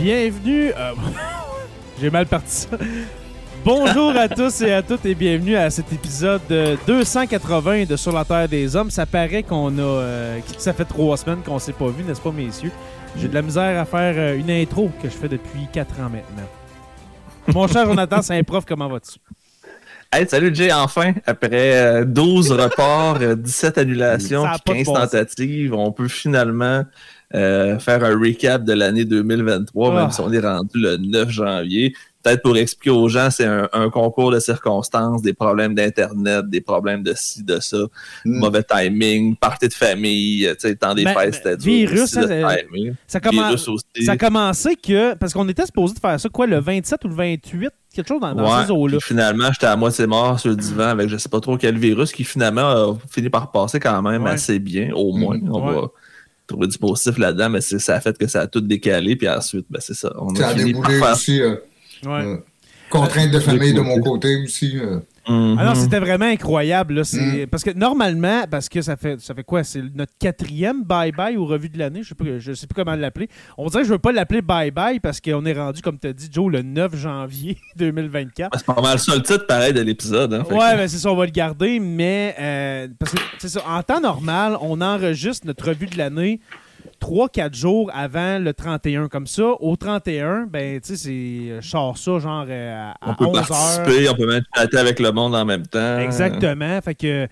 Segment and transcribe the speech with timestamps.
[0.00, 0.72] Bienvenue.
[0.76, 0.92] euh,
[2.00, 2.68] J'ai mal parti ça.
[3.64, 8.12] Bonjour à tous et à toutes et bienvenue à cet épisode euh, 280 de Sur
[8.12, 8.90] la Terre des Hommes.
[8.90, 9.82] Ça paraît qu'on a.
[9.82, 12.72] euh, ça fait trois semaines qu'on s'est pas vu, n'est-ce pas, messieurs?
[13.18, 16.08] J'ai de la misère à faire euh, une intro que je fais depuis quatre ans
[16.10, 16.48] maintenant.
[17.48, 19.18] Mon cher Jonathan, c'est un prof, comment vas-tu?
[20.12, 24.72] Hey, salut Jay, enfin, après euh, 12 reports, euh, 17 annulations, Ça a puis pas
[24.72, 25.10] de 15 bon sens.
[25.10, 26.84] tentatives, on peut finalement
[27.34, 30.00] euh, faire un recap de l'année 2023, Ah.
[30.02, 31.92] même si on est rendu le 9 janvier.
[32.22, 36.60] Peut-être pour expliquer aux gens, c'est un, un concours de circonstances, des problèmes d'Internet, des
[36.60, 37.78] problèmes de ci, de ça,
[38.26, 42.26] mauvais timing, partie de famille, tu sais, temps des Ben, fêtes, ben, c'était virus, hein,
[42.28, 42.92] timing.
[43.06, 44.04] Ça, commen- Virus aussi.
[44.04, 45.14] ça a commencé que.
[45.14, 47.70] Parce qu'on était supposé de faire ça, quoi, le 27 ou le 28?
[47.94, 48.98] Quelque chose dans, dans Ouais, ces eaux-là.
[49.00, 52.12] finalement, j'étais à moitié mort sur le divan avec je sais pas trop quel virus
[52.12, 54.30] qui finalement a fini par passer quand même Ouais.
[54.32, 55.38] assez bien, au moins.
[55.50, 55.74] On Ouais.
[55.74, 55.88] va
[56.50, 59.28] trouver du positif là-dedans, mais c'est- ça a fait que ça a tout décalé, puis
[59.28, 60.12] ensuite, ben, c'est ça.
[60.18, 61.12] On Ça a a fini par déboulé faire.
[61.12, 61.40] aussi.
[61.40, 61.54] euh,
[62.04, 62.24] Ouais.
[62.24, 62.36] euh,
[62.90, 64.76] contrainte de famille de mon côté aussi.
[64.78, 64.98] euh.
[65.28, 65.54] Mhm.
[65.56, 66.94] Non, c'était vraiment incroyable.
[66.94, 67.04] Là.
[67.04, 67.46] C'est- Mm.
[67.48, 69.62] Parce que normalement, parce que ça fait ça fait quoi?
[69.64, 72.02] C'est notre quatrième bye-bye ou revue de l'année?
[72.02, 73.28] Je sais pas, je sais plus comment l'appeler.
[73.58, 76.12] On dirait que je veux pas l'appeler bye-bye parce qu'on est rendu, comme tu as
[76.12, 78.58] dit, Joe, le 9 janvier 2024.
[78.58, 80.32] C'est pas mal ça le titre, pareil, de l'épisode.
[80.34, 83.48] Hein, Ouais, que- ben c'est ça, on va le garder, mais euh, parce que c'est
[83.48, 86.40] ça, en temps normal, on enregistre notre revue de l'année
[87.00, 89.08] 3-4 jours avant le 31.
[89.08, 91.60] Comme ça, au 31, ben, tu sais.
[91.60, 93.48] Je sors ça genre euh, à, on peut 11 heures.
[93.48, 95.98] participer, on peut même chatter avec le monde en même temps.
[95.98, 96.80] Exactement.
[96.82, 97.26] Fait que.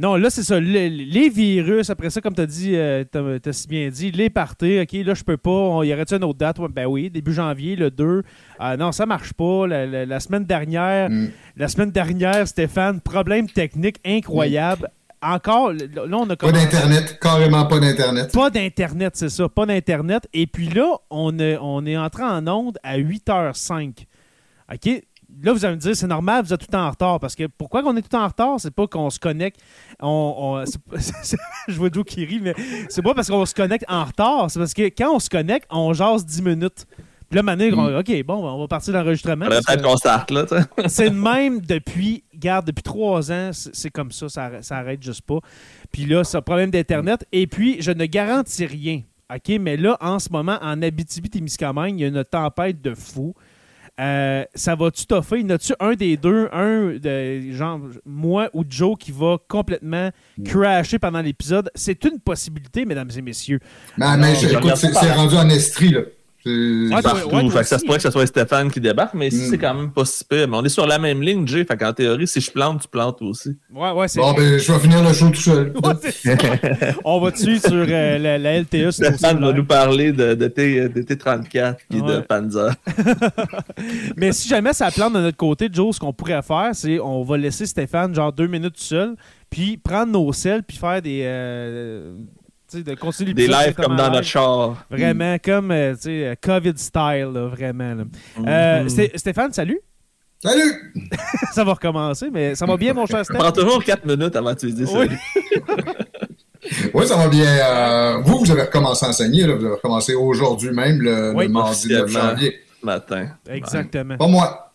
[0.00, 0.60] Non, là, c'est ça.
[0.60, 4.12] le- les virus, après ça, comme tu as dit, euh, t'as t'as si bien dit,
[4.12, 5.50] les parties, OK, là, je peux pas.
[5.50, 6.60] On, y aurait-tu une autre date?
[6.60, 8.22] Ouais, ben oui, début janvier, le 2.
[8.60, 9.66] Ah non, ça marche pas.
[9.66, 11.30] La, la- la semaine dernière, Mm.
[11.56, 14.88] la semaine dernière, Stéphane, problème technique incroyable.
[15.20, 18.32] Encore, là, on a Pas d'Internet, carrément pas d'Internet.
[18.32, 20.28] Pas d'Internet, c'est ça, pas d'Internet.
[20.32, 24.06] Et puis là, on est, on est entré en onde à 8h05.
[24.72, 25.02] OK?
[25.42, 27.20] Là, vous allez me dire, c'est normal, vous êtes tout en retard.
[27.20, 28.58] Parce que pourquoi qu'on est tout en retard?
[28.58, 29.60] C'est pas qu'on se connecte.
[30.00, 30.64] On, on-
[31.68, 32.54] je vois Joe qui rit, mais
[32.88, 34.50] c'est pas parce qu'on se connecte en retard.
[34.50, 36.86] C'est parce que quand on se connecte, on jase 10 minutes.
[37.30, 38.92] Puis là, Mané, on- OK, bon, on va partir
[39.60, 40.46] que- peut-être qu'on starte là,
[40.88, 45.02] c'est le même depuis, garde, depuis trois ans, c'est comme ça, ça, arrête- ça arrête
[45.02, 45.38] juste pas.
[45.92, 47.26] Puis là, c'est un problème d'Internet.
[47.32, 49.02] Et puis, je ne garantis rien.
[49.34, 53.34] OK, mais là, en ce moment, en Abitibi-Témiscamingue, il y a une tempête de fou.
[54.00, 55.40] Euh, ça va-tu toffer?
[55.40, 60.10] Y en a-tu un des deux, un de genre moi ou Joe qui va complètement
[60.44, 61.68] crasher pendant l'épisode?
[61.74, 63.58] C'est une possibilité, mesdames et messieurs.
[64.16, 64.70] Mais, mais écoute,
[65.00, 66.00] c'est rendu en estrie, là.
[66.48, 67.28] C'est- Ouais, partout.
[67.28, 69.46] ouais, toi fait que ça se pourrait que ce soit Stéphane qui débarque, mais ici,
[69.46, 69.50] Mm.
[69.50, 70.48] c'est quand même pas si pire.
[70.48, 71.64] Mais on est sur la même ligne, Jay.
[71.64, 73.56] Fait qu'en théorie, si je plante, tu plantes aussi.
[73.74, 75.72] Ouais, ouais, c'est Bon, ben, je vais finir le show tout seul.
[75.84, 76.94] Ouais.
[77.04, 78.90] On va dessus sur euh, la, la LTE.
[78.90, 82.20] Stéphane va nous parler de, de, T, de T34 et de.
[82.20, 82.74] Panzer.
[84.16, 87.22] Mais si jamais ça plante de notre côté, Joe, ce qu'on pourrait faire, c'est on
[87.22, 89.14] va laisser Stéphane genre deux minutes tout seul,
[89.50, 91.22] puis prendre nos selles, puis faire des.
[91.24, 92.14] euh,
[92.74, 94.12] de continuer Des lives comme dans live.
[94.14, 94.84] notre char.
[94.90, 97.94] Vraiment, comme, euh, tu sais, euh, COVID style, là, vraiment.
[97.94, 98.04] là.
[98.46, 98.88] Euh, Mhm.
[98.88, 99.80] Sté- Stéphane, salut.
[100.42, 100.92] Salut!
[101.52, 103.42] ça va recommencer, mais ça va bien, mon cher Ça Stéphane?
[103.42, 105.08] prend toujours 4 minutes avant que tu dises Oui.
[105.08, 105.18] salut.
[106.92, 107.46] Oui, ça va bien.
[107.46, 109.54] Euh, vous, vous avez recommencé à enseigner, là.
[109.54, 112.30] Vous avez recommencé aujourd'hui même, le, Oui, le mardi 9 officiellement.
[112.30, 112.54] janvier.
[112.82, 113.28] matin.
[113.48, 114.16] Exactement.
[114.18, 114.72] Pas moi.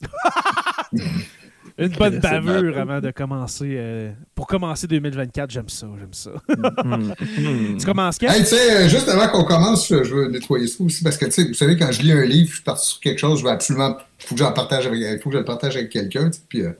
[1.76, 3.74] Une bonne bavure avant de commencer.
[3.76, 6.30] euh, pour commencer 2024, j'aime ça, j'aime ça.
[6.84, 7.12] Hmm.
[7.36, 7.78] Hmm.
[7.78, 8.28] tu commences quand?
[8.28, 11.24] Hey, tu sais, euh, juste avant qu'on commence, je veux nettoyer ça aussi, parce que,
[11.26, 13.40] tu sais, vous savez, quand je lis un livre, je suis parti sur quelque chose,
[13.40, 16.30] je veux absolument, faut que j'en partage avec, faut que je le partage avec quelqu'un,
[16.48, 16.70] puis, euh,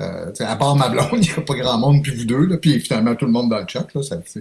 [0.00, 2.24] euh, tu sais, à part ma blonde, il n'y a pas grand monde, puis vous
[2.24, 4.16] deux, là, puis finalement tout le monde dans le chat, là, ça.
[4.34, 4.40] Je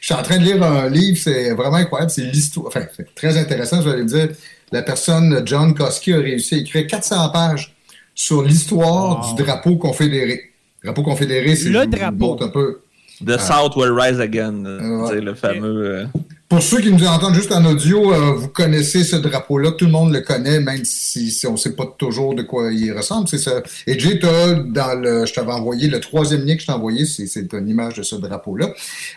[0.00, 3.38] suis en train de lire un livre, c'est vraiment incroyable, c'est l'histoire, enfin, c'est très
[3.38, 4.28] intéressant, je vais le dire.
[4.72, 7.74] La personne, John Koski, a réussi à écrire 400 pages
[8.18, 9.36] sur l'histoire Wow.
[9.36, 10.40] du drapeau confédéré.
[10.82, 12.36] Le drapeau confédéré, c'est Le drapeau.
[12.42, 12.80] un peu.
[13.24, 14.64] The South will rise again.
[14.66, 15.08] euh, Ouais.
[15.10, 15.84] C'est le fameux.
[15.84, 16.04] euh,
[16.48, 19.90] Pour ceux qui nous entendent juste en audio, euh, vous connaissez ce drapeau-là, tout le
[19.92, 23.28] monde le connaît, même si, si on ne sait pas toujours de quoi il ressemble.
[23.28, 23.62] C'est ça.
[23.86, 27.04] Et Jay, t'as dans le, je t'avais envoyé le troisième lien que je t'ai envoyé,
[27.06, 28.72] c'est, une image de ce drapeau-là.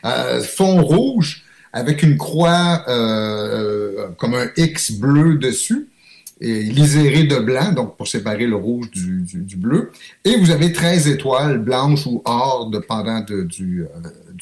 [0.05, 1.43] Euh, fond rouge
[1.73, 5.87] avec une croix euh, comme un X bleu dessus.
[6.43, 9.91] Et liséré de blanc, donc pour séparer le rouge du, bleu.
[10.25, 13.87] Et vous avez 13 étoiles blanches ou or, dépendant euh, du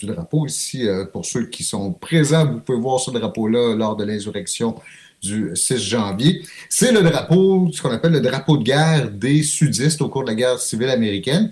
[0.04, 0.46] drapeau.
[0.46, 4.75] Ici, euh, pour ceux qui sont présents, vous pouvez voir ce drapeau-là lors de l'insurrection
[5.22, 6.42] du 6 janvier.
[6.69, 10.30] C'est le drapeau, ce qu'on appelle le drapeau de guerre des sudistes au cours de
[10.30, 11.51] la guerre civile américaine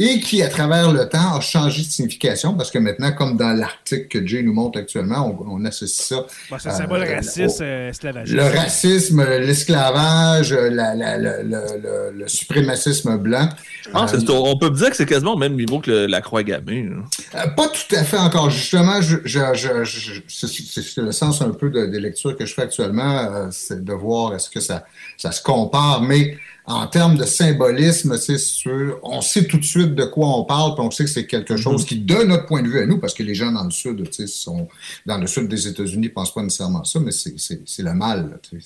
[0.00, 3.52] et qui, à travers le temps, a changé de signification parce que maintenant, comme dans
[3.52, 7.16] l'article que Jay nous montre actuellement, on, on associe ça Bon, c'est un symbole euh,
[7.16, 7.62] raciste, oh.
[7.64, 8.36] euh, esclavagiste.
[8.36, 13.48] le racisme, l'esclavage, la- la- la- le, le- le suprémacisme blanc.
[13.94, 16.88] Euh, on peut dire que c'est quasiment au même niveau que le- la croix gammée.
[17.34, 18.50] Euh, pas tout à fait encore.
[18.50, 22.54] Justement, je, je, je- je- c'est- le sens un peu de, des lectures que je
[22.54, 24.84] fais actuellement, euh, c'est de voir est-ce que ça,
[25.16, 26.02] ça se compare.
[26.02, 26.36] Mais
[26.68, 30.74] en termes de symbolisme, c'est sûr, on sait tout de suite de quoi on parle,
[30.74, 32.98] puis on sait que c'est quelque chose qui, de notre point de vue à nous,
[32.98, 34.68] parce que les gens dans le sud, tu sais, sont
[35.06, 37.36] dans le sud des États-Unis, ne pensent pas nécessairement ça, mais c'est-
[37.82, 38.30] le mal.
[38.30, 38.58] là.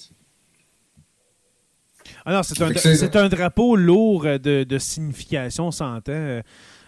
[2.24, 2.72] Ah non, c'est un,
[3.14, 6.40] un drapeau lourd euh, de, de signification, on s'entend.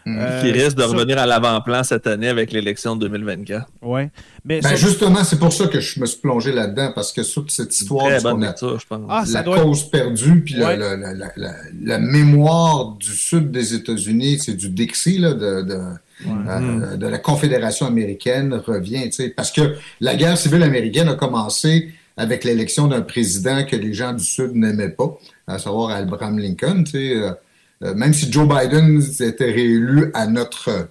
[0.07, 0.19] Euh, Mm.
[0.21, 3.67] euh, qui risque de ça- revenir à l'avant-plan cette année avec l'élection de 2024.
[3.83, 4.11] Ouais.
[4.45, 7.21] Mais Ben, ça- justement, c'est pour ça que je me suis plongé là-dedans, parce que
[7.23, 9.01] toute cette histoire Très de qu'on a- je pense.
[9.09, 10.77] Ah, la être- cause perdue, puis Ouais.
[10.77, 15.79] la, la- la- la mémoire du sud des États-Unis, c'est du Dixie, là, de, de,
[16.27, 19.05] euh, de la Confédération américaine, revient.
[19.05, 23.75] tu sais, Parce que la guerre civile américaine a commencé avec l'élection d'un président que
[23.75, 26.85] les gens du Sud n'aimaient pas, à savoir Abraham Lincoln.
[26.85, 27.33] tu sais, euh,
[27.95, 30.89] même si Joe Biden était réélu à notre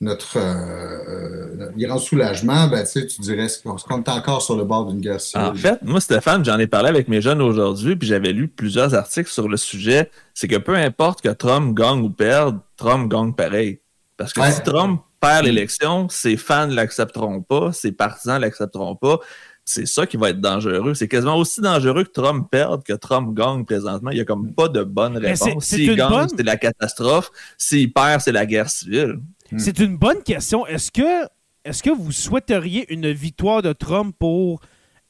[0.00, 4.86] notre euh, euh, grand soulagement, ben, tu dirais qu'on qu'on est encore sur le bord
[4.86, 5.46] d'une guerre civile.
[5.46, 8.94] En fait, moi, Stéphane, j'en ai parlé avec mes jeunes aujourd'hui, puis j'avais lu plusieurs
[8.94, 10.10] articles sur le sujet.
[10.34, 13.80] C'est que peu importe que Trump gagne ou perde, Trump gagne pareil.
[14.18, 14.52] Parce que Ouais.
[14.52, 19.20] si Trump perd l'élection, ses fans ne l'accepteront pas, ses partisans ne l'accepteront pas.
[19.68, 20.94] C'est ça qui va être dangereux.
[20.94, 24.10] C'est quasiment aussi dangereux que Trump perde que Trump gagne présentement.
[24.10, 25.64] Il n'y a comme pas de bonne réponse.
[25.64, 27.30] S'il une gagne, bonne- c'est la catastrophe.
[27.58, 29.18] S'il perd, c'est la guerre civile.
[29.56, 30.64] C'est une bonne question.
[30.68, 31.24] Est-ce que,
[31.64, 34.60] est que vous souhaiteriez une victoire de Trump pour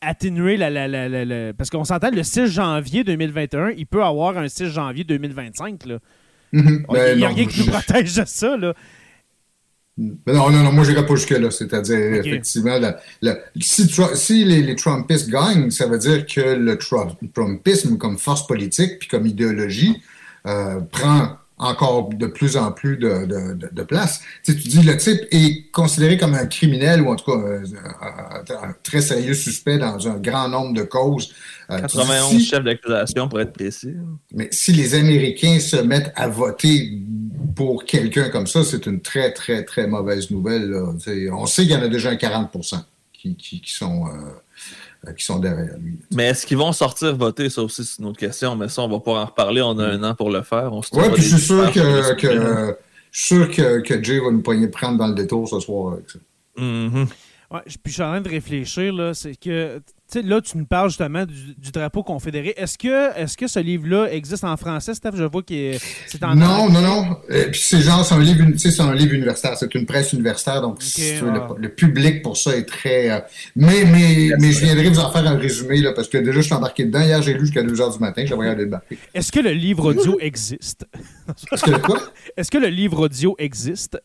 [0.00, 0.70] atténuer la.
[0.70, 4.48] la, la, la- la- Parce qu'on s'entend le 6 janvier 2021, il peut avoir un
[4.48, 5.84] 6 janvier 2025.
[5.84, 5.98] Là.
[6.52, 6.86] Mhm.
[6.88, 8.56] Il Ben n'y a non, rien qui nous protège de ça.
[8.56, 8.72] Là.
[9.98, 11.50] Mais Non, non, non, moi, je n'irai pas jusque-là.
[11.50, 17.16] C'est-à-dire, effectivement, la- la- si, les, les Trumpistes gagnent, ça veut dire que le Trump-
[17.34, 20.02] Trumpisme, comme force politique puis comme idéologie,
[20.46, 24.20] euh, prend encore de plus en plus de, de- de- de place.
[24.44, 27.38] Tu, sais, tu dis, le type est considéré comme un criminel ou en tout cas
[27.38, 27.64] euh,
[28.02, 31.32] un, un très sérieux suspect dans un grand nombre de causes.
[31.70, 33.94] Euh, tu dis, 91 si- chefs d'accusation pour être précis.
[34.34, 36.92] mais si les Américains se mettent à voter
[37.54, 40.68] pour quelqu'un comme ça, c'est une très, très, très mauvaise nouvelle.
[40.70, 40.92] là.
[40.98, 42.50] Tu sais, On sait qu'il y en a déjà un 40
[43.14, 44.10] qui, qui, qui sont, euh,
[45.12, 45.98] qui sont derrière lui.
[46.14, 47.48] Mais est-ce qu'ils vont sortir voter?
[47.50, 49.62] Ça aussi, c'est une autre question, mais ça, on va pas en reparler.
[49.62, 50.72] On a un an pour le faire.
[50.72, 52.16] On se Oui, trouvera puis je suis sûr que, sujet.
[52.16, 52.76] que,
[53.12, 55.92] je suis sûr que, que Jay va nous poigner prendre dans le détour ce soir
[55.94, 56.18] avec ça.
[56.58, 57.06] Mhm.
[57.50, 58.92] Ouais, je- puis je suis en train de réfléchir.
[58.92, 59.80] là, C'est que.
[60.10, 62.54] Tu sais, là, tu nous parles justement du, du drapeau confédéré.
[62.56, 65.12] Est-ce que, est que ce livre-là existe en français, Steph?
[65.16, 65.72] Je vois que
[66.06, 67.16] c'est en Non, non, non.
[67.28, 71.16] Et puis c'est genre, c'est un livre, un universitaire, c'est une presse universitaire, donc si
[71.18, 71.48] tu veux, ah.
[71.56, 73.10] le, le public pour ça est très.
[73.10, 73.18] euh,
[73.56, 76.44] mais, mais, mais je viendrai vous en faire un résumé là, parce que déjà je
[76.46, 77.00] suis embarqué dedans.
[77.00, 78.98] Hier j'ai lu jusqu'à 2 heures du matin, j'avais regardé débarquer.
[79.12, 80.86] Est-ce que le livre audio existe?
[81.50, 82.00] Est-ce que quoi?
[82.36, 83.98] Est-ce que le livre audio existe?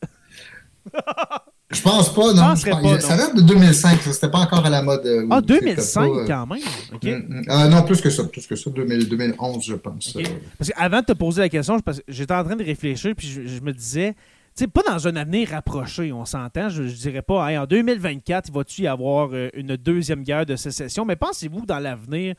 [1.74, 2.56] Je pense pas, non.
[2.56, 4.14] Je pense- pas, ça date de 2005, ça.
[4.14, 5.06] C'était pas encore à la mode.
[5.06, 6.60] euh, Ah, où c'était 2005 pas, euh, quand même.
[7.02, 7.44] Mm, mm.
[7.48, 8.24] Ah, non, plus que ça.
[8.26, 8.70] Plus que ça.
[8.70, 10.16] 2000, 2011, je pense.
[10.18, 10.22] Euh,
[10.58, 13.62] Parce qu'avant de te poser la question, j'étais en train de réfléchir, puis je, je
[13.62, 14.14] me disais,
[14.56, 16.70] tu sais, pas dans un avenir rapproché, on s'entend.
[16.70, 20.46] Je, je dirais pas, Hey, en 2024, il va-tu y avoir euh, une deuxième guerre
[20.46, 22.36] de sécession, mais pensez-vous dans l'avenir,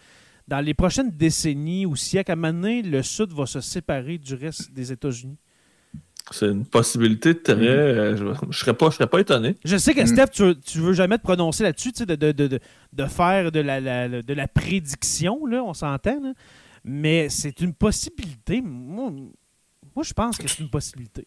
[0.46, 4.18] dans les prochaines décennies ou siècles, à un moment donné, le Sud va se séparer
[4.18, 5.38] du reste des États-Unis?
[6.32, 7.54] C'est une possibilité très.
[7.54, 7.60] Mm.
[7.62, 9.56] euh, je, je serais pas, je serais pas étonné.
[9.64, 10.06] Je sais que Mm.
[10.06, 12.60] Steph, tu, tu veux jamais te prononcer là-dessus, tu sais, de, de, de, de-
[12.92, 16.34] de faire de la, la- de la prédiction, là, on s'entend,
[16.84, 18.60] mais c'est une possibilité.
[18.62, 19.10] Moi,
[19.94, 21.26] moi, je pense que c'est une possibilité.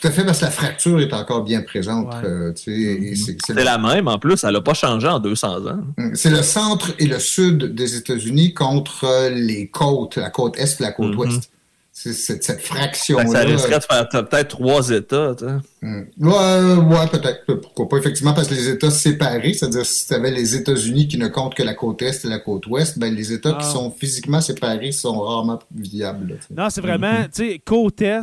[0.00, 2.12] Tout à fait, parce que la fracture est encore bien présente.
[2.14, 2.24] Ouais.
[2.28, 5.80] euh, et c'est- la même en plus, elle n'a pas changé en 200 ans.
[6.14, 10.82] C'est le centre et le sud des États-Unis contre les côtes, la côte est et
[10.82, 11.18] la côte Mhm.
[11.18, 11.50] ouest.
[11.96, 13.26] C'est c'est- cette Fait fraction-là.
[13.28, 15.32] ça risquerait de faire peut-être trois États.
[15.38, 15.44] tu.
[15.80, 16.06] Mm.
[16.18, 17.44] Ouais, ouais, peut-être.
[17.60, 21.18] Pourquoi pas, effectivement, parce que les États séparés, c'est-à-dire si tu avais les États-Unis qui
[21.18, 23.72] ne comptent que la côte est et la côte ouest, ben les États qui Ah.
[23.72, 26.30] sont physiquement séparés sont rarement viables.
[26.30, 26.52] là, tu.
[26.52, 28.22] Non, c'est vraiment, tu sais, côte est,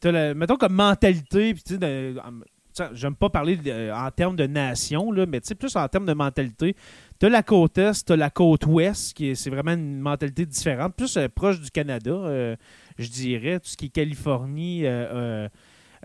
[0.00, 1.78] t'as la- mettons comme mentalité, puis tu sais,
[2.74, 5.86] tu j'aime pas parler de- en termes de nation, là, mais tu sais, plus en
[5.86, 6.74] termes de mentalité.
[7.20, 10.94] T'as la côte est, t'as la côte ouest, qui est, c'est vraiment une mentalité différente,
[10.96, 12.56] plus euh, proche du Canada, euh,
[12.98, 15.48] je dirais, tout ce qui est Californie, euh, euh,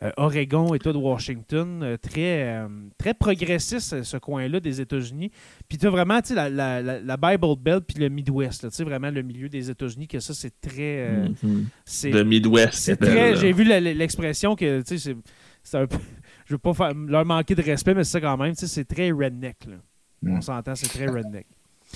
[0.04, 2.68] euh, Oregon, État de Washington, très, euh,
[3.00, 5.32] très progressiste, ce coin-là des États-Unis.
[5.68, 8.76] Puis tu as vraiment la, la, la, la Bible Belt puis le Midwest, là, tu
[8.76, 11.08] sais, vraiment le milieu des États-Unis, que ça, c'est très...
[11.10, 11.66] euh, Mhm.
[11.84, 12.74] c'est Le Midwest.
[12.74, 13.36] c'est très.
[13.38, 15.18] J'ai vu l'expression que, tu sais, c'est-
[15.64, 15.98] c'est un peu.
[16.46, 18.54] Je veux pas faire, leur manquer de respect, mais c'est ça quand même.
[18.56, 19.76] Tu sais, c'est très redneck, là.
[20.22, 20.38] Mm.
[20.38, 21.46] On s'entend, c'est très redneck.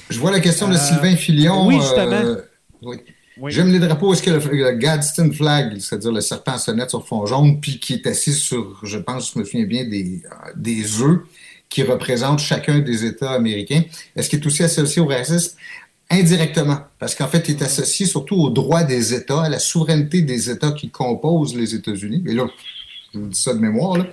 [0.09, 1.67] Je vois la question de Euh, Sylvain Filion.
[1.67, 2.11] oui, justement.
[2.11, 2.41] euh,
[2.81, 2.97] oui.
[3.47, 4.13] J'aime les drapeaux.
[4.13, 7.79] Est-ce que le, le Gadsden flag, c'est-à-dire le serpent à sonnette sur fond jaune, puis
[7.79, 11.19] qui est assis sur, je pense, je me souviens bien, des, euh, œufs
[11.69, 13.83] qui représentent chacun des États américains,
[14.15, 15.55] est-ce qu'il est aussi associé au racisme?
[16.09, 20.21] Indirectement, parce qu'en fait, il est associé surtout aux droits des États, à la souveraineté
[20.23, 22.21] des États qui composent les États-Unis.
[22.27, 22.47] Et là,
[23.13, 24.05] je vous dis ça de mémoire.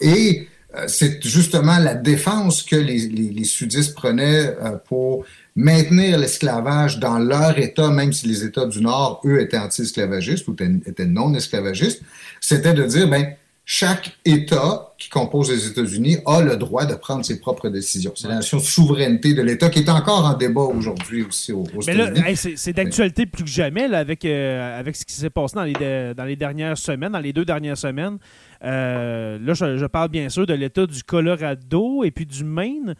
[0.00, 5.24] Et euh, c'est justement la défense que les sudistes prenaient euh, pour
[5.56, 10.56] maintenir l'esclavage dans leur État, même si les États du Nord, eux, étaient anti-esclavagistes ou
[10.86, 12.02] étaient, non-esclavagistes,
[12.40, 13.34] c'était de dire, ben,
[13.66, 18.12] chaque État qui compose les États-Unis a le droit de prendre ses propres décisions.
[18.14, 21.62] C'est la notion de souveraineté de l'État qui est encore en débat aujourd'hui aussi aux,
[21.74, 25.06] aux Mais là, hey, c'est c'est d'actualité plus que jamais là, avec, euh, avec ce
[25.06, 28.18] qui s'est passé dans les, de- dans les dernières semaines, dans les deux dernières semaines.
[28.64, 32.94] Euh, là, je, je parle bien sûr de l'État du Colorado et puis du Maine.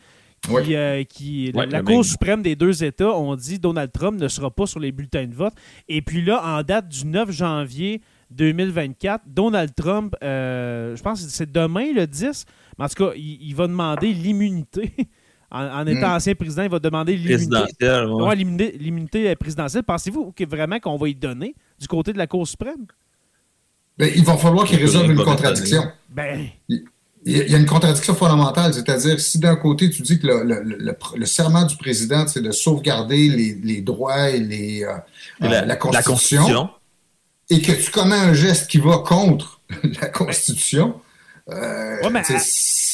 [0.62, 4.28] Qui, euh, qui- Ouais, la Cour suprême des deux États ont dit Donald Trump ne
[4.28, 5.54] sera pas sur les bulletins de vote.
[5.88, 11.30] Et puis là, en date du 9 janvier 2024, Donald Trump, euh, je pense que
[11.30, 12.44] c'est demain le 10,
[12.78, 14.92] mais en tout cas, il, il va demander l'immunité.
[15.50, 16.16] En, en étant Mm.
[16.16, 17.34] ancien président, il va demander l'immunité.
[17.46, 18.06] Présidentielle.
[18.08, 18.22] ouais.
[18.24, 19.84] Ouais, l'immunité l'immunité présidentielle.
[19.84, 22.86] Pensez-vous que vraiment qu'on va y donner du côté de la Cour suprême?
[23.96, 25.82] Ben, il va falloir qu'il résolve une contradiction.
[26.08, 26.82] Ben, Il
[27.26, 30.62] il y a une contradiction fondamentale, c'est-à-dire si d'un côté tu dis que le, le-
[30.62, 34.92] le- le- le serment du président, c'est de sauvegarder les, les droits et les, euh,
[35.40, 36.12] Et euh, la, la, constitution,
[36.42, 36.70] Constitution.
[37.50, 39.60] et que tu commets un geste qui va contre
[40.02, 41.00] la Constitution,
[41.50, 42.22] euh, Ouais, mais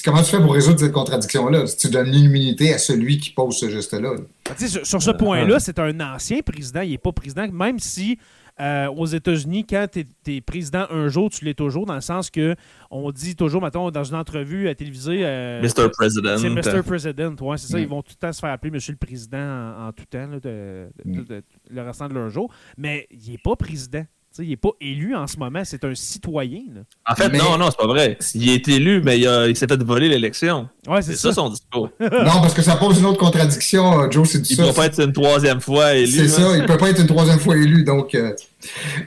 [0.05, 1.67] comment tu fais pour résoudre cette contradiction-là?
[1.69, 4.11] Si tu donnes l'immunité à celui qui pose ce geste-là.
[4.57, 6.81] sais, sur, sur ce point-là, c'est un ancien président.
[6.81, 8.19] Il n'est pas président, même si
[8.61, 12.31] euh, aux États-Unis, quand tu es, président un jour, tu l'es toujours, dans le sens
[12.31, 12.55] que
[12.91, 15.25] on dit toujours, mettons, dans une entrevue à télévisée.
[15.25, 15.89] euh, Mr.
[15.91, 16.37] President.
[16.39, 16.83] C'est Mr.
[16.83, 17.79] President, ouais, c'est ça.
[17.79, 17.83] Mm.
[17.83, 20.27] Ils vont tout le temps se faire appeler Monsieur le Président en, en tout temps,
[20.27, 22.53] là, de, de- de- le restant de leur jour.
[22.77, 24.05] Mais il n'est pas président.
[24.39, 25.61] Il n'est pas élu en ce moment.
[25.65, 26.61] C'est un citoyen.
[26.73, 26.81] là.
[27.11, 28.17] En fait, Mais- non, non, c'est pas vrai.
[28.35, 30.69] Il est élu, mais il, il s'est fait voler l'élection.
[30.87, 31.35] Ouais, C'est ça ça.
[31.35, 31.91] son discours.
[32.01, 34.73] non, parce que ça pose une autre contradiction, euh, Joe, c'est du Il ne doit
[34.75, 36.07] pas être une troisième fois élu.
[36.29, 36.49] C'est hein.
[36.51, 37.83] ça, il peut pas être une troisième fois élu.
[37.85, 38.33] Donc, euh,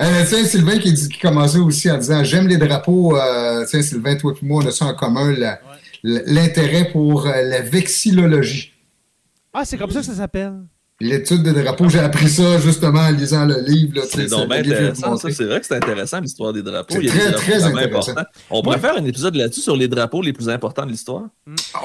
[0.01, 3.15] euh, tiens, Sylvain qui, dit- qui commençait aussi en disant J'aime les drapeaux.
[3.17, 5.33] euh, tiens, Sylvain, toi et moi, on a ça en commun,
[6.03, 8.73] l'intérêt pour euh, la vexillologie.
[9.53, 10.53] Ah, c'est comme ça que ça s'appelle.
[11.05, 14.01] L'étude des drapeaux, j'ai appris ça justement en lisant le livre.
[14.09, 14.27] C'est.
[14.29, 16.93] C'est vrai que c'est intéressant l'histoire des drapeaux.
[16.95, 18.11] C'est Il y a des très, drapeaux très intéressant.
[18.11, 18.29] importants.
[18.49, 21.23] On pourrait faire un épisode là-dessus sur les drapeaux les plus importants de l'histoire.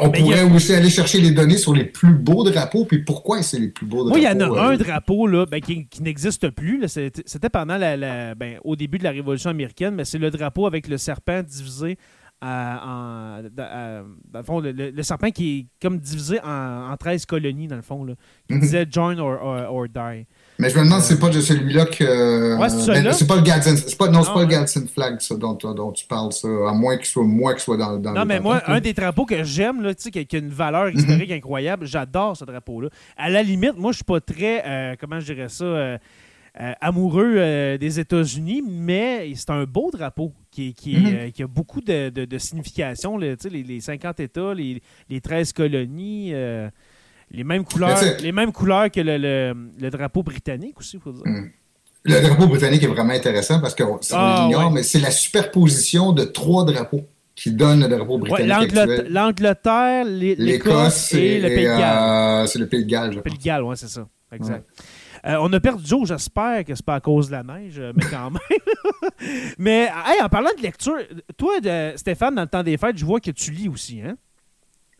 [0.00, 2.84] On Mais y pourrait a- aussi aller chercher les données sur les plus beaux drapeaux,
[2.84, 4.18] puis pourquoi c'est les plus beaux Moi, drapeaux.
[4.18, 6.82] il y en a euh, un drapeau là, ben, qui, qui n'existe plus.
[6.88, 10.30] C'était c'était pendant la, la- ben, au début de la Révolution américaine, mais c'est le
[10.30, 11.98] drapeau avec le serpent divisé
[12.40, 13.42] à- en.
[13.52, 14.02] dans- à-
[14.32, 17.76] dans le fond, le, le- serpent qui est comme divisé en, en 13 colonies, dans
[17.76, 18.14] le fond, là,
[18.48, 18.60] qui Mhm.
[18.60, 20.26] disait Join or, or- or Die.
[20.60, 22.56] Mais je me demande si c'est pas de celui-là que.
[22.58, 23.76] Ouais, c'est c'est pas le Gadsden.
[23.98, 24.46] Pas, non, c'est pas le.
[24.48, 26.48] Gadsden Flag, ça, dont, dont tu parles, ça.
[26.68, 29.24] À moins qu'il soit moi qui soit dans, dans Non, mais moi, un des drapeaux
[29.24, 30.96] que j'aime, là, tu sais, qui, qui a une valeur Mhm.
[30.98, 32.88] historique incroyable, j'adore ce drapeau-là.
[33.16, 35.98] À la limite, moi, je suis pas très, euh, comment je dirais ça, euh,
[36.60, 41.06] euh, amoureux euh, des États-Unis, mais c'est un beau drapeau qui, qui, est, Mhm.
[41.14, 43.16] euh, qui a beaucoup de, de- de signification.
[43.16, 46.68] là, les, les 50 États, les, les 13 colonies, euh,
[47.30, 51.12] les, mêmes couleurs, les mêmes couleurs que le, le- le drapeau britannique aussi, il faut
[51.12, 51.22] dire.
[51.24, 51.50] Mhm.
[52.04, 54.74] Le drapeau britannique est vraiment intéressant parce qu'on Ah, l'ignore, ouais.
[54.74, 57.04] mais c'est la superposition de trois drapeaux
[57.36, 59.06] qui donne le drapeau Ouais, britannique actuel.
[59.10, 62.42] L'Angleterre, l'É- L'Écosse l'Écosse et, le Pays de Galles.
[62.42, 64.08] euh, c'est le Pays de Galles, je Pays de Galles, ouais, c'est ça.
[64.32, 64.64] Exact.
[65.28, 67.92] Euh, on a perdu Joe, j'espère que c'est pas à cause de la neige, euh,
[67.94, 68.40] mais quand même.
[69.58, 70.96] mais hey, en parlant de lecture,
[71.36, 71.56] toi,
[71.96, 74.16] Stéphane, dans le temps des fêtes, je vois que tu lis aussi, hein?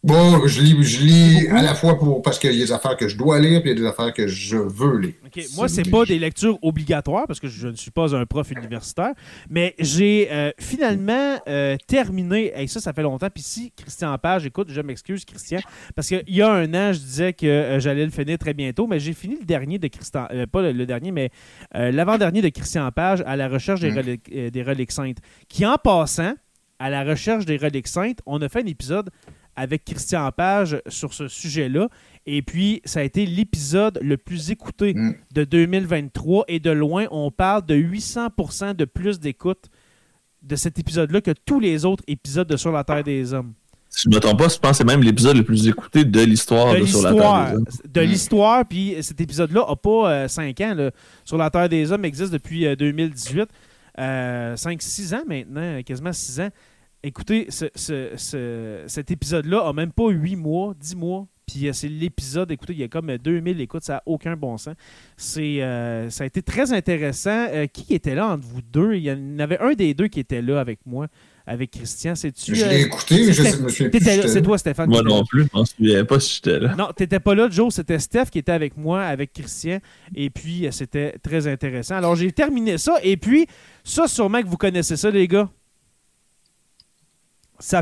[0.08, 2.96] Bon, je lis, je lis à la fois pour, parce qu'il y a des affaires
[2.96, 5.12] que je dois lire puis il y a des affaires que je veux lire.
[5.26, 5.44] OK.
[5.54, 9.12] Moi, c'est pas des lectures obligatoires parce que je ne suis pas un prof universitaire,
[9.50, 13.28] mais j'ai euh, finalement euh, terminé, et ça, ça fait longtemps.
[13.28, 15.58] Puis si Christian Page, écoute, je m'excuse, Christian,
[15.94, 18.86] parce qu'il y a un an, je disais que euh, j'allais le finir très bientôt,
[18.86, 21.28] mais j'ai fini le dernier de Christian, euh, pas le, le dernier, mais
[21.74, 23.96] euh, l'avant-dernier de Christian Page à la recherche des, Mm.
[23.98, 25.18] reliques, euh, des reliques saintes.
[25.50, 26.32] Qui, en passant,
[26.78, 29.10] à la recherche des reliques saintes, on a fait un épisode
[29.58, 31.88] avec Christian Page sur ce sujet-là.
[32.26, 35.14] Et puis, ça a été l'épisode le plus écouté Mm.
[35.34, 36.44] de 2023.
[36.48, 39.66] Et de loin, on parle de 800% de plus d'écoute
[40.42, 43.52] de cet épisode-là que tous les autres épisodes de Sur la Terre des Hommes.
[43.90, 46.04] Si je ne me trompe pas, je pense que c'est même l'épisode le plus écouté
[46.04, 47.64] de l'histoire De de, Sur la Terre des Hommes.
[47.92, 48.04] De Mm.
[48.04, 48.64] l'histoire.
[48.66, 50.74] Puis cet épisode-là n'a pas 5 ans.
[50.74, 50.90] là.
[51.24, 53.48] Sur la Terre des Hommes existe depuis euh, 2018.
[54.56, 56.50] 5-6 ans maintenant, quasiment 6 ans.
[57.02, 61.26] Écoutez, ce- ce- ce- cet épisode-là a même pas 8 mois, 10 mois.
[61.46, 64.36] Puis euh, c'est l'épisode, écoutez, il y a comme euh, 2000 écoutes, ça n'a aucun
[64.36, 64.74] bon sens.
[65.16, 67.46] C'est, euh, ça a été très intéressant.
[67.50, 68.94] Euh, qui était là entre vous deux?
[68.96, 71.06] Il y en avait un des deux qui était là avec moi,
[71.46, 72.14] avec Christian.
[72.16, 72.54] C'est-tu...
[72.54, 74.00] Je euh, l'ai écouté, mais je me souviens plus.
[74.00, 74.90] si C'est toi, Stéphane.
[74.90, 76.74] Moi non plus, je m'en souviens pas si j'étais là.
[76.76, 77.72] Non, t'étais pas là, Joe.
[77.72, 79.78] C'était Steph qui était avec moi, avec Christian.
[80.14, 81.94] Et puis, c'était très intéressant.
[81.94, 82.98] Alors, j'ai terminé ça.
[83.02, 83.46] Et puis,
[83.84, 85.48] ça, sûrement que vous connaissez ça, les gars.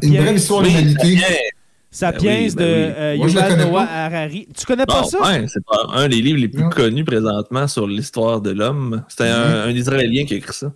[0.03, 1.21] Une brève Sapiens, histoire de l'humanité.
[1.91, 2.95] Sapiens Ben oui, de ben oui.
[2.99, 3.93] euh, Moi, Yuval connais Noah pas.
[3.93, 4.49] Harari.
[4.57, 5.23] Tu connais pas Bon, ça?
[5.23, 6.71] ouais, c'est pas un des livres les plus Non.
[6.71, 9.05] connus présentement sur l'histoire de l'homme.
[9.09, 10.73] C'était un, un Israélien qui a écrit ça.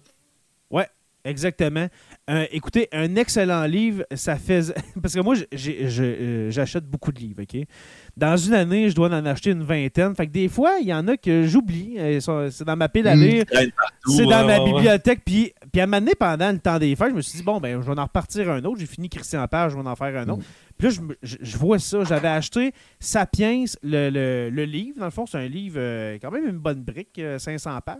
[1.23, 1.87] Exactement.
[2.31, 4.73] Euh, écoutez, un excellent livre, ça fait...
[5.03, 7.63] Parce que moi, euh, j'achète beaucoup de livres, OK?
[8.17, 10.15] Dans une année, je dois en acheter une vingtaine.
[10.15, 11.99] Fait que des fois, il y en a que j'oublie.
[12.51, 13.21] C'est dans ma pile à Mm.
[13.21, 13.45] lire.
[14.07, 14.73] C'est dans ouais, ma ouais, ouais.
[14.73, 15.21] bibliothèque.
[15.27, 17.45] Puis, puis à un moment donné, pendant le temps des fêtes, je me suis dit,
[17.45, 18.79] bon, ben, je vais en repartir un autre.
[18.81, 20.43] J'ai fini Christian Page, je vais en faire un autre.
[20.79, 22.05] Puis là, je, me- je- je vois ça.
[22.05, 24.99] J'avais acheté Sapiens, le, le- le livre.
[24.99, 27.99] Dans le fond, c'est un livre, euh, quand même une bonne brique, euh, 500 pages.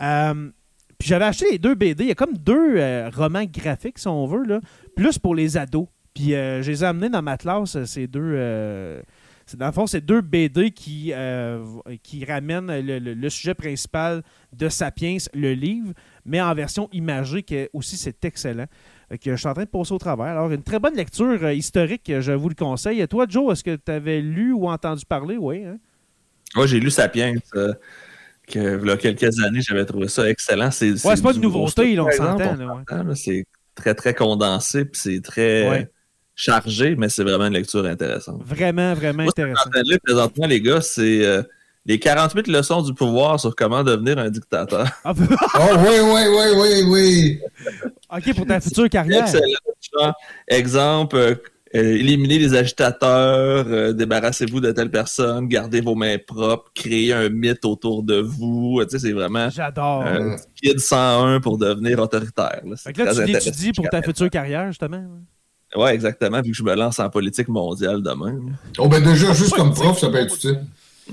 [0.00, 0.50] Euh,
[0.98, 2.04] puis j'avais acheté les deux BD.
[2.04, 4.60] Il y a comme deux euh, romans graphiques, si on veut, là,
[4.96, 5.86] plus pour les ados.
[6.14, 8.20] Puis euh, je les ai amenés dans ma classe, euh, ces deux.
[8.22, 9.02] euh,
[9.58, 11.62] dans le fond, c'est deux BD qui, euh,
[12.26, 15.92] ramènent le, le- le sujet principal de Sapiens, le livre,
[16.26, 18.66] mais en version imagée, que aussi c'est excellent.
[19.08, 20.26] Fait Que je suis en train de passer au travers.
[20.26, 23.00] Alors, une très bonne lecture euh, historique, je vous le conseille.
[23.00, 25.36] Et toi, Joe, est-ce que tu avais lu ou entendu parler?
[25.36, 25.64] Oui.
[25.64, 25.76] Hein?
[26.56, 27.72] Moi, j'ai lu Sapiens, euh,
[28.46, 30.70] que il y a quelques années, j'avais trouvé ça excellent.
[30.70, 32.56] C'est, Ouais, c'est pas une nouveauté, on s'entend.
[32.56, 33.14] ouais.
[33.14, 35.90] C'est très, très condensé, puis c'est très Ouais.
[36.34, 38.42] chargé, mais c'est vraiment une lecture intéressante.
[38.44, 39.98] Vraiment, vraiment Moi, ce que je suis intéressant.
[40.04, 41.42] présentement, les gars, c'est euh,
[41.86, 44.88] les 48 leçons du pouvoir sur comment devenir un dictateur.
[45.04, 45.12] Ah,
[45.56, 47.40] Oh, oui, oui, oui, oui, oui.
[48.10, 49.24] OK, pour ta future carrière.
[49.24, 50.12] Excellent.
[50.48, 51.36] Exemple, euh,
[51.74, 57.64] éliminez les agitateurs, euh, débarrassez-vous de telle personne, gardez vos mains propres, créez un mythe
[57.64, 58.80] autour de vous.
[58.84, 60.04] Tu sais, c'est vraiment J'adore.
[60.06, 62.60] euh, Kid 101 pour devenir autoritaire.
[62.64, 62.76] là.
[62.76, 65.02] C'est Fait que là, tu l'étudies pour ta future carrière, justement.
[65.76, 68.38] Ouais, exactement, vu que je me lance en politique mondiale demain.
[68.78, 70.60] Oh, ben déjà, juste comme prof, ça peut être utile.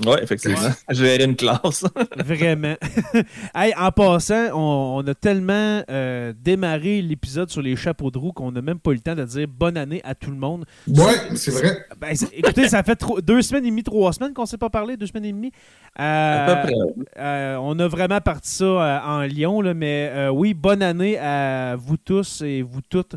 [0.06, 0.58] Ouais, effectivement.
[0.88, 1.84] Je vais une classe.
[2.16, 2.74] Vraiment.
[3.54, 8.32] hey, en passant, on, on a tellement euh, démarré l'épisode sur les chapeaux de roue
[8.32, 10.64] qu'on n'a même pas eu le temps de dire bonne année à tout le monde.
[10.88, 11.84] Ouais, c'est vrai.
[12.00, 14.96] Ben, écoutez, ça fait deux semaines et demie, trois semaines qu'on ne s'est pas parlé,
[14.96, 15.52] deux semaines et demie.
[16.00, 17.02] Euh, à peu près.
[17.18, 21.18] euh, on a vraiment parti ça euh, en Lyon, là, mais euh, oui, bonne année
[21.18, 23.16] à vous tous et vous toutes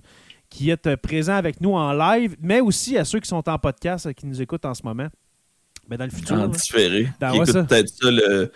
[0.49, 4.05] qui êtes présents avec nous en live, mais aussi à ceux qui sont en podcast,
[4.05, 5.07] euh, qui nous écoutent en ce moment.
[5.89, 6.35] Mais dans le futur.
[6.35, 6.47] En là.
[6.47, 7.07] différé.
[7.19, 8.51] Ben Qui ouais, écoute peut-être ça le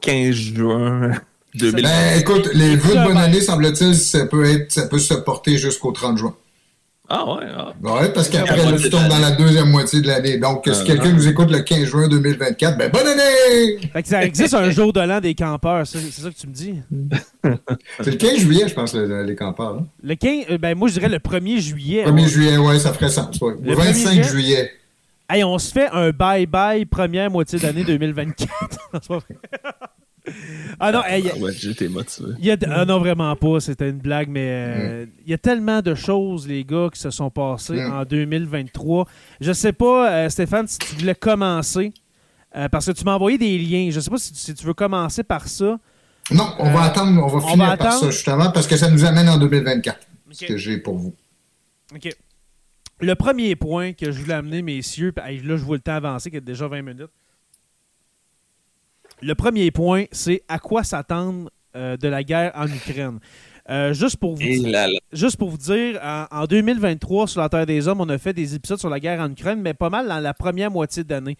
[0.00, 1.10] 15 juin
[1.54, 1.82] 2000.
[1.84, 5.14] Ben, écoute, les vœux de bonne ben- année, semble-t-il, ça peut être, ça peut se
[5.14, 6.34] porter jusqu'au 30 juin.
[7.14, 7.72] Ah ouais, ah.
[7.82, 10.38] Ouais, parce qu'après, là, tu tombes dans la deuxième moitié de l'année.
[10.38, 13.78] Donc, si Ah, quelqu'un nous écoute le 15 juin 2024, ben bonne année!
[13.92, 16.52] Fait que ça existe un jour de l'an des campeurs, c'est ça que tu me
[16.54, 16.74] dis?
[18.00, 19.76] C'est le 15 juillet, je pense, le- les campeurs.
[19.80, 19.86] hein.
[20.02, 22.04] Le 15, euh, ben moi je dirais le 1er juillet.
[22.06, 23.38] 1er on- juillet, ouais, ça ferait sens.
[23.42, 23.54] Ouais.
[23.62, 24.70] Le 25 1er juillet.
[25.32, 28.50] Hey, on se fait un bye-bye première moitié d'année 2024.
[28.92, 29.36] Non, c'est pas vrai.
[30.78, 32.28] ah non, hey, Ah ouais, j'étais motivé.
[32.38, 35.38] il y a, ah non, vraiment pas, c'était une blague, mais euh, il y a
[35.38, 37.92] tellement de choses, les gars, qui se sont passées Mm.
[37.92, 39.06] en 2023.
[39.40, 41.92] Je sais pas, euh, Stéphane, si tu voulais commencer,
[42.54, 43.88] euh, parce que tu m'as envoyé des liens.
[43.90, 45.78] Je sais pas si, si tu veux commencer par ça.
[46.30, 48.04] Non, on va attendre, on va on finir va par attendre.
[48.04, 49.98] ça, justement, parce que ça nous amène en 2024.
[50.30, 51.14] Ce que j'ai pour vous.
[51.94, 52.14] OK.
[53.02, 56.36] Le premier point que je voulais amener, messieurs, là, je vois le temps avancer, qu'il
[56.36, 57.10] y a déjà 20 minutes.
[59.20, 63.18] Le premier point, c'est à quoi s'attendre euh, de la guerre en Ukraine.
[63.70, 64.98] Euh, juste, pour vous dire, là, là.
[65.12, 68.32] juste pour vous dire, en, en 2023, sur la Terre des Hommes, on a fait
[68.32, 71.36] des épisodes sur la guerre en Ukraine, mais pas mal dans la première moitié d'année.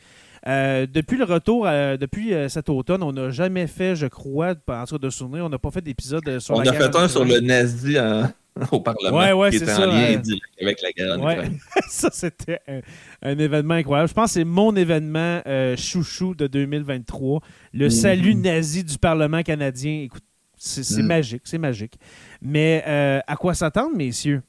[0.46, 4.85] Euh, depuis le retour, euh, depuis cet automne, on n'a jamais fait, je crois, en
[4.85, 6.96] tout cas de souvenir, on n'a pas fait d'épisode sur On la a guerre fait
[6.96, 8.31] en un sur le nazi en-
[8.72, 9.18] au Parlement.
[9.18, 11.34] Ouais, ouais, qui c'est était ça, en lien euh, direct avec la guerre en Ouais.
[11.36, 11.58] Ukraine.
[11.88, 12.80] ça, c'était un,
[13.22, 14.08] un événement incroyable.
[14.08, 17.40] Je pense que c'est mon événement euh, chouchou de 2023.
[17.72, 17.90] Le Mhm.
[17.90, 20.02] salut nazi du Parlement canadien.
[20.04, 20.22] Écoute,
[20.56, 21.06] c'est Mhm.
[21.06, 21.94] magique, c'est magique.
[22.42, 24.42] Mais euh, à quoi s'attendre, messieurs?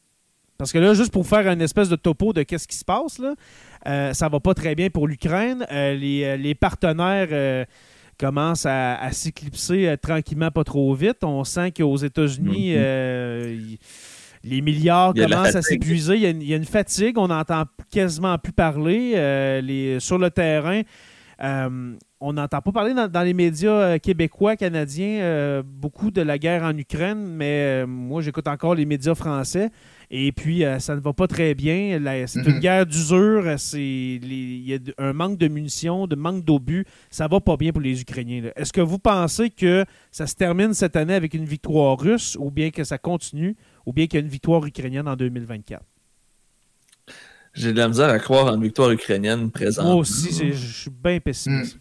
[0.58, 3.18] Parce que là, juste pour faire une espèce de topo de qu'est-ce qui se passe,
[3.20, 3.34] là,
[3.88, 5.66] euh, ça va pas très bien pour l'Ukraine.
[5.72, 7.66] Les, les partenaires
[8.20, 11.24] commencent à, à s'éclipser euh, tranquillement, pas trop vite.
[11.24, 12.78] On sent qu'aux États-Unis, Mhm.
[12.80, 13.60] euh,
[14.44, 16.16] les milliards commencent à s'épuiser.
[16.16, 17.18] Il, y a une- il y a une fatigue.
[17.18, 19.14] On n'entend quasiment plus parler.
[19.16, 20.82] Euh, les, sur le terrain,
[21.44, 26.22] euh, on n'entend pas parler dans, dans les médias euh, québécois, canadiens, euh, beaucoup de
[26.22, 29.70] la guerre en Ukraine, mais euh, moi, j'écoute encore les médias français.
[30.10, 32.00] Et puis, ça ne va pas très bien.
[32.28, 32.60] C'est une Mhm.
[32.60, 33.44] guerre d'usure.
[33.74, 36.86] Il y a un manque de munitions, de manque d'obus.
[37.10, 38.52] Ça va pas bien pour les Ukrainiens.
[38.56, 42.52] Est-ce que vous pensez que ça se termine cette année avec une victoire russe ou
[42.52, 43.56] bien que ça continue
[43.88, 45.84] ou bien qu'il y a une victoire ukrainienne en 2024?
[47.54, 49.86] J'ai de la misère à croire en une victoire ukrainienne présente.
[49.86, 51.78] Moi aussi, je suis bien pessimiste.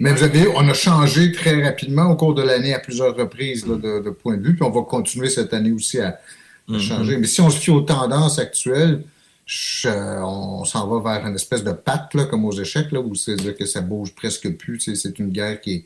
[0.00, 3.66] Mais vous avez, on a changé très rapidement au cours de l'année à plusieurs reprises
[3.66, 6.72] là, de, de point de vue, puis on va continuer cette année aussi à, à
[6.72, 6.78] Mhm.
[6.80, 7.16] changer.
[7.18, 9.04] Mais si on se fie aux tendances actuelles,
[9.46, 9.88] je-
[10.22, 13.56] on s'en va vers une espèce de patte, là, comme aux échecs, là, où c'est-à-dire
[13.56, 14.80] que ça bouge presque plus.
[14.80, 15.84] C'est une guerre qui est,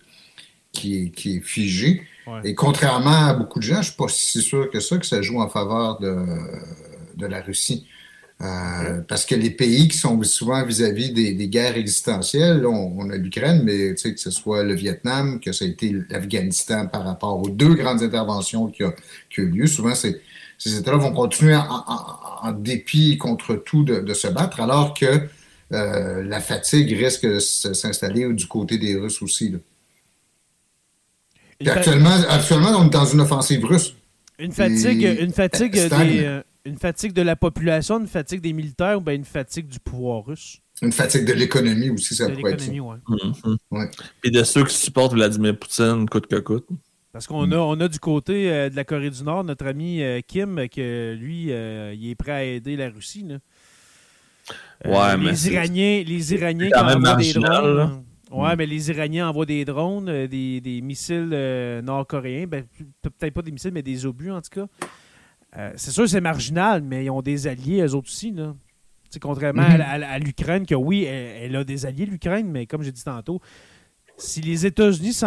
[0.73, 2.03] qui est, qui est figée.
[2.27, 2.41] Ouais.
[2.45, 5.07] Et contrairement à beaucoup de gens, je ne suis pas si sûr que ça, que
[5.07, 6.17] ça joue en faveur de,
[7.17, 7.87] de la Russie.
[8.43, 12.95] Euh, parce que les pays qui sont souvent vis-à-vis des, des guerres existentielles, là, on,
[12.99, 15.95] on a l'Ukraine, mais tu sais, que ce soit le Vietnam, que ça a été
[16.09, 18.95] l'Afghanistan par rapport aux deux grandes interventions qui ont
[19.29, 20.21] qui eu lieu, souvent ces
[20.79, 22.17] États-là vont continuer en, en-
[22.49, 25.21] en dépit contre tout de, de se battre, alors que
[25.73, 29.51] euh, la fatigue risque de s'installer du côté des Russes aussi.
[29.51, 29.59] là.
[31.73, 33.95] Actuellement, actuellement, on est dans une offensive russe.
[34.39, 36.25] une fatigue, et- une fatigue des,
[36.65, 40.25] une fatigue de la population, une fatigue des militaires ou bien une fatigue du pouvoir
[40.27, 40.59] russe?
[40.83, 42.71] Une fatigue de l'économie aussi, ça de pourrait être ça.
[42.73, 43.57] Mhm.
[43.71, 43.91] Ouais.
[44.23, 46.67] Puis de ceux qui supportent Vladimir Poutine coûte que coûte.
[47.13, 50.01] Parce qu'on a, on a du côté euh, de la Corée du Nord notre ami
[50.01, 53.25] euh, Kim, que lui, euh, il est prêt à aider la Russie.
[53.29, 53.39] là.
[54.87, 57.77] Euh, Ouais, mais les Iraniens, les Iraniens c'est qui quand même envoient des marginal, drones.
[57.77, 58.03] là.
[58.31, 62.47] Ouais, mais les Iraniens envoient des drones, euh, des, des missiles euh, nord-coréens.
[62.47, 62.65] Ben,
[63.03, 64.67] pe- peut-être pas des missiles, mais des obus en tout cas.
[65.57, 68.31] Euh, c'est sûr que c'est marginal, mais ils ont des alliés, eux autres aussi.
[68.31, 68.55] Là.
[69.05, 69.81] Tu sais, contrairement à, Mhm.
[70.05, 73.03] à- à l'Ukraine, que oui, elle, elle a des alliés, l'Ukraine, mais comme j'ai dit
[73.03, 73.41] tantôt,
[74.17, 75.19] si les États-Unis.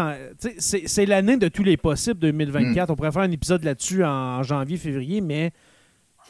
[0.60, 2.90] C'est l'année de tous les possibles 2024.
[2.92, 5.52] On pourrait faire un épisode là-dessus en janvier, février, mais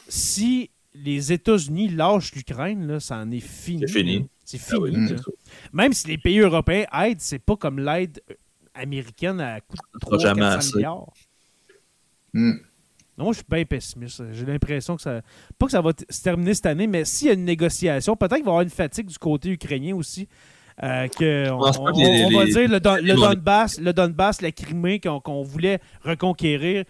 [0.08, 3.84] si les États-Unis lâchent l'Ukraine, là, ça en est fini.
[3.86, 4.26] C'est fini.
[4.44, 5.12] C'est Ah oui, fini.
[5.12, 5.16] Mm.
[5.72, 8.34] Même si les pays européens aident, c'est pas comme l'aide euh,
[8.74, 10.76] américaine à coût de sera 3 jamais 400 assez.
[10.76, 11.12] milliards.
[12.32, 12.52] Hmm.
[13.16, 14.22] Non, moi, je suis bien pessimiste.
[14.32, 15.20] J'ai l'impression que ça.
[15.58, 18.16] Pas que ça va t- se terminer cette année, mais s'il y a une négociation,
[18.16, 20.28] peut-être qu'il va y avoir une fatigue du côté ukrainien aussi.
[20.82, 24.50] euh, que on, les- va les- dire le, Don- le les- Donbass, le Donbass, la
[24.50, 26.84] Crimée qu'on qu'on voulait reconquérir.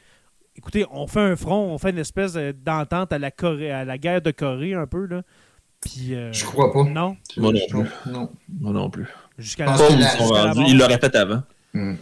[0.56, 3.84] Écoutez, on fait un front, on fait une espèce de- d'entente à la Corée, à
[3.84, 5.20] la guerre de Corée un peu là.
[5.82, 6.84] Puis euh, Je crois pas.
[6.84, 7.88] non, Moi non plus.
[8.10, 8.30] non.
[8.48, 9.06] Moi non plus.
[9.37, 10.60] jusqu'à la, pense Pas que où la- ils sont jusqu'à la rendus.
[10.60, 10.68] mort.
[10.70, 11.42] Ils l'auraient fait avant.
[11.74, 11.94] Hmm.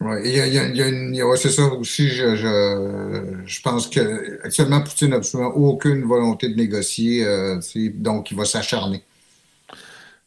[0.00, 1.36] Ouais, il y a- il y a- il y a une- il y a- ouais,
[1.36, 2.08] c'est ça aussi.
[2.08, 7.60] Je, je, je pense que actuellement, Poutine n'a absolument aucune volonté de négocier, euh,
[7.94, 9.02] donc il va s'acharner.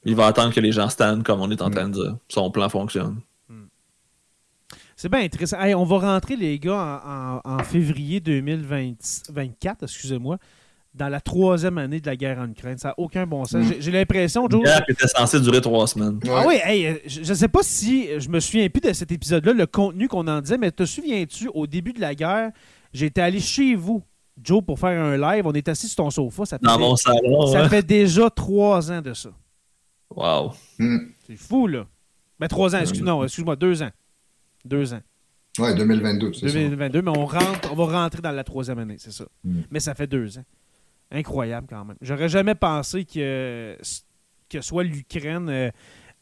[0.06, 2.18] Il va attendre que les gens stand comme on est en train de dire.
[2.30, 3.18] Son plan fonctionne.
[4.96, 5.60] C'est bien intéressant.
[5.60, 10.38] Hey, on va rentrer, les gars, en, en- en février 2024, excusez-moi,
[10.96, 12.78] dans la troisième année de la guerre en Ukraine.
[12.78, 13.66] Ça n'a aucun bon sens.
[13.80, 14.62] J'ai l'impression, Joe.
[14.62, 16.20] Une guerre qui était censée durer trois semaines.
[16.30, 19.54] Ah oui, hey, je ne sais pas si je me souviens plus de cet épisode-là,
[19.54, 22.52] le contenu qu'on en disait, mais te souviens-tu, au début de la guerre,
[22.94, 24.04] j'étais allé chez vous,
[24.42, 25.46] Joe, pour faire un live.
[25.46, 26.46] On est assis sur ton sofa.
[26.46, 27.48] Ça fait Dans mon salon.
[27.48, 29.30] Ça fait déjà trois ans de ça.
[30.16, 30.54] Wow.
[31.28, 31.86] C'est fou, là.
[32.40, 33.92] Ben, trois ans, excuse, non, excuse-moi, deux ans.
[34.64, 35.02] Deux ans.
[35.58, 39.14] Oui, 2022, c'est 2022, mais on, rentre, on va rentrer dans la troisième année, c'est
[39.14, 39.26] ça.
[39.72, 40.44] Mais ça fait deux ans.
[41.12, 41.98] Incroyable quand même.
[42.02, 43.78] J'aurais jamais pensé que,
[44.50, 45.70] que soit l'Ukraine euh,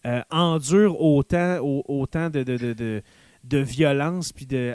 [0.05, 3.01] euh, endure autant, autant de, de,
[3.43, 4.33] de, violence.
[4.33, 4.73] Puis de,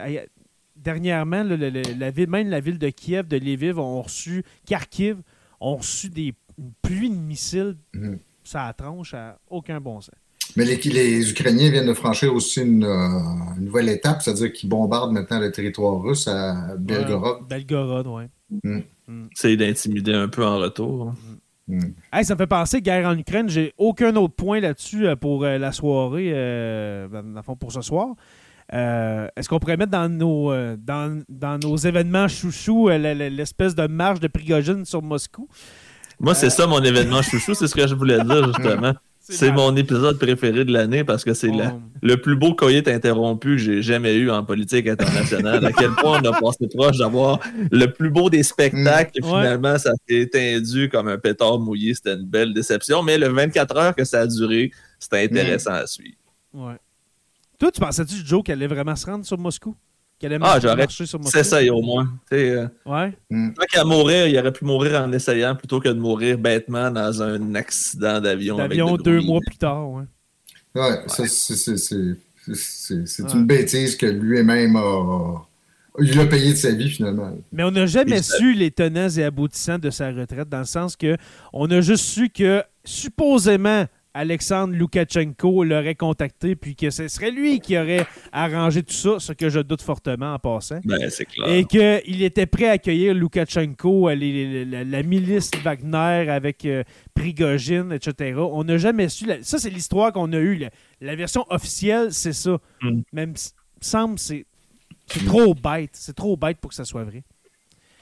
[0.77, 5.18] dernièrement, la ville, même la ville de Kiev, de Lviv, ont reçu, Kharkiv,
[5.61, 6.35] ont reçu des
[6.83, 7.77] pluies de missiles.
[7.94, 8.18] Mhm.
[8.44, 10.14] Ça a tranche à aucun bon sens.
[10.57, 15.40] Mais les, Ukrainiens viennent de franchir aussi une, euh, nouvelle étape, c'est-à-dire qu'ils bombardent maintenant
[15.40, 17.47] le territoire russe à Belgorod.
[17.47, 18.25] Belgorod, oui.
[18.64, 18.81] Mm.
[19.09, 19.29] Mm.
[19.35, 21.14] C'est d'intimider un peu en retour.
[21.66, 21.77] Mm.
[21.77, 22.23] Mm.
[22.23, 25.59] ça me fait penser, guerre en Ukraine, j'ai aucun autre point là-dessus euh, pour euh,
[25.59, 26.31] la soirée,
[27.11, 28.14] dans fond, pour ce soir.
[28.71, 34.29] Est-ce qu'on pourrait mettre dans nos, dans, dans, nos événements chouchou l'espèce de marche de
[34.29, 35.49] Prigogine sur Moscou?
[36.21, 38.92] Moi, c'est ça mon événement chouchou, c'est ce que je voulais dire, justement.
[39.31, 41.81] C'est mon épisode préféré de l'année parce que c'est oh.
[42.03, 45.64] le plus beau coït interrompu que j'ai jamais eu en politique internationale.
[45.64, 49.77] à quel point on a passé proche d'avoir le plus beau des spectacles et finalement
[49.79, 51.95] ça s'est étendu comme un pétard mouillé.
[51.95, 53.03] C'était une belle déception.
[53.03, 56.17] Mais le 24 heures que ça a duré, c'était intéressant à suivre.
[56.55, 56.77] Ouais.
[57.59, 59.75] Toi, tu pensais-tu, Joe, qu'elle allait vraiment se rendre sur Moscou?
[60.41, 62.09] Ah, j'aurais ça au moins.
[62.33, 63.13] Euh, ouais.
[63.31, 63.53] Mm.
[63.55, 67.23] Tant qu'à mourir, il aurait pu mourir en essayant plutôt que de mourir bêtement dans
[67.23, 68.57] un accident d'avion.
[68.57, 70.05] D'avion deux mois plus tard, ouais.
[70.75, 75.45] Ouais, c'est une bêtise que lui-même a.
[76.01, 77.37] Il a payé de sa vie finalement.
[77.51, 80.95] Mais on n'a jamais su les tenants et aboutissants de sa retraite, dans le sens
[80.95, 81.17] que
[81.53, 87.61] on a juste su que supposément Alexandre Loukachenko l'aurait contacté, puis que ce serait lui
[87.61, 90.81] qui aurait arrangé tout ça, ce que je doute fortement en passant.
[90.85, 91.49] Ben, c'est clair.
[91.49, 96.83] Et qu'il était prêt à accueillir Loukachenko, la, milice Wagner avec euh,
[97.14, 98.38] Prigogine, etc.
[98.38, 99.27] On n'a jamais su.
[99.42, 100.66] ça, c'est l'histoire qu'on a eue.
[101.01, 102.59] La, version officielle, c'est ça.
[102.83, 103.01] Mm.
[103.12, 103.35] Même,
[103.81, 104.47] semble, c'est
[105.07, 105.90] trop bête.
[105.92, 107.23] C'est trop bête pour que ça soit vrai.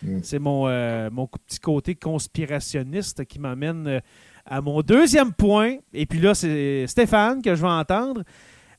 [0.03, 0.19] Mm.
[0.23, 3.87] C'est mon, euh, mon petit côté conspirationniste qui m'amène.
[3.87, 4.01] Euh,
[4.47, 8.23] à mon deuxième point, et puis là, c'est Stéphane que je vais entendre.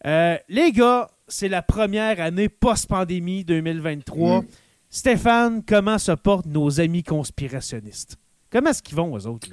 [0.06, 4.42] Euh, les gars, c'est la première année post-pandémie 2023.
[4.42, 4.46] Mm.
[4.90, 8.16] Stéphane, comment se portent nos amis conspirationnistes?
[8.52, 9.50] Comment est-ce qu'ils vont, aux autres?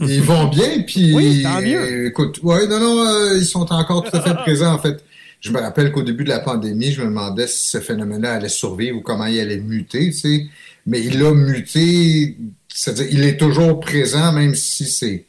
[0.00, 1.14] Ils vont bien, puis.
[1.14, 2.06] Oui, tant mieux.
[2.06, 5.02] écoute, ouais, non, non, euh, ils sont encore tout à fait présents, en fait.
[5.40, 8.48] Je me rappelle qu'au début de la pandémie, je me demandais si ce phénomène-là allait
[8.48, 10.46] survivre ou comment il allait muter, tu sais.
[10.86, 12.36] Mais il a muté
[12.74, 15.24] c'est-à-dire, il est toujours présent, même si c'est.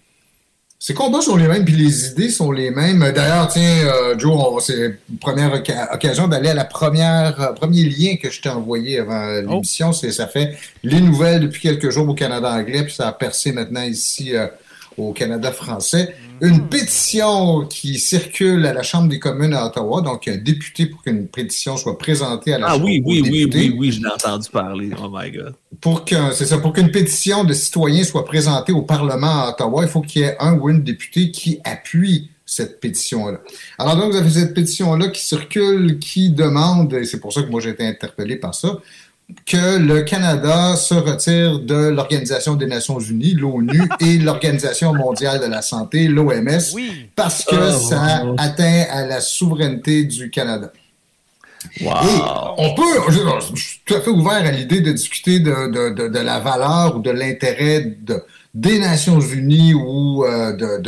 [0.79, 2.99] Ces combats sont les mêmes, puis les idées sont les mêmes.
[3.15, 5.53] D'ailleurs, tiens, euh, Joe, c'est une première
[5.93, 9.49] occasion d'aller à la première euh, premier lien que je t'ai envoyé avant oh.
[9.49, 9.93] l'émission.
[9.93, 13.53] C'est ça fait les nouvelles depuis quelques jours au Canada anglais, puis ça a percé
[13.53, 14.47] maintenant ici euh,
[14.97, 16.15] au Canada français.
[16.41, 21.01] Une pétition qui circule à la Chambre des communes à Ottawa, donc un député pour
[21.01, 24.09] qu'une pétition soit présentée à la ah, Chambre oui, oui, oui, oui, oui, je l'ai
[24.09, 24.89] entendu parler.
[25.01, 25.55] Oh my God.
[25.79, 29.83] Pour que, c'est ça, pour qu'une pétition de citoyens soit présentée au Parlement à Ottawa,
[29.83, 33.39] il faut qu'il y ait un ou une députée qui appuie cette pétition-là.
[33.77, 37.49] Alors donc, vous avez cette pétition-là qui circule, qui demande, et c'est pour ça que
[37.49, 38.79] moi j'ai été interpellé par ça,
[39.45, 45.45] que le Canada se retire de l'Organisation des Nations Unies, l'ONU, et l'Organisation mondiale de
[45.47, 46.59] la santé, l'OMS,
[47.15, 50.71] parce que ah, ça atteint à la souveraineté du Canada.
[51.81, 56.97] On peut, je, suis tout à fait ouvert à l'idée de discuter de, la valeur
[56.97, 58.23] ou de l'intérêt de,
[58.53, 60.81] des Nations Unies ou euh, de,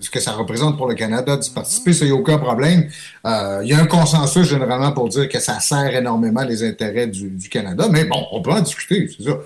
[0.00, 2.88] ce que ça représente pour le Canada d'y participer, ça, il n'y a aucun problème.
[3.26, 7.06] Euh, il y a un consensus généralement pour dire que ça sert énormément les intérêts
[7.06, 9.36] du, du Canada, mais bon, on peut en discuter, c'est ça.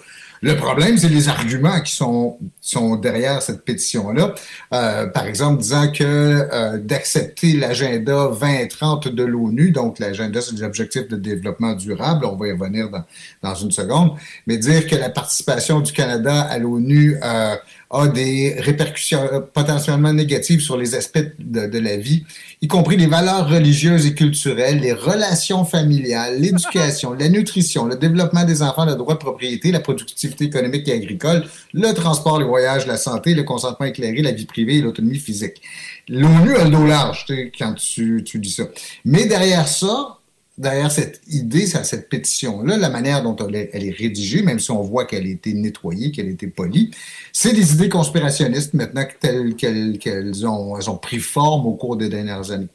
[0.45, 4.35] Le problème, c'est les arguments qui sont, sont derrière cette pétition-là.
[4.75, 10.63] Euh, par exemple, disant que euh, d'accepter l'agenda 2030 de l'ONU, donc l'agenda sur les
[10.63, 13.05] objectifs de développement durable, on va y revenir dans,
[13.43, 17.57] dans une seconde, mais dire que la participation du Canada à l'ONU euh,
[17.91, 19.21] a des répercussions
[19.53, 22.25] potentiellement négatives sur les aspects de, de, la vie,
[22.61, 28.45] y compris les valeurs religieuses et culturelles, les relations familiales, l'éducation, la nutrition, le développement
[28.45, 32.87] des enfants, le droit de propriété, la productivité économique et agricole, le transport, les voyages,
[32.87, 35.61] la santé, le consentement éclairé, la vie privée et l'autonomie physique.
[36.09, 37.27] L'ONU a le dos large
[37.59, 38.65] quand tu, tu dis ça.
[39.05, 40.19] Mais derrière ça,
[40.57, 44.71] derrière cette idée, cette pétition-là, la manière dont elle est, elle est rédigée, même si
[44.71, 46.91] on voit qu'elle a été nettoyée, qu'elle a été polie,
[47.33, 52.09] c'est des idées conspirationnistes maintenant telles qu'elles ont, elles ont pris forme au cours des
[52.09, 52.69] dernières années.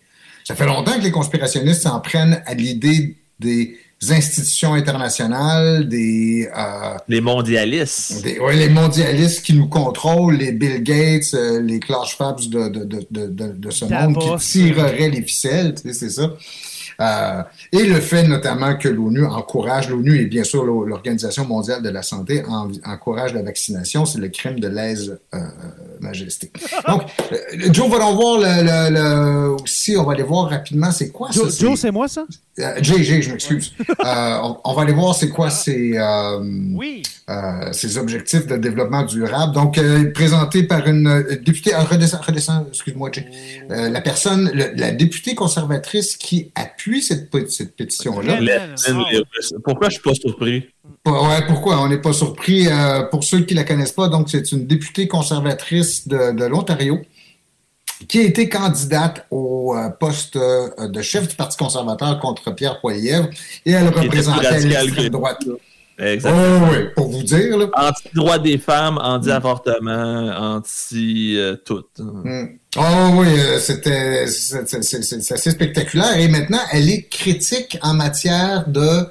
[0.44, 3.78] Ça fait longtemps que les conspirationnistes s'en prennent à l'idée des
[4.10, 6.50] institutions internationales, des...
[6.58, 8.26] Euh, les mondialistes.
[8.42, 12.86] oui, les mondialistes qui nous contrôlent, les Bill Gates, euh, les Klaus Schwab de, de,
[12.86, 16.34] de, de, de ce monde qui tireraient les ficelles, tu sais, c'est ça.
[17.02, 21.90] Euh, et le fait notamment que l'ONU encourage, l'ONU et bien sûr l'Organisation mondiale de
[21.90, 22.44] la santé
[22.86, 26.52] encourage la vaccination, c'est le crime de lèse-majesté.
[26.56, 31.10] Euh, Donc, euh, Joe, va voir le, le, aussi, on va aller voir rapidement, c'est
[31.10, 31.42] quoi ça?
[31.58, 32.26] Joe, c'est moi ça?
[32.82, 33.74] Jay, Jay, je m'excuse.
[34.04, 35.98] on, on, va aller voir c'est quoi ces,
[36.76, 37.04] oui.
[37.72, 39.54] ces objectifs de développement durable.
[39.54, 39.80] Donc,
[40.14, 43.30] présenté par une députée, redescend, redescend excuse-moi, Jay.
[43.70, 48.40] la personne, la députée conservatrice qui appuie cette, cette pétition-là.
[49.64, 50.66] Pourquoi je suis pas surpris?
[51.06, 51.82] Ouais, pourquoi?
[51.82, 52.68] On n'est pas surpris.
[52.68, 57.00] Euh, pour ceux qui la connaissent pas, donc c'est une députée conservatrice de, l'Ontario
[58.08, 62.80] qui a été candidate au euh, poste euh, de chef du Parti conservateur contre Pierre
[62.80, 63.30] Poilievre
[63.66, 65.44] et elle représentait l'extrême droite.
[66.00, 66.68] Exactement.
[66.68, 67.70] Oh, oui, pour vous dire.
[67.74, 71.86] Anti-droit des femmes, anti-avortement, anti-tout.
[71.98, 72.46] Hmm.
[72.78, 72.82] Oh
[73.16, 73.28] oui,
[73.60, 76.18] c'était c'est assez spectaculaire.
[76.18, 79.08] Et maintenant, elle est critique en matière de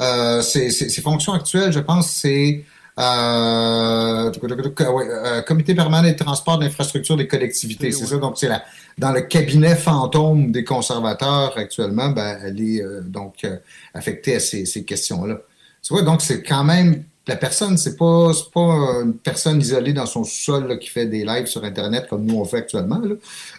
[0.00, 2.64] euh, ses, fonctions actuelles, je pense, c'est
[2.98, 7.92] euh, euh, comité permanent des transports d'infrastructures des collectivités.
[7.92, 8.16] C'est ça?
[8.16, 8.62] Donc, c'est la,
[8.98, 13.46] dans le cabinet fantôme des conservateurs actuellement, ben, elle est euh, donc
[13.94, 15.40] affectée à ces, ces questions-là.
[15.82, 20.06] Tu vois, donc c'est quand même la personne, c'est pas pas une personne isolée dans
[20.06, 23.00] son sol qui fait des lives sur Internet comme nous on fait actuellement.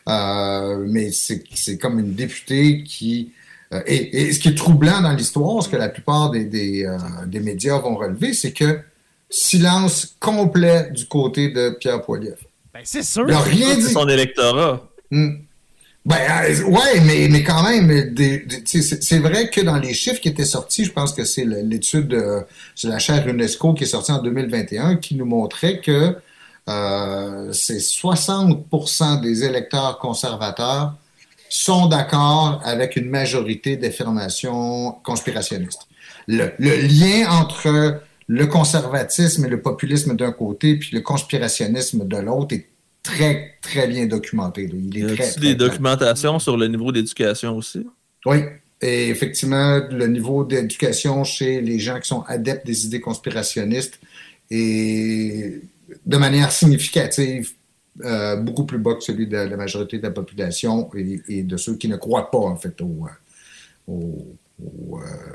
[0.09, 3.31] Euh, mais c'est comme une députée qui
[3.73, 6.97] euh, et, ce qui est troublant dans l'histoire, ce que la plupart des, des, euh,
[7.25, 8.79] des médias vont relever, c'est que
[9.29, 12.43] silence complet du côté de Pierre Poilievre.
[12.73, 13.23] Ben, c'est sûr.
[13.27, 13.83] Il n'a rien dit.
[13.83, 14.89] son électorat.
[15.09, 15.35] Hmm.
[16.03, 18.15] Ben, euh, ouais, mais, mais quand même,
[18.65, 22.43] c'est vrai que dans les chiffres qui étaient sortis, je pense que c'est l'étude de,
[22.83, 26.15] la chaire UNESCO qui est sortie en 2021 qui nous montrait que
[26.69, 30.95] euh, c'est 60% des électeurs conservateurs
[31.49, 35.87] sont d'accord avec une majorité d'affirmations conspirationnistes.
[36.27, 42.17] Le, le, lien entre le conservatisme et le populisme d'un côté, puis le conspirationnisme de
[42.17, 42.70] l'autre est
[43.03, 44.69] très, très bien documenté.
[44.71, 47.85] Il y a très, des documentations sur le niveau d'éducation aussi?
[48.25, 48.37] Oui.
[48.81, 53.99] Et effectivement, le niveau d'éducation chez les gens qui sont adeptes des idées conspirationnistes
[54.49, 55.61] est
[56.05, 57.51] de manière significative
[58.03, 61.75] euh, beaucoup plus bas que celui de la majorité de la population et, de ceux
[61.75, 63.05] qui ne croient pas, en fait, aux,
[63.89, 63.93] euh,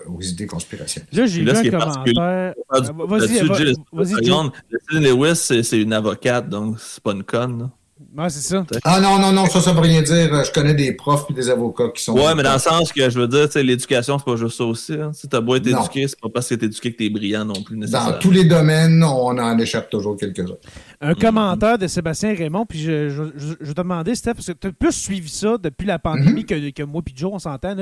[0.09, 1.15] aux, idées conspirationnistes.
[1.15, 2.55] Là, j'ai vu un commentaire.
[2.71, 5.01] Vas-y, vas-y.
[5.01, 7.71] Lewis, c'est une avocate, donc c'est pas une conne.
[8.15, 8.65] Ouais, c'est ça.
[8.85, 10.45] Ah non, non, non, ça, ça veut rien dire.
[10.45, 12.13] Je connais des profs et des avocats qui sont.
[12.13, 14.93] Ouais, mais dans le sens que je veux dire, l'éducation, c'est pas juste ça aussi.
[14.93, 15.13] Hein.
[15.15, 17.63] Si t'as beau être éduqué, c'est pas parce que t'es éduqué que t'es brillant non
[17.63, 17.79] plus.
[17.79, 20.57] Dans tous les domaines, on en échappe toujours quelques-uns.
[21.01, 23.23] Un commentaire de Sébastien Raymond, puis je, je,
[23.61, 26.73] je, te demandais, Steph, parce que tu as plus suivi ça depuis la pandémie mm-hmm.
[26.73, 27.77] que, que, moi puis Joe, on s'entend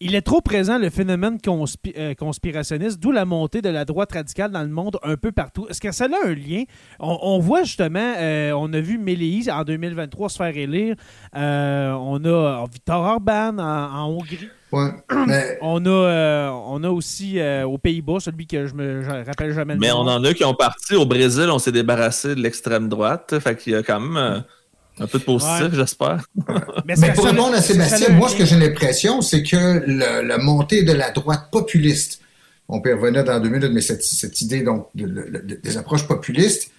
[0.00, 4.50] il est trop présent le phénomène euh, conspirationniste, d'où la montée de la droite radicale
[4.50, 5.66] dans le monde un peu partout.
[5.68, 6.64] Est-ce que ça a un lien?
[7.00, 10.96] On, voit justement, euh, on a vu Méléis en 2023 se faire élire.
[11.34, 14.48] Euh, on a Victor Orban en, Hongrie.
[14.72, 19.76] on, a, on a aussi aux Pays-Bas, celui que je me rappelle jamais.
[19.76, 20.94] mais on en a qui ont parti.
[20.94, 23.38] Au Brésil, on s'est débarrassé de l'extrême droite.
[23.38, 24.44] Fait qu'il y a quand même
[24.98, 26.26] un peu de positif, j'espère.
[26.86, 29.84] Mais, pour répondre à Sébastien, moi, ce que j'ai l'impression, c'est que
[30.22, 32.20] la montée de la droite populiste,
[32.68, 36.70] on peut revenir dans deux minutes, mais cette, idée donc des approches populistes,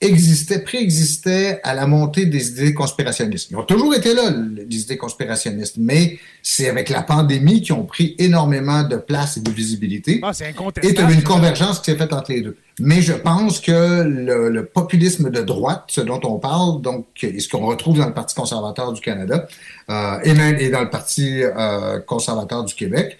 [0.00, 3.50] existait, préexistait à la montée des idées conspirationnistes.
[3.50, 7.84] Ils ont toujours été là, les idées conspirationnistes, mais c'est avec la pandémie qu'ils ont
[7.84, 10.20] pris énormément de place et de visibilité.
[10.22, 12.56] Ah, c'est Et il y a une convergence qui s'est faite entre les deux.
[12.78, 17.66] Mais je pense que le, populisme de droite, ce dont on parle, donc ce qu'on
[17.66, 19.46] retrouve dans le Parti conservateur du Canada
[19.90, 23.18] euh, et même et dans le Parti euh, conservateur du Québec,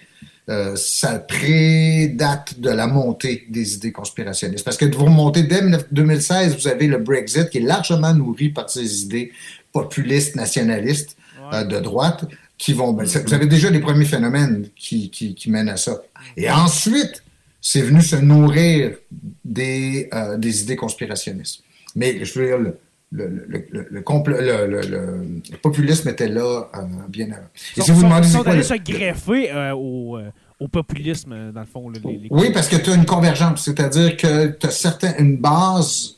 [0.51, 4.65] euh, ça prédate de la montée des idées conspirationnistes.
[4.65, 8.69] Parce que vous remontez dès 2016, vous avez le Brexit qui est largement nourri par
[8.69, 9.33] ces idées
[9.73, 11.17] populistes, nationalistes
[11.53, 12.27] euh, de droite
[12.59, 12.93] qui vont.
[12.93, 16.03] Ben, vous avez déjà les premiers phénomènes qui, qui, qui mènent à ça.
[16.37, 17.23] Et ensuite,
[17.61, 18.97] c'est venu se nourrir
[19.45, 21.63] des, euh, des idées conspirationnistes.
[21.97, 22.79] Mais je veux dire, le,
[23.15, 23.87] le, le,
[25.51, 27.47] le, populisme était là euh, bien avant.
[27.77, 31.67] Et si vous demandez, sont allés se greffer euh, au, euh, au, populisme, dans le
[31.67, 31.91] fond.
[31.91, 32.01] Les,
[32.31, 36.17] oui, parce que tu as une convergence, c'est-à-dire que tu as certain, une base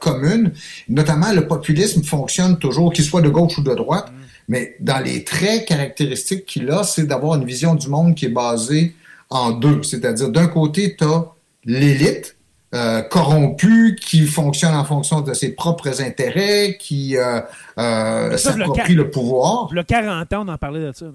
[0.00, 0.52] commune,
[0.88, 4.14] notamment le populisme fonctionne toujours, qu'il soit de gauche ou de droite, mm.
[4.48, 8.34] mais dans les traits caractéristiques qu'il a, c'est d'avoir une vision du monde qui est
[8.34, 8.94] basée
[9.30, 9.82] en deux.
[9.82, 11.24] C'est-à-dire, d'un côté, tu as
[11.64, 12.33] l'élite,
[12.74, 17.40] euh, corrompu, qui fonctionne en fonction de ses propres intérêts, qui euh,
[17.78, 19.68] euh, s'approprie le, pouvoir.
[19.72, 21.06] Le 40 ans, on en parlait de ça.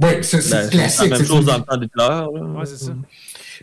[0.00, 1.00] Oui, c'est ben, classique.
[1.00, 2.24] C'est la même chose dans le temps d'Hitler.
[2.32, 2.92] Oui, c'est ça.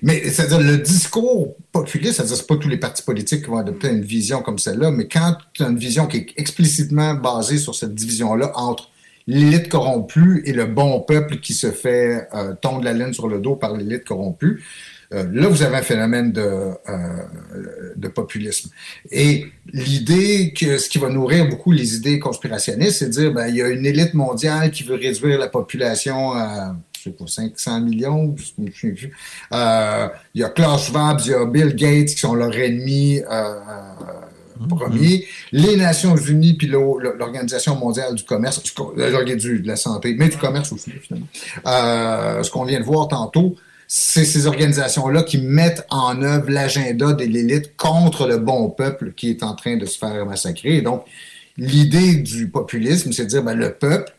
[0.01, 3.89] Mais c'est-à-dire le discours populiste, c'est-à-dire c'est pas tous les partis politiques qui vont adopter
[3.89, 7.75] une vision comme celle-là, mais quand tu as une vision qui est explicitement basée sur
[7.75, 8.89] cette division-là entre
[9.27, 13.39] l'élite corrompue et le bon peuple qui se fait euh, tondre la laine sur le
[13.39, 14.63] dos par l'élite corrompue,
[15.13, 16.73] euh, là, vous avez un phénomène de, euh,
[17.95, 18.69] de populisme.
[19.11, 23.47] Et l'idée que ce qui va nourrir beaucoup les idées conspirationnistes, c'est de dire ben,
[23.47, 27.27] il y a une élite mondiale qui veut réduire la population à je sais pas,
[27.27, 29.11] 500 millions, je sais.
[29.53, 33.21] Euh, il y a Klaus Schwab, il y a Bill Gates qui sont leurs ennemis
[34.69, 35.27] premier.
[35.51, 40.91] Les Nations Unies puis l'Organisation mondiale du commerce, de la santé, mais du commerce aussi,
[40.93, 41.27] finalement.
[42.43, 43.55] ce qu'on vient de voir tantôt,
[43.87, 49.29] c'est ces organisations-là qui mettent en œuvre l'agenda de l'élite contre le bon peuple qui
[49.29, 50.81] est en train de se faire massacrer.
[50.81, 51.05] donc,
[51.57, 54.13] l'idée du populisme, c'est de dire ben, le peuple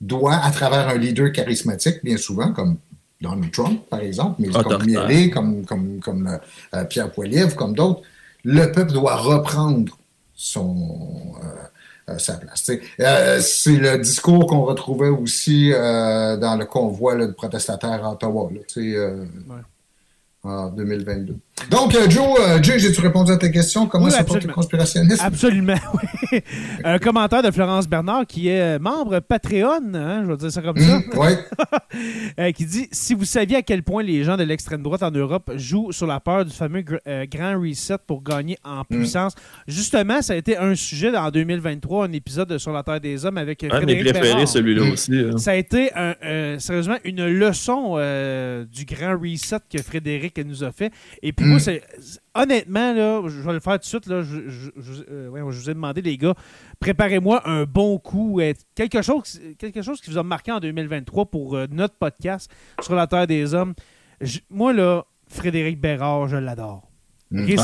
[0.00, 2.76] doit, à travers un leader charismatique, bien souvent, comme
[3.20, 6.38] Donald Trump, par exemple, mais comme Mireille, comme, comme, comme
[6.74, 8.02] euh, Pierre Poilievre, comme d'autres,
[8.44, 9.96] le peuple doit reprendre
[10.34, 11.46] son, euh,
[12.18, 12.70] sa place.
[13.00, 18.50] Euh, c'est le discours qu'on retrouvait aussi euh, dans le convoi de protestataires à Ottawa.
[18.52, 19.62] Là, ouais
[20.46, 21.36] en 2022.
[21.70, 23.86] Donc, euh, Joe, euh, Jay, j'ai-tu répondu à tes questions?
[23.86, 25.24] Comment ça porte le conspirationnisme?
[25.24, 25.74] Absolument,
[26.32, 26.40] oui.
[26.84, 30.78] Un commentaire de Florence Bernard, qui est membre Patreon, hein, je vais dire ça comme
[30.78, 30.98] ça.
[30.98, 31.28] Mmh, oui.
[32.38, 35.10] Euh, qui dit Si vous saviez à quel point les gens de l'extrême droite en
[35.10, 38.84] Europe jouent sur la peur du fameux grand reset pour gagner en mmh.
[38.90, 39.34] puissance.
[39.66, 43.38] Justement, ça a été un sujet en 2023, un épisode sur la Terre des Hommes
[43.38, 44.92] avec un de mes préférés, celui-là mmh.
[44.92, 45.12] aussi.
[45.14, 45.38] Hein.
[45.38, 45.90] Ça a été,
[46.58, 47.96] sérieusement, une leçon
[48.70, 50.92] du grand reset que Frédéric nous a fait.
[51.22, 51.60] Et puis moi, mm.
[51.60, 51.82] c'est
[52.34, 54.06] honnêtement, là, je vais le faire tout de suite.
[54.06, 54.70] Là, je,
[55.10, 56.34] euh, vous ai demandé, les gars,
[56.80, 58.40] préparez-moi un bon coup.
[58.74, 62.50] quelque, chose, quelque chose qui vous a marqué en 2023 pour euh, notre podcast
[62.82, 63.74] sur la Terre des Hommes.
[64.50, 66.88] moi, là, Frédéric Bérard, je l'adore.
[67.28, 67.56] Mm.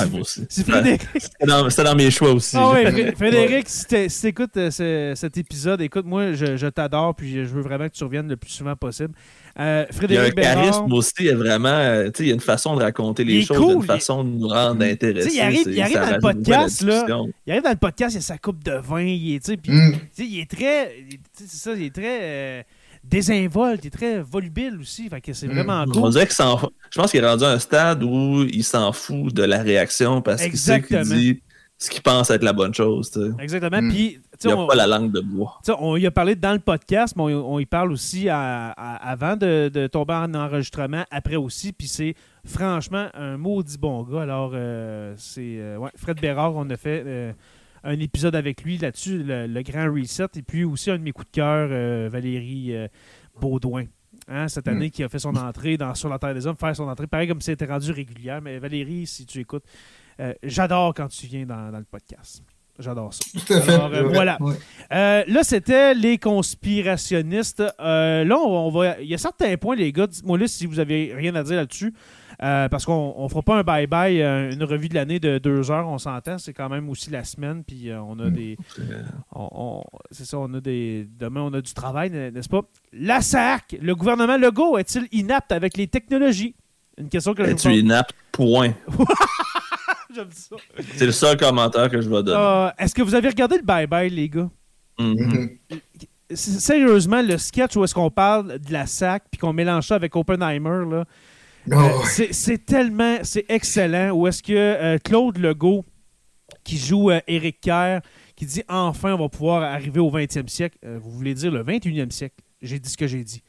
[0.48, 1.02] c'est Frédéric.
[1.16, 2.56] C'était dans, mes choix aussi.
[2.58, 2.74] Ah
[3.16, 7.88] Frédéric, si tu écoutes euh, cet épisode, écoute, moi, je, t'adore, puis je veux vraiment
[7.88, 9.14] que tu reviennes le plus souvent possible.
[9.60, 12.30] Euh, Frédéric il y a un charisme aussi, il y a vraiment, euh, il y
[12.30, 15.30] a une façon de raconter les choses, une façon de nous rendre intéressants.
[15.32, 17.06] Il arrive, il arrive dans le podcast, là,
[17.46, 19.94] il arrive dans le podcast, il a sa coupe de vin, il est, puis, mm.
[20.18, 20.92] il est très,
[21.34, 22.66] c'est ça, il est très
[23.04, 25.08] désinvolte, il est très volubile aussi.
[25.08, 25.52] Fait que c'est mm.
[25.52, 26.02] vraiment cool.
[26.04, 29.32] On dirait que je pense qu'il est rendu à un stade où il s'en fout
[29.32, 31.42] de la réaction parce qu'il sait qu'il dit
[31.82, 33.10] ce qu'il pense être la bonne chose.
[33.40, 33.82] Exactement.
[33.82, 33.90] Mm.
[33.90, 35.60] Puis, il n'a pas la langue de bois.
[35.80, 40.14] On y a parlé dans le podcast, mais on, y parle aussi avant de, tomber
[40.14, 41.72] en enregistrement, après aussi.
[41.72, 44.22] Puis c'est franchement un maudit bon gars.
[44.22, 47.32] Alors, euh, c'est euh, Fred Bérard, on a fait euh,
[47.84, 50.26] un épisode avec lui là-dessus, le, grand reset.
[50.36, 52.88] Et puis aussi un de mes coups de cœur, euh, Valérie euh,
[53.40, 53.84] Baudouin.
[54.28, 54.90] Hein, cette année, mm.
[54.90, 57.26] qui a fait son entrée dans Sur la Terre des Hommes, faire son entrée, pareil
[57.26, 58.40] comme si c'était rendu régulière.
[58.40, 59.64] Mais Valérie, si tu écoutes,
[60.20, 62.42] euh, j'adore quand tu viens dans, le podcast.
[62.78, 63.24] J'adore ça.
[63.32, 64.02] Tout à fait.
[64.04, 64.38] voilà.
[64.90, 67.62] là, c'était les conspirationnistes.
[67.78, 69.00] là, on, va.
[69.00, 70.06] Il y a certains points, les gars.
[70.06, 71.92] Dites-moi là si vous avez rien à dire là-dessus.
[72.42, 75.70] Euh, parce qu'on ne fera pas un bye-bye, euh, une revue de l'année de deux
[75.70, 76.38] heures, on s'entend.
[76.38, 77.62] C'est quand même aussi la semaine.
[77.62, 78.32] Puis euh, on a mm.
[78.32, 78.58] des.
[80.10, 81.06] c'est ça, on a des.
[81.18, 82.62] Demain, on a du travail, n'est-ce pas?
[82.92, 86.56] La SAC, le gouvernement Legault est-il inapte avec les technologies?
[86.98, 88.14] Une question que je Es-tu inapte?
[88.32, 88.72] Point.
[90.14, 90.56] J'aime ça.
[90.96, 92.70] C'est le seul commentaire que je vais donner.
[92.76, 94.50] est-ce que vous avez regardé le bye-bye, les gars?
[94.98, 95.58] Mm-hmm.
[96.34, 100.14] Sérieusement, le sketch où est-ce qu'on parle de la SAC puis qu'on mélange ça avec
[100.16, 101.04] Oppenheimer, là,
[101.70, 104.10] euh, c'est tellement, c'est excellent.
[104.10, 105.84] Où est-ce que euh, Claude Legault,
[106.64, 108.00] qui joue euh, Eric Kerr,
[108.34, 110.78] qui dit enfin on va pouvoir arriver au 20e siècle.
[110.82, 112.36] vous voulez dire le 21e siècle?
[112.60, 113.42] J'ai dit ce que j'ai dit.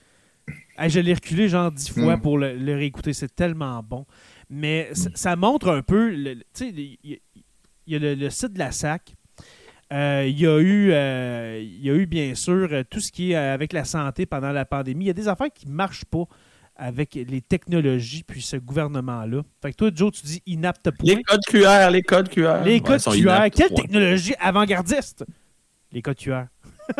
[0.88, 2.22] je l'ai reculé genre dix fois hmm.
[2.22, 3.14] pour le, réécouter.
[3.14, 4.06] C'est tellement bon.
[4.50, 6.14] Mais ça montre un peu.
[6.14, 7.20] Tu sais, il
[7.88, 9.16] y, a le, site de la SAC.
[9.92, 13.74] Il y, a eu, il y a eu, bien sûr, tout ce qui est avec
[13.74, 15.06] la santé pendant la pandémie.
[15.06, 16.26] Il y a des affaires qui ne marchent pas
[16.76, 19.42] avec les technologies puis ce gouvernement-là.
[19.62, 21.16] Fait que toi, Joe, tu dis inapte point.
[21.16, 22.64] Les codes QR, les codes QR.
[22.66, 23.50] Les codes QR.
[23.54, 25.26] Quelle technologie avant-gardiste?
[25.92, 26.46] Les codes QR.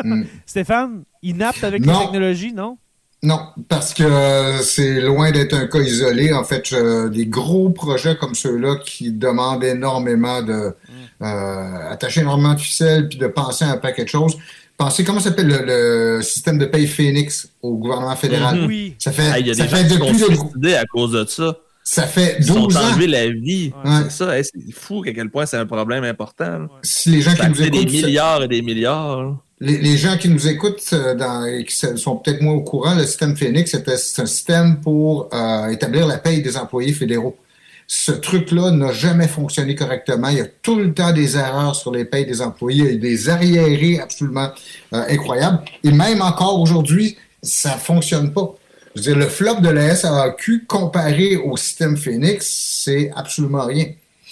[0.02, 0.24] Hmm.
[0.46, 2.78] Stéphane, inapte avec les technologies, non?
[3.22, 6.34] Non, parce que c'est loin d'être un cas isolé.
[6.34, 6.74] En fait,
[7.10, 10.52] des gros projets comme ceux-là qui demandent énormément de
[10.88, 11.24] hmm.
[11.24, 14.36] euh, attacher énormément de ficelles puis de penser à un paquet de choses.
[14.76, 18.60] Pensez comment s'appelle le, système de paye Phoenix au gouvernement fédéral?
[18.60, 18.66] Mhm.
[18.66, 18.96] Oui.
[18.98, 21.56] Ça fait, il y a ça des fait gens qui sont à cause de ça.
[21.86, 22.80] Ça fait 12 Ils ans.
[22.80, 23.72] enlevé la vie.
[23.84, 24.42] C'est ça.
[24.42, 26.66] c'est fou à quel point c'est un problème important.
[26.82, 27.84] Si les gens qui nous écoutent.
[27.84, 29.36] des milliards et des milliards.
[29.60, 33.06] Les, gens qui nous écoutent euh, dans, et qui sont peut-être moins au courant, le
[33.06, 37.36] système Phoenix, c'est un système pour euh, établir la paye des employés fédéraux
[37.86, 40.28] ce truc-là n'a jamais fonctionné correctement.
[40.28, 42.84] Il y a tout le temps des erreurs sur les payes des employés.
[42.84, 44.50] Il y a des arriérés absolument
[44.92, 45.62] euh, incroyables.
[45.82, 48.54] Et même encore aujourd'hui, ça ne fonctionne pas.
[48.94, 53.86] Je veux dire, le flop de la SAQ comparé au système Phoenix, c'est absolument rien.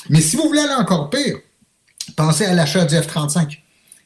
[0.09, 1.38] Mais si vous voulez aller encore pire,
[2.16, 3.59] pensez à l'achat du F-35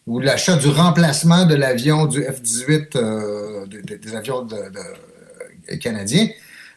[0.06, 4.46] ou l'achat du remplacement de l'avion du F-18, euh, des avions
[5.80, 6.28] canadiens.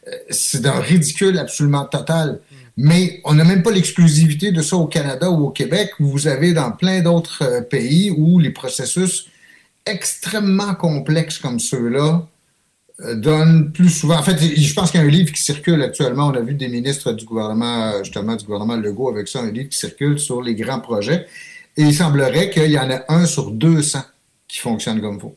[0.07, 2.39] Euh, c'est d'un ridicule absolument total.
[2.81, 5.91] Mais on n'a même pas l'exclusivité de ça au Canada ou au Québec.
[5.99, 9.27] Vous avez dans plein d'autres euh, pays où les processus
[9.85, 12.25] extrêmement complexes comme ceux-là
[13.01, 14.17] euh, donnent plus souvent.
[14.17, 16.27] En fait, je pense qu'il y a un livre qui circule actuellement.
[16.27, 19.67] On a vu des ministres du gouvernement, justement, du gouvernement Legault avec ça, un livre
[19.67, 21.27] qui circule sur les grands projets.
[21.75, 23.99] Et il semblerait qu'il y en ait un sur 200
[24.47, 25.35] qui fonctionne comme faut.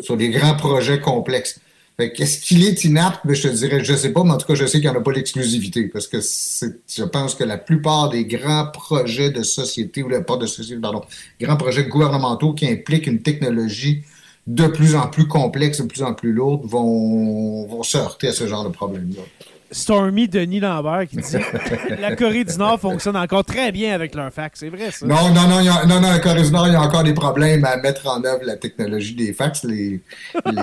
[0.00, 1.58] Sur des grands projets complexes.
[1.98, 3.20] Est-ce qu'il est inapte?
[3.24, 4.94] Ben, je te dirais, je sais pas, mais en tout cas, je sais qu'il n'y
[4.94, 9.42] en a pas l'exclusivité parce que je pense que la plupart des grands projets de
[9.42, 11.00] société, ou pas de société, pardon,
[11.40, 14.02] grands projets gouvernementaux qui impliquent une technologie
[14.46, 18.32] de plus en plus complexe, de plus en plus lourde, vont, vont se heurter à
[18.32, 19.22] ce genre de problème-là.
[19.70, 21.36] Stormy Denis Lambert qui dit
[22.00, 24.60] la Corée du Nord fonctionne encore très bien avec leur fax.
[24.60, 25.06] C'est vrai, ça?
[25.06, 27.64] Non, non, non, non, non, la Corée du Nord, il y a encore des problèmes
[27.64, 29.64] à mettre en œuvre la technologie des fax.
[29.64, 30.02] Les,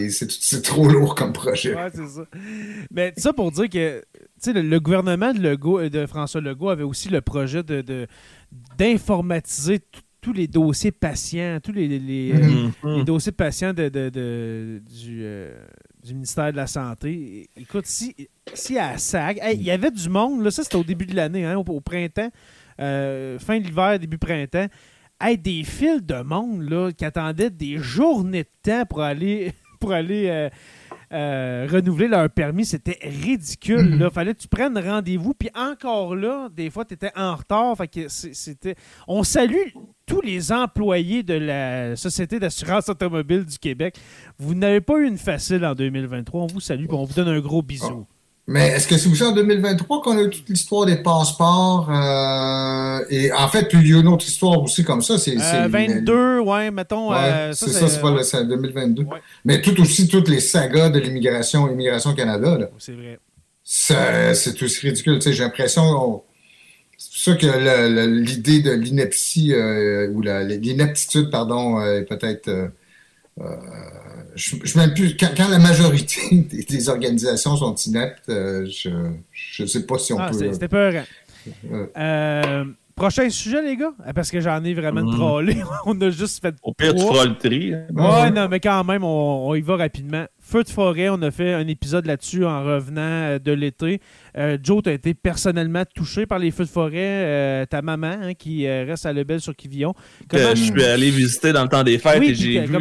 [0.10, 1.76] c'est trop lourd comme projet.
[1.76, 2.26] Ouais, c'est ça.
[2.92, 4.04] Mais ça pour dire que
[4.48, 8.08] le, le gouvernement de, Legault, de François Legault avait aussi le projet de
[8.78, 9.82] d'informatiser
[10.24, 13.04] tous les dossiers patients, tous les, les, mm-hmm.
[13.04, 15.54] Dossiers patients de, du, euh,
[16.04, 17.50] du ministère de la Santé.
[17.56, 18.16] Écoute, si,
[18.54, 21.46] si à SAG, il y avait du monde, là, ça c'était au début de l'année,
[21.46, 22.30] hein, au, printemps,
[22.80, 24.68] euh, fin de l'hiver, début printemps,
[25.22, 29.94] hey, des fils de monde là, qui attendaient des journées de temps pour aller, pour
[29.94, 30.50] aller euh,
[31.14, 34.00] euh, renouveler leur permis, c'était ridicule.
[34.02, 35.34] Il fallait que tu prennes rendez-vous.
[35.34, 37.78] Puis encore là, des fois, tu étais en retard.
[37.78, 38.76] Fait que c'était...
[39.08, 39.70] On salue
[40.06, 43.96] tous les employés de la Société d'assurance automobile du Québec.
[44.38, 46.42] Vous n'avez pas eu une facile en 2023.
[46.42, 48.06] On vous salue et on vous donne un gros bisou.
[48.46, 51.90] Mais est-ce que c'est aussi en 2023 qu'on a eu toute l'histoire des passeports?
[51.90, 55.18] Euh, et en fait, il y a une autre histoire aussi comme ça.
[55.18, 57.14] C'est, 22, euh, ouais, mettons.
[57.14, 59.06] Euh, c'est ça, c'est pas le, 2022.
[59.46, 62.70] Mais tout aussi, toutes les sagas de l'immigration, Immigration Canada.
[62.80, 63.20] C'est vrai.
[63.64, 65.22] c'est aussi ridicule.
[65.22, 66.24] J'ai l'impression.
[67.12, 72.72] C'est pour ça que l'idée de l'ineptie ou l'ineptitude, pardon, est peut-être
[74.36, 76.22] je, je même plus, quand, la majorité
[76.70, 78.90] des, organisations sont ineptes, euh, je
[79.62, 80.52] ne sais pas si on ah, peut.
[80.52, 81.04] C'était peur.
[81.98, 85.16] Euh, prochain sujet, les gars, parce que j'en ai vraiment mmh.
[85.16, 85.58] trollé.
[85.86, 86.56] on a juste fait.
[86.64, 87.74] Au pire, tu feras le tri.
[87.74, 87.86] Hein.
[87.94, 90.26] Ouais, non, mais quand même, on y va rapidement.
[90.46, 94.02] Feu de forêt, on a fait un épisode là-dessus en revenant euh, de l'été.
[94.38, 96.92] Euh, Joe, tu as été personnellement touché par les feux de forêt.
[96.96, 99.94] Euh, ta maman, hein, qui reste à Lebel sur Quivillon.
[100.34, 102.78] Je suis allé visiter dans le temps des fêtes et j'ai vu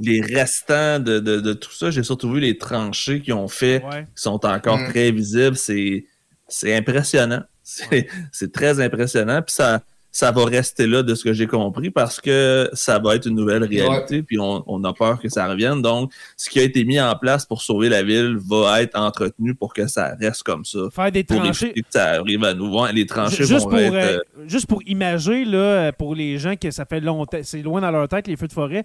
[0.00, 1.92] les, restants de, tout ça.
[1.92, 3.80] J'ai surtout vu les tranchées qu'ils ont fait,
[4.16, 4.88] qui sont encore mm.
[4.88, 5.56] très visibles.
[5.56, 7.42] C'est impressionnant.
[8.32, 9.40] C'est très impressionnant.
[9.42, 9.82] Puis ça
[10.18, 13.36] ça va rester là de ce que j'ai compris parce que ça va être une
[13.36, 15.80] nouvelle réalité, puis on, a peur que ça revienne.
[15.80, 19.54] Donc, ce qui a été mis en place pour sauver la ville va être entretenu
[19.54, 20.80] pour que ça reste comme ça.
[20.92, 21.72] Faire des tranchées.
[21.72, 22.84] que ça arrive à nouveau.
[22.88, 23.94] Les tranchées juste vont pour, être...
[23.94, 27.80] Euh, euh, juste pour imager, là, pour les gens que ça fait longtemps, c'est loin
[27.80, 28.84] dans leur tête, les feux de forêt,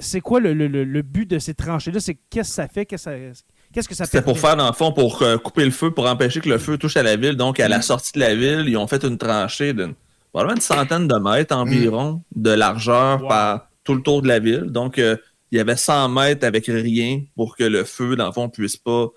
[0.00, 2.00] c'est quoi le, but de ces tranchées-là?
[2.00, 2.86] C'est qu'est-ce que ça fait?
[2.86, 4.04] Qu'est-ce que ça...
[4.04, 6.58] C'était pour faire, dans le fond, pour euh, couper le feu, pour empêcher que le
[6.58, 7.36] feu touche à la ville.
[7.36, 7.82] Donc, à la mm.
[7.82, 9.94] sortie de la ville, ils ont fait une tranchée d'une
[10.32, 14.64] probablement une centaine de mètres environ de largeur par tout le tour de la ville.
[14.70, 15.16] Donc, euh,
[15.50, 18.76] il y avait 100 mètres avec rien pour que le feu, dans le fond, puisse
[18.76, 19.08] pas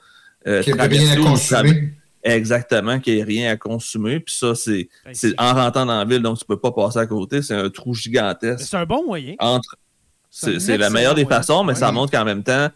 [0.47, 1.15] euh, traverser.
[1.15, 1.93] Rien à consommer.
[2.23, 4.19] Exactement, qu'il n'y ait rien à consommer.
[4.19, 4.89] Puis ça, c'est
[5.37, 7.43] en rentrant dans la ville, donc tu peux pas passer à côté.
[7.43, 8.65] C'est un trou gigantesque.
[8.67, 9.35] C'est un bon moyen.
[9.37, 9.77] Entre,
[10.31, 12.69] c'est la meilleure des façons, mais ça montre qu'en même temps,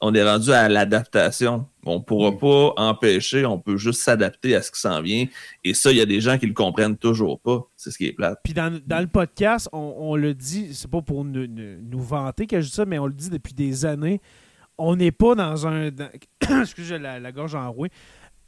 [0.00, 1.66] on est rendu à l'adaptation.
[1.84, 2.38] On ne pourra Mm.
[2.38, 5.26] pas empêcher, on peut juste s'adapter à ce qui s'en vient.
[5.64, 7.60] Et ça, il y a des gens qui le comprennent toujours pas.
[7.76, 8.38] C'est ce qui est plate.
[8.44, 11.46] Puis dans, dans le podcast, on, on le dit, c'est pas pour nous,
[12.00, 14.20] vanter que je dis ça, mais on le dit depuis des années.
[14.78, 15.90] On n'est pas dans un.
[15.90, 16.10] dans-
[16.60, 17.90] excusez, j'ai la, la gorge enrouée.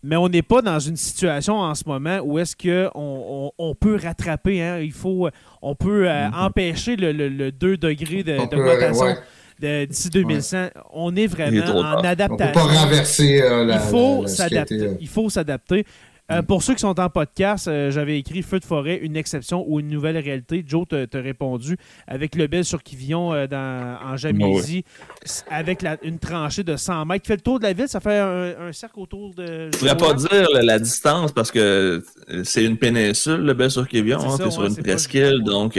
[0.02, 3.74] Mais on n'est pas dans une situation en ce moment où est-ce qu'on on, on
[3.74, 4.62] peut rattraper.
[4.62, 4.78] hein.
[4.78, 5.28] Il faut,
[5.60, 6.34] on peut euh, Mhm.
[6.34, 9.16] empêcher le, le- le 2 degrés de- On peut, ouais.
[9.60, 10.68] D'ici 2100.
[10.92, 11.98] On est vraiment en tard.
[11.98, 12.52] On peut adaptation.
[12.52, 14.80] pas renverser euh, la, Il faut s'adapter.
[14.80, 15.84] euh, Il faut s'adapter.
[16.30, 16.44] Euh, Mm.
[16.44, 19.80] Pour ceux qui sont en podcast, euh, j'avais écrit Feu de forêt, une exception ou
[19.80, 20.62] une nouvelle réalité.
[20.66, 24.84] Joe t'a répondu avec le bel sur Quivillon euh, dans, en Jamaisie,
[25.24, 27.22] s- avec la- une tranchée de 100 mètres.
[27.22, 29.70] qui fait le tour de la ville, ça fait un, un cercle autour de.
[29.72, 32.04] Je pourrais pas dire la, la distance parce que
[32.44, 34.20] c'est une péninsule, le bel sur Kévion.
[34.20, 35.78] C'est Hein, ça, T'es sur une presqu'île, donc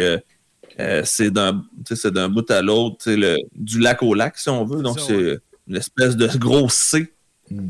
[0.80, 3.12] euh, c'est d'un bout à l'autre,
[3.56, 4.82] du lac au lac, si on veut.
[4.82, 5.38] Donc c'est ouais.
[5.68, 7.14] une espèce de gros C
[7.52, 7.70] Mm.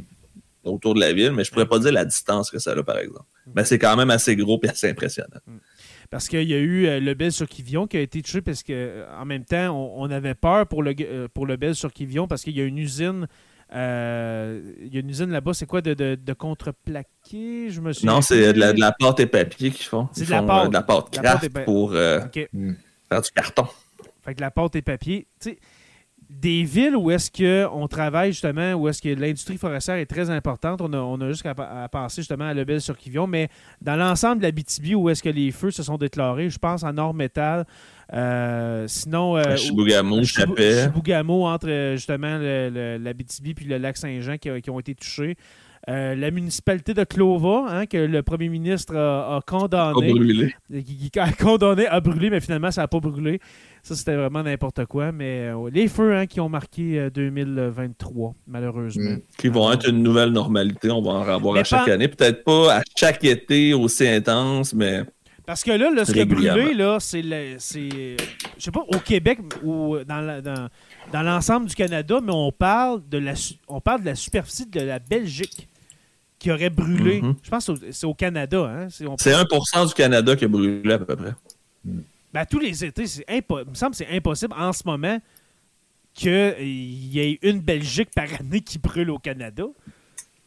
[0.65, 2.97] autour de la ville, mais je pourrais pas dire la distance que ça a, par
[2.97, 3.23] exemple.
[3.47, 3.51] Mm.
[3.55, 5.39] Mais c'est quand même assez gros et assez impressionnant.
[6.09, 8.61] Parce qu'il y a eu euh, le Bel sur Quivillon qui a été touché parce
[8.61, 11.75] que euh, en même temps, on, on avait peur pour le, euh, pour le Bel
[11.75, 13.25] sur Quivillon parce qu'il y a une usine.
[13.73, 17.69] euh, il y a une usine là-bas, c'est quoi de, de, de contreplaqué?
[17.69, 18.05] Je me suis.
[18.05, 20.09] Non, c'est de la, de la pâte et papier qu'ils font.
[20.11, 20.65] C'est Ils de la font, pâte.
[20.65, 22.19] euh, de la pâte pâte pour euh.
[23.09, 23.67] Du carton.
[24.23, 25.27] Fait que la pâte et papier.
[25.41, 25.57] Tu sais,
[26.29, 30.79] des villes où est-ce qu'on travaille justement, où est-ce que l'industrie forestière est très importante,
[30.79, 33.49] on a, on a juste à, à penser justement à Lebel sur Kivion, mais
[33.81, 36.83] dans l'ensemble de la BTB où est-ce que les feux se sont déclarés, je pense
[36.83, 37.65] en Nord Métal,
[38.13, 39.37] euh, sinon...
[39.37, 40.55] euh, Chibougamau, Chibou-.
[40.83, 44.93] Chibougamau, entre euh, justement le- le- la BTB puis le lac Saint-Jean qui ont été
[44.93, 45.35] touchés.
[45.87, 50.53] Euh, la municipalité de Clova, hein, que le premier ministre a, condamné brûlé.
[50.69, 53.39] qui, qui a condamné à brûler, mais finalement, ça n'a pas brûlé.
[53.81, 55.11] Ça, c'était vraiment n'importe quoi.
[55.11, 59.11] Mais euh, les feux hein, qui ont marqué euh, 2023, malheureusement.
[59.11, 59.21] Mm.
[59.37, 60.91] Qui vont être une nouvelle normalité.
[60.91, 62.09] On va en avoir Mais à chaque année.
[62.09, 65.03] Peut-être pas à chaque été aussi intense, mais
[65.45, 68.17] Parce que là, là, ce qui a brûlé, là, c'est, je
[68.57, 70.67] sais pas, au Québec ou dans, la- dans,
[71.11, 73.33] dans l'ensemble du Canada, mais on parle de la,
[73.67, 75.67] on parle de la superficie de la Belgique
[76.37, 77.21] qui aurait brûlé.
[77.21, 77.35] Mhm.
[77.43, 78.59] Je pense que c'est au- Canada.
[78.65, 78.87] Hein?
[78.89, 81.33] C'est, on- c'est 1% du Canada qui a brûlé à peu près.
[82.33, 85.19] Ben, tous les étés, impo- il me semble que c'est impossible en ce moment
[86.13, 86.55] qu'il
[87.11, 89.63] y ait une Belgique par année qui brûle au Canada.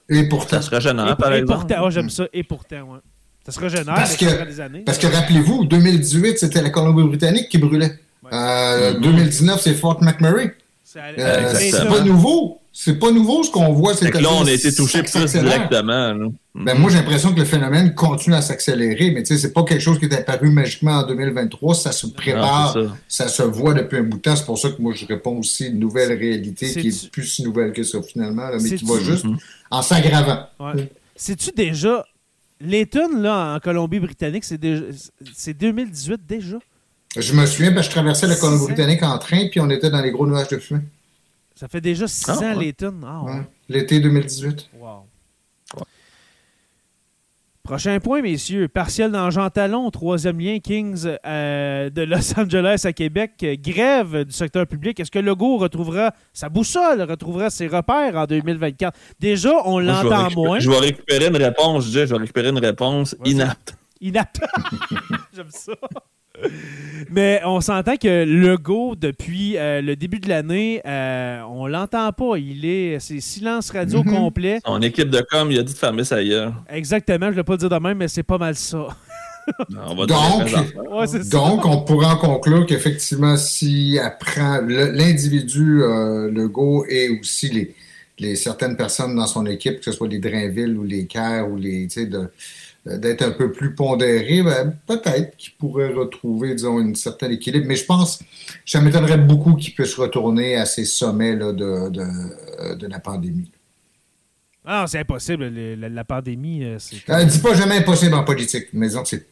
[0.08, 1.60] Et pourtant, Ça serait gênant, et, par et exemple.
[1.66, 2.98] pourtant, oh, j'aime ça, et pourtant, ouais.
[3.44, 4.82] Ça sera gênant, Parce que- fera des années.
[4.84, 7.98] parce que rappelez-vous, 2018, c'était la Colombie-Britannique qui brûlait.
[8.32, 8.38] Ouais.
[8.38, 10.54] Euh, 2019, c'est Fort McMurray.
[10.84, 12.58] C'est Euh, c'est pas nouveau.
[12.74, 13.94] C'est pas nouveau ce qu'on voit.
[13.94, 16.14] Que là, on a été touché ça plus directement.
[16.14, 16.26] là.
[16.54, 19.62] Ben, moi, j'ai l'impression que le phénomène continue à s'accélérer, mais tu sais, c'est pas
[19.62, 21.74] quelque chose qui est apparu magiquement en 2023.
[21.74, 22.84] Ça se prépare, c'est
[23.18, 23.26] ça.
[23.26, 24.36] ça se voit depuis un bout de temps.
[24.36, 27.42] C'est pour ça que moi, je réponds aussi une nouvelle réalité qui est plus si
[27.42, 29.36] nouvelle que ça, finalement, là, mais qui C'est-tu- va juste Mhm.
[29.70, 30.46] en s'aggravant.
[30.60, 30.90] Ouais.
[31.14, 32.04] Sais-tu déjà,
[32.60, 34.84] Layton, là, en Colombie-Britannique, c'est déjà-
[35.34, 36.56] c'est 2018 déjà?
[37.16, 39.90] Je me souviens, parce que je traversais la Six Colombie-Britannique en train, puis on était
[39.90, 40.80] dans les gros nuages de fumée.
[41.54, 42.64] Ça fait déjà 6 Ah, ans, ouais.
[42.64, 42.94] Layton.
[43.06, 43.32] Ah, ouais.
[43.32, 43.42] Ouais.
[43.68, 44.70] L'été 2018.
[44.78, 45.06] Wow.
[47.62, 48.66] Prochain point, messieurs.
[48.66, 53.34] Partiel dans Jean Talon, troisième lien Kings euh, de Los Angeles à Québec.
[53.62, 54.98] Grève du secteur public.
[54.98, 58.98] Est-ce que Legault retrouvera sa boussole, retrouvera ses repères en 2024?
[59.20, 60.58] Déjà, on l'entend moins.
[60.58, 63.76] Je vais récupérer une réponse, je dis, je vais récupérer une réponse inapte.
[64.00, 64.40] Inapte.
[65.32, 65.72] J'aime ça.
[67.10, 72.36] Mais on s'entend que Legault, depuis euh, le début de l'année, euh, on l'entend pas.
[72.38, 74.14] Il est, c'est silence radio Mhm.
[74.14, 74.58] complet.
[74.64, 76.52] Son équipe de com, il a dit de fermer sa gueule.
[76.70, 78.86] Exactement, je ne vais pas le dire de même, mais c'est pas mal ça.
[79.86, 80.48] On va Donc.
[80.92, 81.18] Ouais, ça.
[81.18, 87.74] Donc, on pourra en conclure qu'effectivement, si apprend le- l'individu euh, Legault et aussi les,
[88.20, 91.56] les certaines personnes dans son équipe, que ce soit les Drainville ou les Caire ou
[91.56, 92.30] les, tu sais, de-
[92.84, 97.66] d'être un peu plus pondéré, ben, peut-être qu'il pourrait retrouver, disons, un certain équilibre.
[97.68, 98.22] Mais je pense,
[98.66, 103.50] ça m'étonnerait beaucoup qu'il puisse retourner à ces sommets là, de, de, de la pandémie.
[104.64, 105.48] Ah c'est impossible.
[105.48, 106.96] le- la, la pandémie, euh, c'est.
[107.10, 109.26] Euh, dis pas jamais impossible en politique, mais disons que c'est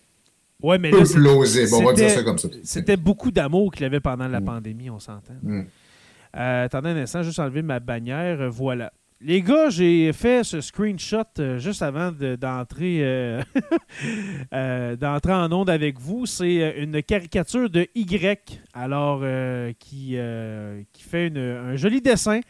[0.62, 1.68] Ouais, mais peu là, plausible.
[1.74, 2.48] On va dire c'était- ça comme ça.
[2.64, 4.44] c'était beaucoup d'amour qu'il avait pendant la Mm.
[4.44, 5.32] pandémie, on s'entend.
[5.42, 5.62] Mm.
[6.36, 8.40] Euh, attendez un instant, juste enlever ma bannière.
[8.42, 8.92] euh, Voilà.
[9.22, 12.38] Les gars, j'ai fait ce screenshot euh, juste avant de-
[12.82, 13.42] euh,
[14.54, 16.24] euh, d'entrer en onde avec vous.
[16.24, 19.22] C'est une caricature de Y, alors
[19.78, 20.16] qui,
[20.92, 22.40] qui fait une- un joli dessin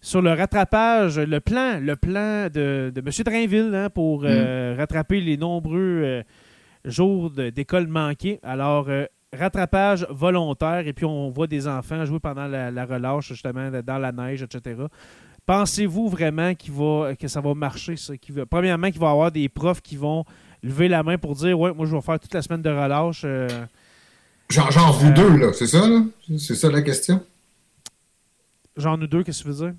[0.00, 3.10] sur le rattrapage, le plan, le plan de, de M.
[3.24, 6.22] Drainville hein, pour euh, rattraper les nombreux
[6.86, 8.40] jours d'école manquées.
[8.42, 8.88] Alors,
[9.34, 14.10] rattrapage volontaire, et puis on voit des enfants jouer pendant la, relâche, justement, dans la
[14.12, 14.76] neige, etc.
[15.46, 18.14] Pensez-vous vraiment va, que ça va marcher, ça?
[18.48, 20.24] premièrement, qu'il va y avoir des profs qui vont
[20.62, 23.22] lever la main pour dire Ouais, moi, je vais faire toute la semaine de relâche.
[23.24, 23.48] Euh,
[24.48, 26.02] genre, genre vous euh, deux, là, c'est ça, là?
[26.38, 27.20] C'est ça la question?
[28.76, 29.74] Genre nous deux, qu'est-ce que tu veux dire?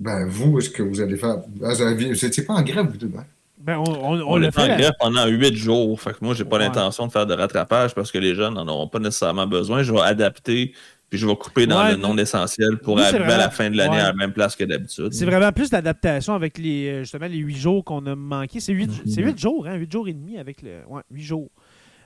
[0.00, 1.36] Ben, vous, est-ce que vous allez faire.
[1.62, 3.24] Ah, vous n'étiez pas en grève, vous deux, hein?
[3.58, 4.62] Ben, on, on, on, l'a fait.
[4.62, 6.00] en grève pendant huit jours.
[6.00, 8.66] Fait que moi, j'ai pas l'intention de faire de rattrapage parce que les jeunes n'en
[8.66, 9.82] auront pas nécessairement besoin.
[9.82, 10.72] Je vais adapter
[11.10, 13.98] puis je vais couper dans le non essentiel pour arriver à la fin de l'année
[13.98, 15.12] à la même place que d'habitude.
[15.12, 18.60] C'est vraiment plus d'adaptation avec les euh, justement les huit jours qu'on a manqué.
[18.60, 18.88] C'est huit,
[19.36, 19.74] jours, hein?
[19.74, 20.82] Huit jours et demi avec le.
[20.88, 21.50] Ouais, huit jours.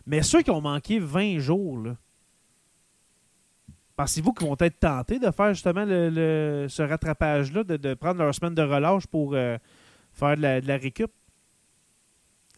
[0.06, 1.96] Mais ceux qui ont manqué 20 jours, là,
[3.96, 8.54] Pensez-vous qu'ils vont être tentés de faire justement le, ce rattrapage-là, de, prendre leur semaine
[8.54, 9.56] de relâche pour euh,
[10.12, 11.12] faire de la, récup?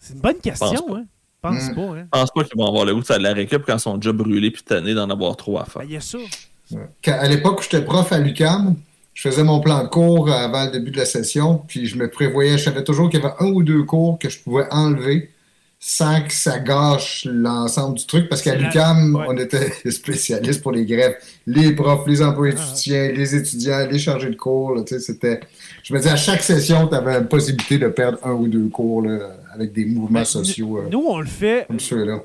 [0.01, 1.05] C'est une bonne question, hein?
[1.43, 1.75] Pense hmm.
[1.75, 2.07] pas, hein?
[2.11, 3.97] Pense pas qu'ils vont avoir le goût de faire de la récup quand ils sont
[3.97, 5.83] déjà brûlés puis tannés d'en avoir trop à faire.
[5.83, 6.19] Ben, il y a ça.
[7.07, 8.77] à l'époque où j'étais prof à l'UCAM,
[9.15, 12.11] je faisais mon plan de cours avant le début de la session, puis je me
[12.11, 15.31] prévoyais, je savais toujours qu'il y avait un ou deux cours que je pouvais enlever
[15.79, 20.85] sans que ça gâche l'ensemble du truc, parce qu'à l'UCAM, on était spécialistes pour les
[20.85, 21.17] grèves.
[21.47, 22.63] Les profs, les employés ah.
[22.63, 25.41] soutien, les étudiants, les chargés de cours, c'était...
[25.83, 28.69] Je me disais, à chaque session, tu avais la possibilité de perdre un ou deux
[28.69, 29.03] cours
[29.57, 30.79] avec des mouvements sociaux.
[30.79, 31.67] Euh, nous, on le fait...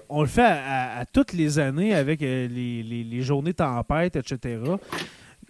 [0.10, 4.60] On le fait à, toutes les années avec euh, les, les, journées tempêtes, etc.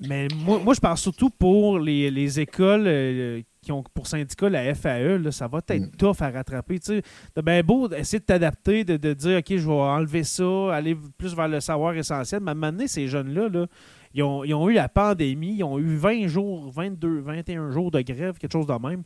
[0.01, 4.73] Mais moi, moi, je parle surtout pour les, écoles euh, qui ont pour syndicat la
[4.73, 5.91] FAE, ça va être mm.
[5.91, 6.79] tough à rattraper.
[6.79, 7.01] Tu
[7.43, 11.47] bien beau essayer de t'adapter, de, dire OK, je vais enlever ça, aller plus vers
[11.47, 12.41] le savoir essentiel.
[12.41, 13.67] Mais à un moment donné, ces jeunes-là, là,
[14.13, 17.91] ils, ont, ils, ont, eu la pandémie, ils ont eu 20 jours, 22, 21 jours
[17.91, 19.03] de grève, quelque chose de même.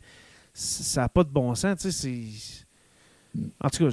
[0.54, 1.78] Ça n'a pas de bon sens.
[1.78, 2.65] Tu sais, mm.
[3.60, 3.90] En tout cas,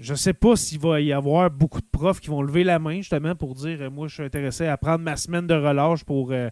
[0.00, 2.78] je ne sais pas s'il va y avoir beaucoup de profs qui vont lever la
[2.78, 6.04] main justement pour dire euh, moi je suis intéressé à prendre ma semaine de relâche
[6.04, 6.48] pour, euh,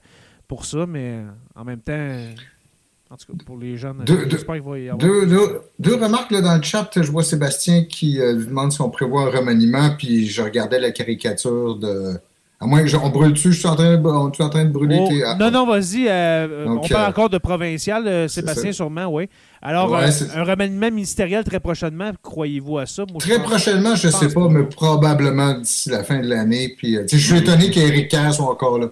[0.49, 1.21] pour ça, mais
[1.55, 2.09] en même temps,
[3.15, 4.99] en tout cas, pour les jeunes, j'espère qu'il va y avoir.
[5.79, 6.91] Deux, remarques là, dans le chat.
[6.97, 10.91] Je vois Sébastien qui euh, demande si on prévoit un remaniement, puis je regardais la
[10.91, 12.15] caricature de.
[12.61, 14.99] À moins que on brûle-tu, je suis en train de, on en train de brûler
[14.99, 16.07] oh, Non, non, vas-y.
[16.09, 19.29] Euh, on parle euh, encore de provincial, Sébastien, sûrement, oui.
[19.67, 23.05] Alors, un remaniement ministériel très prochainement, croyez-vous à ça?
[23.19, 26.75] très prochainement, je ne sais pas, mais probablement d'ici la fin de l'année.
[26.77, 28.89] Puis, je suis étonné qu'Éric Kerr soit encore là.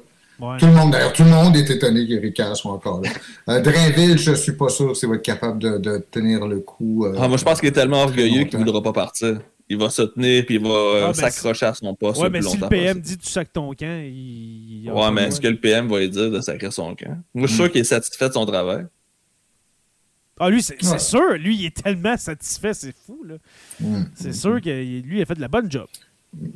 [0.58, 3.10] Tout le monde, d'ailleurs, tout le monde est étonné qu'Eric soit encore là.
[3.48, 7.04] Euh, Drainville, je ne suis pas sûr s'il va être capable de, tenir le coup.
[7.04, 9.40] Euh, ah, moi, je pense qu'il est tellement orgueilleux qu'il ne voudra pas partir.
[9.68, 12.20] Il va se tenir puis il va euh, ah, ben, s'accrocher à son poste.
[12.20, 14.90] Ouais, mais si le PM dit tu sacs ton camp, il.
[14.92, 17.16] ouais, mais est-ce que le PM va lui dire de sacrer son camp?
[17.34, 18.86] Moi, je suis sûr qu'il est satisfait de son travail.
[20.44, 21.34] Ah, lui, c'est sûr.
[21.34, 23.22] Lui, il est tellement satisfait, c'est fou.
[23.24, 23.36] là.
[24.14, 25.86] C'est sûr que lui, il a fait de la bonne job.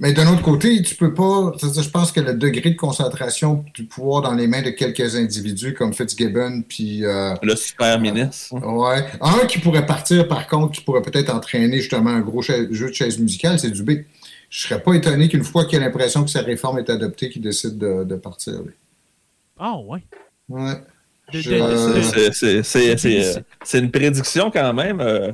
[0.01, 1.53] Mais d'un autre côté, tu peux pas.
[1.63, 5.75] Je pense que le degré de concentration du pouvoir dans les mains de quelques individus
[5.75, 7.05] comme Fitzgibbon, puis.
[7.05, 8.55] Euh, le super ministre.
[8.55, 9.05] Ouais.
[9.21, 12.93] Un qui pourrait partir, par contre, qui pourrait peut-être entraîner justement un gros jeu de
[12.93, 14.07] chaise musicale, c'est Dubé.
[14.49, 17.43] Je serais pas étonné qu'une fois qu'il a l'impression que sa réforme est adoptée, qu'il
[17.43, 18.55] décide de, partir.
[19.59, 20.03] Ah, ouais.
[20.49, 20.81] Ouais.
[21.33, 21.59] C'est
[23.79, 25.01] une prédiction quand même.
[25.01, 25.33] Euh,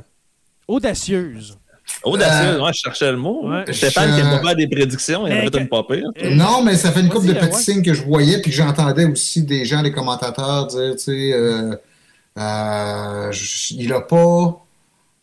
[0.67, 1.57] Audacieuse.
[2.03, 3.49] Audacieuse, euh, je cherchais le mot.
[3.71, 6.09] Stéphane qui aime pas des prédictions, il en une pas pire.
[6.31, 9.05] Non, mais ça fait une couple de petits signes que je voyais, puis que j'entendais
[9.05, 11.75] aussi des gens, des commentateurs dire, tu sais, euh,
[12.37, 13.31] euh,
[13.71, 14.65] il n'a pas,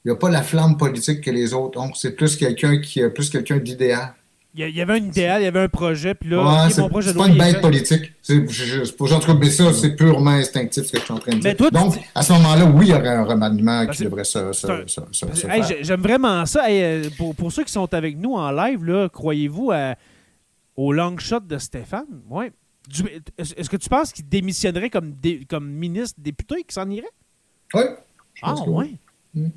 [0.05, 1.93] il a pas la flamme politique que les autres ont.
[1.95, 4.15] C'est plus quelqu'un qui a plus quelqu'un d'idéal.
[4.53, 7.39] Il y avait un idéal, il y avait un projet, puis là, c'est pas une
[7.39, 8.13] bête politique.
[8.21, 8.41] C'est,
[8.97, 11.71] pour mais ça, c'est purement instinctif ce que je suis en train de dire.
[11.71, 15.65] Donc, à ce moment-là, oui, il y aurait un remaniement qui devrait se, faire.
[15.83, 16.67] J'aime vraiment ça.
[16.69, 19.73] Euh, pour, ceux qui sont avec nous en live, croyez-vous
[20.77, 22.23] au long shot de Stéphane?
[22.29, 22.53] Ouais.
[23.39, 25.15] Est-ce que tu penses qu'il démissionnerait comme,
[25.49, 27.07] comme ministre député, qu'il s'en irait?
[27.75, 27.83] Oui.
[28.43, 28.97] Ah, oui.
[29.35, 29.49] Mm.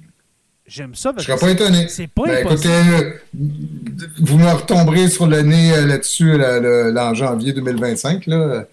[0.73, 1.13] J'aime ça.
[1.13, 1.87] Parce je ne serais pas étonné.
[1.87, 3.11] C'est pas ben, Écoutez, euh,
[4.21, 8.25] vous me retomberez sur le nez euh, là-dessus en janvier 2025.
[8.25, 8.65] Là.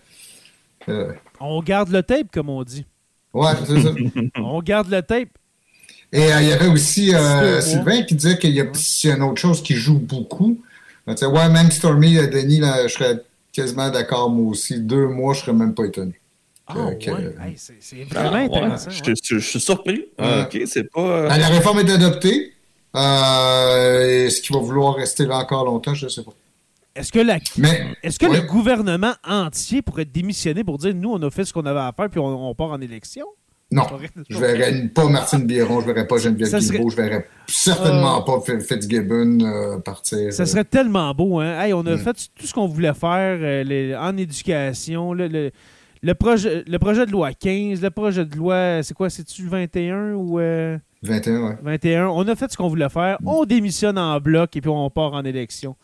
[0.88, 1.12] Euh.
[1.40, 2.86] On garde le tape, comme on dit.
[3.34, 3.90] Ouais, c'est ça.
[4.36, 5.28] on garde le tape.
[6.11, 7.12] Et il y avait aussi
[7.61, 8.64] Sylvain qui disait qu'il y a
[9.14, 10.59] une autre chose qui joue beaucoup.
[11.07, 13.22] Ben, ouais, même Stormy, Denis, là, je serais
[13.53, 14.80] quasiment d'accord, moi aussi.
[14.80, 16.20] Deux mois, je ne serais même pas étonné.
[16.77, 18.91] Ah, c'est vraiment intéressant.
[18.91, 20.07] Je, suis surpris.
[20.18, 21.01] OK, c'est pas.
[21.01, 22.53] Euh, ben, la réforme est adoptée.
[22.97, 25.95] Euh, est-ce qu'il va vouloir rester là encore longtemps?
[25.95, 26.33] Je ne sais pas.
[26.97, 27.37] Est-ce que, la...
[27.37, 31.64] est que le gouvernement entier pourrait démissionner pour dire nous, on a fait ce qu'on
[31.64, 33.27] avait à faire puis on, part en élection?
[33.73, 33.85] Non,
[34.29, 36.61] je ne verrais pas Martine Biron, je ne verrais pas Geneviève serait...
[36.61, 38.39] Guilbeault, je ne verrais certainement euh...
[38.39, 40.33] pas Fitzgibbon euh, partir.
[40.33, 41.61] Ça serait tellement beau, hein?
[41.61, 41.99] Hey, on a mm.
[41.99, 45.53] fait tout ce qu'on voulait faire euh, les, en éducation, le, le,
[46.03, 50.14] le, projet, le projet de loi 15, le projet de loi, c'est quoi, c'est-tu 21
[50.14, 50.38] ou...
[51.03, 51.57] 21, ouais.
[51.62, 52.09] 21.
[52.09, 53.28] On a fait ce qu'on voulait faire, mm.
[53.28, 55.76] on démissionne en bloc et puis on part en élection.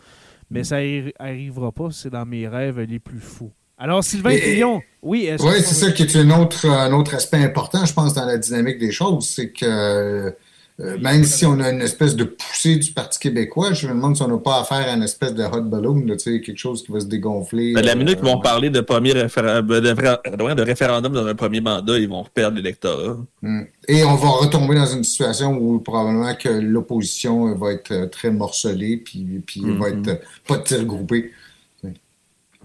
[0.50, 0.64] Mais mm.
[0.64, 3.52] ça n'arrivera pas, c'est dans mes rêves les plus fous.
[3.78, 4.80] Alors, Sylvain et, oui.
[5.02, 8.38] Oui, c'est ça qui est un autre, un autre aspect important, je pense, dans la
[8.38, 9.28] dynamique des choses.
[9.28, 10.34] C'est que
[10.78, 14.14] euh, même si on a une espèce de poussée du Parti québécois, je me demande
[14.14, 16.92] si on n'a pas affaire à une espèce de hot balloon, là, quelque chose qui
[16.92, 17.72] va se dégonfler.
[17.72, 21.62] Ben, la minute qu'ils vont euh, parler de, premier référendum, de, référendum dans un premier
[21.62, 23.16] mandat, ils vont perdre l'électorat.
[23.40, 23.62] Hmm.
[23.88, 28.98] Et on va retomber dans une situation où probablement que l'opposition va être très morcelée,
[28.98, 30.10] puis, puis va mm-hmm.
[30.10, 31.30] être pas de tir groupé.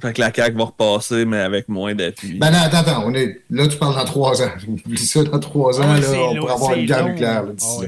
[0.02, 2.40] Fait que la CAQ va repasser, mais avec moins d'appui.
[2.40, 3.04] Ben non, attends, attends.
[3.06, 3.42] On est...
[3.52, 4.50] Là, tu parles dans trois ans.
[4.68, 7.86] Oublie ça, dans trois ans, ah, là, on pourra avoir une guerre nucléaire d'ici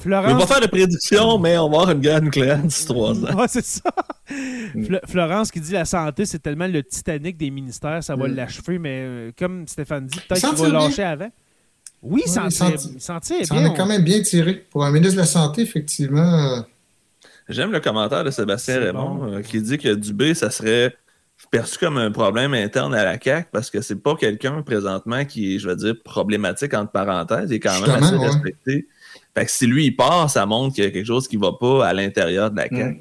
[0.00, 0.32] Florence...
[0.32, 3.12] On va pas faire de prédiction, mais on va avoir une guerre nucléaire d'ici trois
[3.12, 3.38] ans.
[3.38, 3.90] Ouais, c'est ça.
[5.06, 8.34] Florence qui dit la santé, c'est tellement le Titanic des ministères, ça va mm.
[8.34, 11.30] l'achever, mais euh, comme Stéphane dit, peut-être qu'il va lâcher avant.
[12.02, 12.98] Oui, ouais, il sentit bien.
[12.98, 14.66] Ça en quand même bien tiré.
[14.70, 16.56] Pour un ministre de la Santé, effectivement...
[16.58, 16.60] Euh,
[17.48, 20.94] J'aime le commentaire de Sébastien Raymond euh, qui dit que Dubé, ça serait
[21.50, 25.56] perçu comme un problème interne à la CAQ parce que c'est pas quelqu'un présentement qui
[25.56, 27.50] est, je vais dire, problématique entre parenthèses.
[27.50, 28.86] Il est quand même assez respecté.
[29.34, 31.52] Fait que si lui, il part, ça montre qu'il y a quelque chose qui va
[31.52, 32.84] pas à l'intérieur de la CAQ.
[32.84, 32.98] Mm.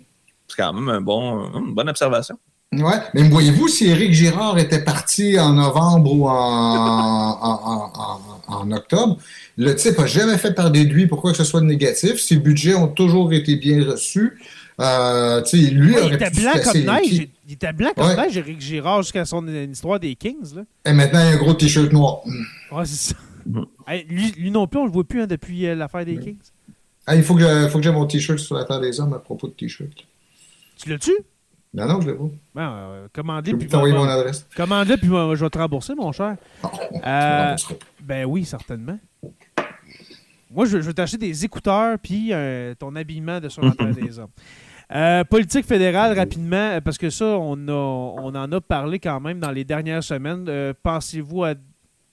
[0.48, 2.38] C'est quand même un bon, une bonne observation.
[2.72, 7.40] Oui, mais voyez-vous, si Éric Girard était parti en novembre ou en,
[8.48, 9.18] en octobre,
[9.58, 12.20] le type n'a jamais fait parler de lui pour quoi que ce soit de négatif.
[12.20, 14.40] Ses budgets ont toujours été bien reçus.
[14.80, 17.28] Euh, lui il, était blanc comme neige.
[17.48, 20.56] Il était blanc comme neige, Eric Girard, jusqu'à son histoire des Kings.
[20.56, 20.62] Là.
[20.86, 22.22] Et maintenant, il a un gros t-shirt noir.
[22.72, 23.16] Ouais, c'est ça.
[24.08, 26.38] Lui, non plus, on le voit plus hein, depuis euh, l'affaire des Kings.
[27.06, 29.20] Ah, il faut que, faut que j'ai mon t-shirt sur la terre des hommes à
[29.20, 30.06] propos de t-shirt.
[30.78, 31.12] Tu l'as-tu?
[31.74, 32.30] Non, non, je l'ai pas.
[32.56, 34.48] Ben, euh, commandez, puis t'envoyer mon adresse.
[34.56, 36.36] Commandez, puis je vais te rembourser, mon cher.
[36.64, 36.72] Non,
[37.06, 37.56] euh,
[38.02, 38.98] ben oui, certainement.
[40.52, 44.20] Moi, je, veux t'acheter des écouteurs puis euh, ton habillement de sur la terre des
[44.20, 44.32] hommes.
[44.92, 49.52] Euh, politique fédérale, rapidement, parce que ça, on, on en a parlé quand même dans
[49.52, 50.46] les dernières semaines.
[50.50, 51.54] Euh, pensez-vous à.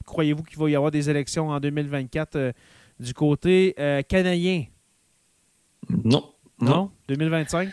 [0.06, 2.52] Croyez-vous qu'il va y avoir des élections en 2024
[2.98, 3.74] du côté
[4.08, 4.64] canadien?
[5.90, 6.32] Non.
[6.60, 6.90] Non?
[7.08, 7.68] 2025?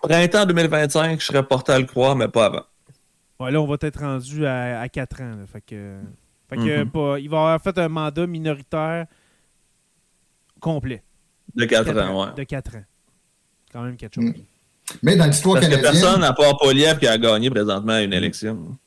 [0.00, 2.62] Printemps 2025, je serais porté à le croire, mais pas avant.
[3.40, 5.34] Ouais, là, on va être rendu à, 4 ans.
[5.46, 5.98] fait que,
[6.48, 7.20] fait que mm-hmm.
[7.20, 9.06] il va avoir fait un mandat minoritaire
[10.60, 11.02] complet.
[11.54, 12.34] De 4, ans, ouais.
[12.34, 12.84] De 4 ans.
[13.72, 14.24] Quand même quelque chose.
[14.24, 14.34] Mm.
[15.02, 15.82] Mais dans l'histoire canadienne.
[15.82, 18.78] Parce que personne, à part Poliev, qui a gagné présentement une élection.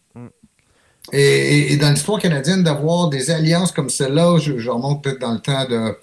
[1.11, 5.65] Et, dans l'histoire canadienne, d'avoir des alliances comme celle-là, je, remonte peut-être dans le temps
[5.65, 5.95] de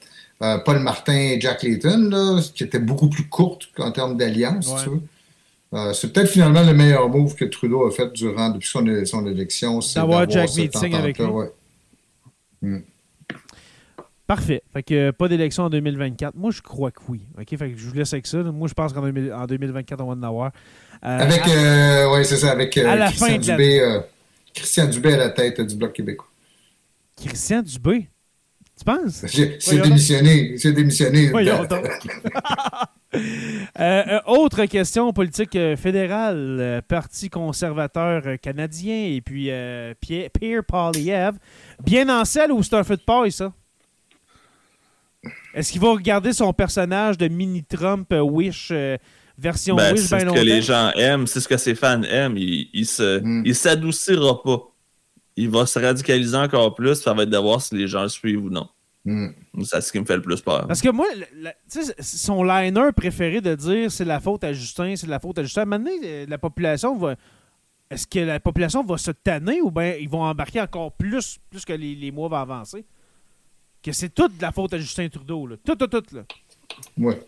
[0.43, 4.73] euh, Paul Martin et Jack Layton, là, qui était beaucoup plus courte en termes d'alliance.
[5.75, 9.27] Euh, c'est peut-être finalement le meilleur move que Trudeau a fait durant depuis son, son
[9.27, 9.81] élection.
[9.95, 11.27] D'avoir Jack Meeting avec lui.
[11.27, 11.51] Ouais.
[12.63, 12.79] Mm.
[14.27, 14.63] Parfait.
[14.73, 16.35] Fait que pas d'élection en 2024.
[16.35, 17.21] Moi, je crois que oui.
[17.39, 17.57] OK?
[17.57, 18.39] Fait que je vous laisse avec ça.
[18.39, 20.51] Moi, je pense qu'en 2024, on va en avoir.
[21.05, 24.01] Euh, avec, euh, oui, c'est ça, avec euh, Christian, Dubé,
[24.57, 26.27] Christian Dubé à la tête du Bloc québécois.
[27.17, 28.09] Christian Dubé?
[28.77, 29.25] Tu penses?
[29.27, 30.59] C'est démissionné.
[30.59, 31.31] C'est démissionné.
[34.27, 36.83] autre question politique fédérale.
[36.89, 39.51] Parti conservateur canadien et puis
[40.01, 41.37] Pierre Poliev.
[41.85, 43.53] Bien en selle ou c'est un feu de paille, ça?
[45.57, 48.99] Est-ce qu'il va regarder son personnage de mini-Trump euh, Wish euh,
[49.39, 52.37] version ben, Wish C'est ce que les gens aiment, c'est ce que ses fans aiment.
[52.37, 52.87] Il, il
[53.23, 53.53] hmm.
[53.53, 54.63] s'adoucira pas.
[55.37, 56.95] Il va se radicaliser encore plus.
[56.97, 58.69] Ça va être de voir si les gens le suivent ou non.
[59.05, 59.29] Hmm.
[59.63, 60.67] C'est ce qui me fait le plus peur.
[60.67, 61.07] Parce que moi,
[62.01, 65.65] son liner préféré de dire c'est la faute à Justin, c'est la faute à Justin.
[65.65, 67.15] Maintenant, euh, la population va.
[67.89, 71.65] Est-ce que la population va se tanner ou bien ils vont embarquer encore plus, plus
[71.65, 72.85] que les, les mois vont avancer?
[73.87, 75.47] que c'est toute de la faute à Justin Trudeau.
[75.47, 75.57] Là.
[75.65, 76.03] Tout, tout, tout.
[76.13, 76.23] Là.
[76.99, 77.21] Ouais.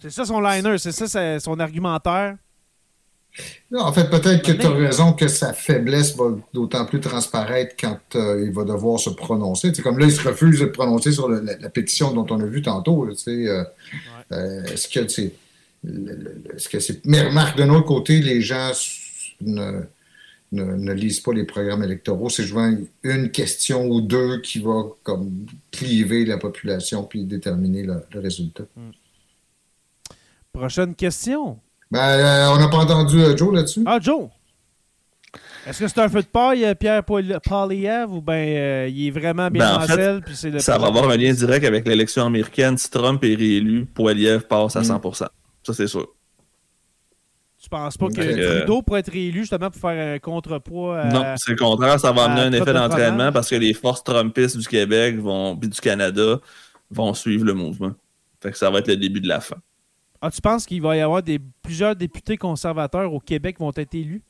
[0.00, 2.36] C'est ça son liner, c'est ça son argumentaire?
[3.70, 7.74] Non, en fait, peut-être que tu as raison que sa faiblesse va d'autant plus transparaître
[7.78, 9.72] quand euh, il va devoir se prononcer.
[9.74, 12.62] C'est comme là, il se refuse de prononcer sur la, pétition dont on a vu
[12.62, 13.06] tantôt.
[13.06, 13.64] Euh,
[14.32, 15.32] euh, est-ce que c'est.
[15.84, 18.72] Est-ce que remarque, d'un autre côté, les gens
[19.40, 19.82] ne,
[20.52, 22.28] ne, lisent pas les programmes électoraux.
[22.28, 22.72] C'est souvent
[23.02, 28.64] une question ou deux qui va comme cliver la population puis déterminer le, résultat.
[28.76, 28.90] Hmm.
[30.52, 31.58] Prochaine question.
[31.90, 33.82] Ben, euh, on n'a pas entendu euh, Joe là-dessus?
[33.86, 34.28] Ah, Joe!
[35.66, 39.50] Est-ce que c'est un feu de paille, euh, Pierre Poliev, ou bien il est vraiment
[39.50, 42.78] bien ben, en fait, Ça va avoir un lien direct avec l'élection américaine.
[42.78, 45.24] Si Trump est réélu, Poliev passe à 100%.
[45.24, 45.28] Mm.
[45.64, 46.08] Ça, c'est sûr.
[47.66, 51.50] Tu penses pas que Trudeau pourrait être réélu justement pour faire un contrepoids Non, c'est
[51.50, 51.98] le contraire.
[51.98, 55.68] Ça va amener un effet d'entraînement parce que les forces trumpistes du Québec vont, puis
[55.68, 56.38] du Canada
[56.92, 57.90] vont suivre le mouvement.
[58.40, 59.56] Fait que ça va être le début de la fin.
[60.22, 63.72] Ah, tu penses qu'il va y avoir des, plusieurs députés conservateurs au Québec qui vont
[63.76, 64.22] être élus?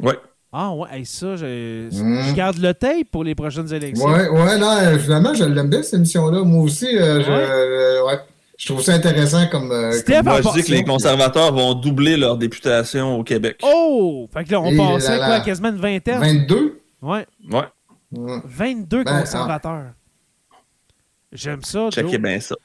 [0.00, 0.14] Oui.
[0.52, 4.08] Ah ouais, ça, je, je, garde le tape pour les prochaines élections.
[4.08, 6.42] Oui, ouais, non, finalement, je l'aime bien cette émission-là.
[6.42, 8.18] Moi aussi, euh, je, euh, ouais.
[8.60, 9.72] Je, trouve ça intéressant comme.
[9.72, 9.92] Euh,
[10.22, 13.58] Moi, je dis que les conservateurs vont doubler leur députation au Québec.
[13.62, 14.28] Oh!
[14.32, 16.20] Fait que là, on passait quoi, quasiment une vingtaine?
[16.20, 16.80] 22?
[17.00, 17.26] Ouais.
[17.50, 17.64] Ouais.
[18.12, 19.92] 22 ben, conservateurs.
[21.32, 21.88] J'aime ça.
[21.90, 22.56] Checkez bien ça.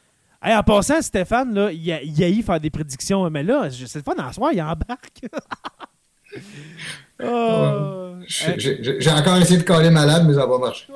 [0.43, 4.03] en passant, Stéphane, là, il, a, il a eu faire des prédictions, mais là, c'est
[4.03, 5.21] pas dans soir, il embarque.
[7.23, 8.15] oh.
[8.27, 10.87] J'ai encore essayé de coller malade, mais ça va marcher.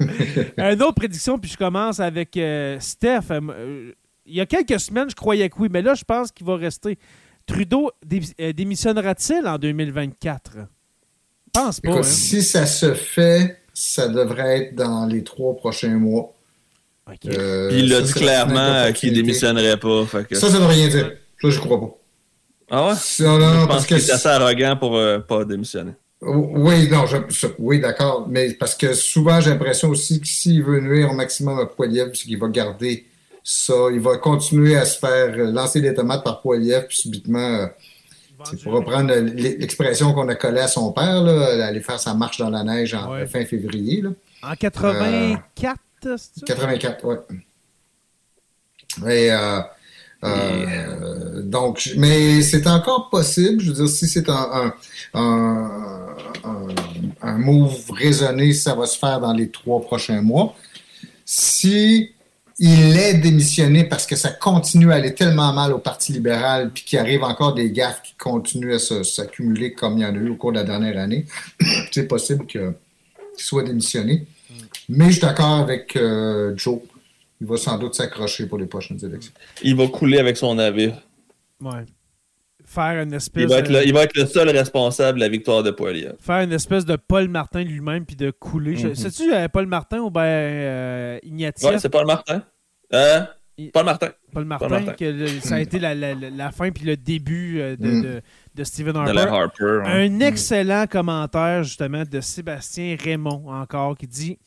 [0.58, 3.30] Une autre prédiction, puis je commence avec euh, Steph.
[3.30, 3.92] Euh,
[4.28, 6.56] il y a quelques semaines, je croyais que oui, mais là, je pense qu'il va
[6.56, 6.98] rester.
[7.46, 7.90] Trudeau
[8.40, 10.50] euh, démissionnera-t-il en 2024?
[10.54, 10.60] Je
[11.52, 11.98] pense pas.
[11.98, 12.02] Hein.
[12.02, 16.34] Si ça se fait, ça devrait être dans les trois prochains mois.
[17.26, 20.06] Euh, Puis il a dit clairement qu'il démissionnerait pas.
[20.32, 21.12] Ça, ça ne veut rien dire.
[21.40, 21.98] Ça, je crois pas.
[22.70, 22.94] Ah ouais?
[22.94, 25.92] je pense qu'il est assez arrogant pour euh, pas démissionner.
[26.20, 27.04] Oui, non,
[27.58, 28.26] oui, d'accord.
[28.28, 32.10] Mais parce que souvent, j'ai l'impression aussi que s'il veut nuire au maximum à Poiliev,
[32.12, 33.06] c'est qu'il va garder
[33.48, 33.74] ça.
[33.92, 37.66] Il va continuer à se faire lancer des tomates par Poiliev, puis subitement,
[38.44, 42.38] c'est pour reprendre l'expression qu'on a collée à son père, là, aller faire sa marche
[42.38, 44.02] dans la neige en fin février.
[44.02, 44.10] Là.
[44.42, 45.80] En 84,
[46.46, 47.24] 84,
[49.02, 49.30] oui.
[49.30, 49.60] Euh,
[50.24, 53.60] euh, donc, mais c'est encore possible.
[53.60, 54.74] Je veux dire, si c'est un,
[55.14, 55.70] un,
[57.22, 60.54] un, move raisonné, ça va se faire dans les trois prochains mois.
[61.24, 62.12] Si
[62.58, 66.82] il est démissionné parce que ça continue à aller tellement mal au Parti libéral, puis
[66.84, 70.30] qu'il arrive encore des gaffes qui continuent à s'accumuler comme il y en a eu
[70.30, 71.26] au cours de la dernière année,
[71.92, 72.74] c'est possible qu'il
[73.36, 74.26] soit démissionné.
[74.88, 76.80] Mais je suis d'accord avec euh, Joe.
[77.40, 79.32] Il va sans doute s'accrocher pour les prochaines élections.
[79.62, 81.00] Il va couler avec son navire.
[81.60, 81.84] Ouais.
[82.68, 83.44] Faire une espèce.
[83.44, 86.10] Il va, être le, il va être le seul responsable de la victoire de Poilier.
[86.20, 88.74] Faire une espèce de Paul Martin lui-même puis de couler.
[88.74, 91.70] Mm Sais-tu euh, Paul Martin ou bien euh, Ignatieff?
[91.70, 92.42] Ouais, c'est Paul Martin.
[92.92, 93.28] Hein?
[93.72, 94.08] Paul Martin.
[94.34, 98.02] Paul Martin, Que ça a été la, la, la, fin puis le début de, mm.
[98.02, 98.22] de,
[98.54, 99.82] de, Stephen Harper.
[99.86, 104.38] Un excellent commentaire justement de Sébastien Raymond encore qui dit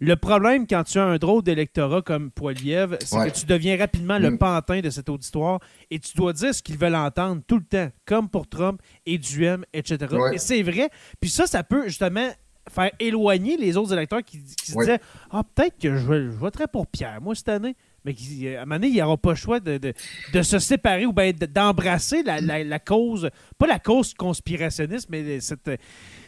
[0.00, 4.18] le problème quand tu as un drôle d'électorat comme Poiliev, c'est que tu deviens rapidement
[4.18, 4.38] le mm.
[4.38, 7.90] pantin de cet auditoire et tu dois dire ce qu'ils veulent entendre tout le temps,
[8.04, 10.14] comme pour Trump et Duhem, etc.
[10.32, 10.90] Et c'est vrai.
[11.20, 12.28] Puis ça, ça peut justement
[12.68, 17.20] faire éloigner les autres électeurs qui, se disaient Ah, peut-être que je, voterai pour Pierre,
[17.20, 17.76] moi, cette année.
[18.04, 18.14] Mais
[18.56, 21.12] à un moment donné, il n'y aura pas le choix de, de, se séparer ou
[21.12, 25.68] bien d'embrasser la, la, cause, pas la cause conspirationniste, mais cette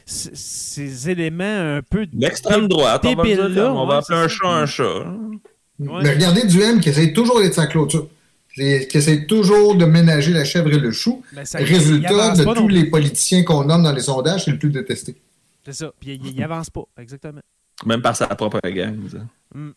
[0.08, 2.06] ces éléments un peu.
[2.12, 5.04] L'extrême droite, on va, dire, on va appeler un chat un chat.
[5.78, 8.08] Mais regardez Duhem qui essaie toujours d'être sa clôture.
[8.54, 11.22] Qui essaie toujours de ménager la chèvre et le chou.
[11.32, 15.16] Ben, Résultat de tous les politiciens qu'on nomme dans les sondages, c'est le plus détesté.
[15.64, 15.92] C'est ça.
[16.00, 17.42] Puis il, n'avance pas, exactement.
[17.86, 18.96] Même par sa propre gang.
[19.54, 19.70] Mm.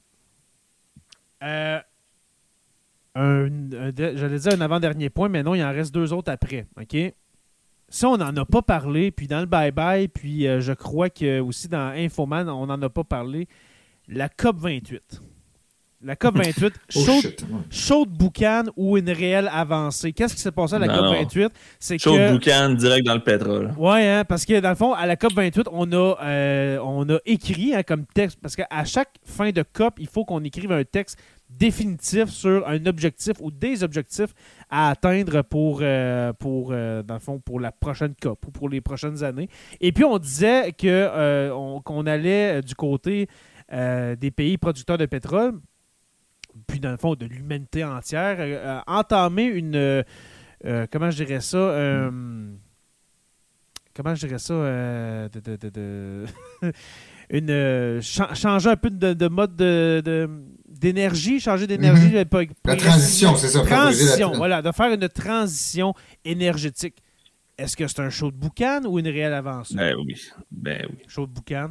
[1.44, 1.80] Euh,
[3.16, 6.66] J'allais dire un avant-dernier point, mais non, il en reste deux autres après.
[6.80, 6.96] OK?
[7.92, 9.12] Ça, on n'en a pas parlé.
[9.12, 12.90] Puis dans le bye-bye, puis euh, je crois que aussi dans Infoman, on n'en a
[12.90, 13.48] pas parlé.
[14.08, 15.22] La COP 28.
[16.04, 16.74] La COP 28,
[17.70, 20.14] chaude, boucan ou une réelle avancée?
[20.14, 23.74] Qu'est-ce qui s'est passé à la COP 28 C'est chaude boucan direct dans le pétrole.
[23.78, 27.08] Oui, hein, parce que dans le fond, à la COP 28, on a, euh, on
[27.10, 30.72] a écrit hein, comme texte, parce qu'à chaque fin de COP, il faut qu'on écrive
[30.72, 31.20] un texte
[31.50, 34.34] définitif sur un objectif ou des objectifs
[34.72, 38.70] à atteindre pour, euh, pour, euh, dans le fond, pour la prochaine COP ou pour
[38.70, 39.50] les prochaines années.
[39.82, 43.28] Et puis, on disait euh, qu'on allait du côté
[43.70, 45.54] des pays producteurs de pétrole,
[46.68, 50.04] puis dans le fond, de l'humanité entière, entamer une...
[50.92, 52.10] comment je dirais ça
[53.96, 56.26] comment je dirais ça de,
[57.30, 60.30] une changer un peu de, mode de,
[60.82, 62.12] d'énergie, changer d'énergie.
[62.14, 62.48] Mhm.
[62.66, 63.62] La transition, c'est ça.
[63.62, 65.94] Transition, voilà, de faire une transition
[66.26, 66.96] énergétique.
[67.58, 69.72] Est-ce que c'est un show de boucan ou une réelle avance?
[69.74, 70.20] Ben oui.
[70.50, 70.98] Ben oui.
[71.08, 71.70] Show de boucan?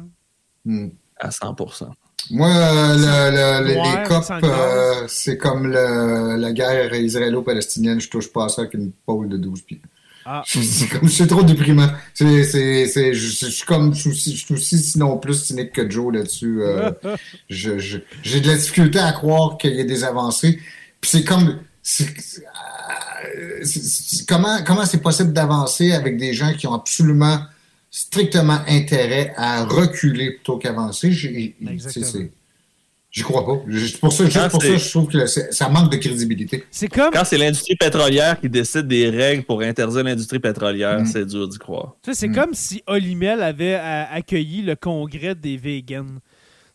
[0.63, 0.89] Hmm.
[1.19, 1.89] À 100%
[2.31, 7.99] Moi, le, les COP, euh, c'est comme la guerre israélo-palestinienne.
[7.99, 9.81] Je touche pas à ça avec une pôle de 12 pieds.
[10.25, 10.43] Ah.
[10.45, 11.89] C'est trop déprimant.
[12.13, 16.61] C'est, c'est, je, suis comme, je suis, aussi, sinon plus cynique que Joe là-dessus.
[16.61, 16.91] Euh,
[17.49, 20.59] j'ai de la difficulté à croire qu'il y ait des avancées.
[20.99, 21.59] Puis c'est comme,
[23.37, 23.63] euh,
[24.27, 27.39] comment, comment c'est possible d'avancer avec des gens qui ont absolument,
[27.89, 31.11] strictement intérêt à reculer plutôt qu'avancer?
[33.11, 33.57] J'y crois pas.
[33.99, 36.63] Pour ça, juste pour ça, je trouve que ça manque de crédibilité.
[36.71, 37.11] C'est comme.
[37.11, 41.05] Quand c'est l'industrie pétrolière qui décide des règles pour interdire l'industrie pétrolière, mm.
[41.05, 41.97] c'est dur d'y croire.
[42.01, 42.35] Tu sais, c'est mm.
[42.35, 46.19] comme si Olimel avait euh, accueilli le congrès des vegans.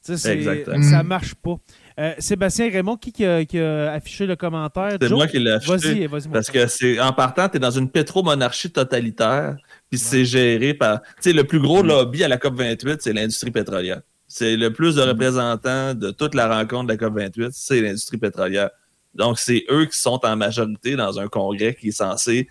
[0.04, 1.06] Tu sais, Ça mm.
[1.06, 1.56] marche pas.
[1.98, 4.98] Euh, Sébastien Raymond, qui, a, affiché le commentaire?
[5.00, 5.72] C'est moi qui l'ai affiché.
[5.72, 6.28] Vas-y, vas-y.
[6.28, 9.56] Parce que c'est en partant, tu es dans une pétromonarchie totalitaire,
[9.88, 11.00] puis c'est géré par.
[11.00, 14.02] Tu sais, le plus gros lobby à la COP28, c'est l'industrie pétrolière.
[14.28, 15.08] C'est le plus de mm.
[15.08, 18.70] représentants de toute la rencontre de la COP28, c'est l'industrie pétrolière.
[19.14, 22.48] Donc, c'est eux qui sont en majorité dans un congrès qui est censé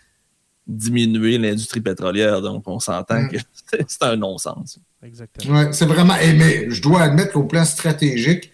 [0.66, 2.42] diminuer l'industrie pétrolière.
[2.42, 3.30] Donc, on s'entend mm.
[3.30, 3.38] que
[3.88, 4.80] c'est un non-sens.
[5.04, 5.60] Exactement.
[5.60, 6.16] Ouais, c'est vraiment.
[6.22, 8.52] Eh, mais je dois admettre qu'au plan stratégique,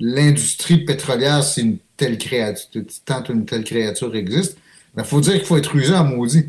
[0.00, 4.56] l'industrie pétrolière, c'est une telle créature, tant une telle créature existe,
[4.96, 6.46] il faut dire qu'il faut être rusé à maudit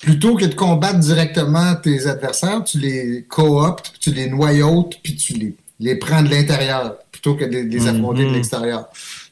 [0.00, 5.34] plutôt que de combattre directement tes adversaires, tu les cooptes, tu les noyautes, puis tu
[5.34, 8.34] les, les prends de l'intérieur, plutôt que de les affronter de mhm.
[8.34, 8.88] l'extérieur.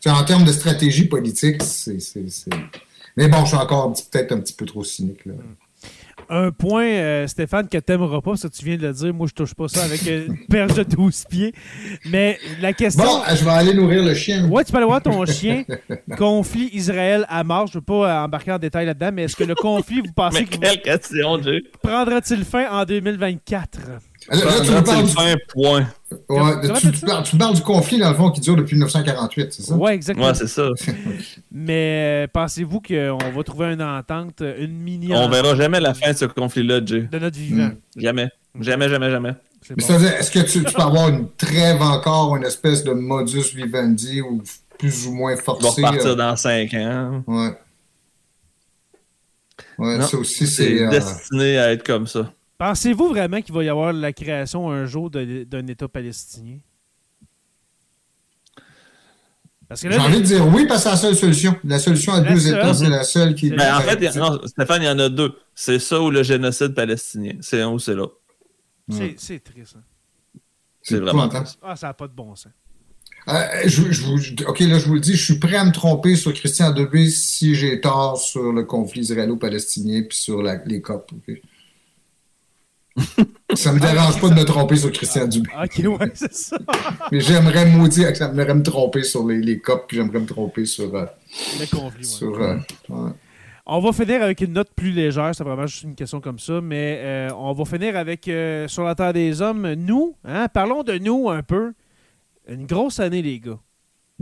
[0.06, 1.98] En termes de stratégie politique, c'est.
[3.16, 5.24] Mais bon, je suis encore peut-être un petit peu trop cynique.
[5.24, 5.32] Là.
[6.28, 9.14] Un point, euh, Stéphane, que tu n'aimeras pas, ça tu viens de le dire.
[9.14, 11.52] Moi, je touche pas ça avec une perche de 12 pieds.
[12.06, 13.04] Mais la question.
[13.04, 14.48] Bon, je vais aller nourrir le chien.
[14.48, 15.64] Ouais, tu peux aller voir ton chien.
[16.18, 17.70] conflit Israël-Hamas.
[17.70, 20.40] Je ne veux pas embarquer en détail là-dedans, mais est-ce que le conflit, vous pensez.
[20.40, 21.62] mais quelle question, Dieu.
[21.82, 23.78] Prendra-t-il fin en 2024?
[24.28, 25.44] Là, tu me parles du...
[25.48, 25.86] point.
[27.22, 29.74] tu, parles, du conflit, dans le fond, qui dure depuis 1948, c'est ça?
[29.74, 30.26] Oui, exactement.
[30.26, 30.68] Ouais, c'est ça.
[31.52, 36.12] Mais euh, pensez-vous qu'on va trouver une entente, une mini On verra jamais la fin
[36.12, 37.08] de ce conflit-là, Jay.
[37.10, 37.66] De notre vivant.
[37.66, 38.00] Hmm.
[38.00, 38.28] Jamais.
[38.60, 39.34] Jamais, jamais, jamais.
[39.76, 44.42] est-ce que tu, peux avoir une trêve encore, une espèce de modus vivendi ou
[44.78, 45.66] plus ou moins forcé?
[45.66, 46.14] On va repartir euh?
[46.14, 47.22] dans cinq ans.
[47.26, 47.50] Ouais.
[49.78, 50.82] Ouais, ça aussi, c'est.
[50.82, 52.32] Euh, destiné à être comme ça.
[52.58, 56.58] Pensez-vous vraiment qu'il va y avoir la création un jour d'un État palestinien?
[59.74, 61.56] J'ai envie de dire oui parce que c'est la seule solution.
[61.64, 63.50] La solution à deux États, c'est la seule qui.
[63.50, 65.34] Mais en fait, non, Stéphane, il y en a deux.
[65.54, 67.32] C'est ça ou le génocide palestinien.
[67.40, 68.20] C'est un ou c'est l'autre.
[68.88, 69.76] C'est triste.
[69.76, 70.38] Hein.
[70.82, 71.58] C'est vraiment triste.
[71.62, 72.52] Ah, ça n'a pas de bon sens.
[73.28, 76.32] Euh, je, ok, là, je vous le dis, je suis prêt à me tromper sur
[76.32, 81.10] Christian Debé si j'ai tort sur le conflit israélo-palestinien puis sur la, les COP.
[83.54, 85.48] Ça me dérange pas de me tromper sur Christian Dubé.
[85.62, 86.58] Ok, ouais, c'est ça.
[87.12, 90.26] Mais j'aimerais maudire que ça me me tromper sur les, les copes, puis j'aimerais me
[90.26, 90.94] tromper sur.
[90.94, 91.06] Euh,
[91.60, 92.56] le conflit, sur, euh,
[93.66, 96.60] On va finir avec une note plus légère, c'est vraiment juste une question comme ça,
[96.60, 98.30] mais euh, on va finir avec
[98.68, 99.74] Sur la Terre des Hommes.
[99.74, 101.72] Nous, hein, parlons de nous un peu.
[102.48, 103.58] Une grosse année, les gars.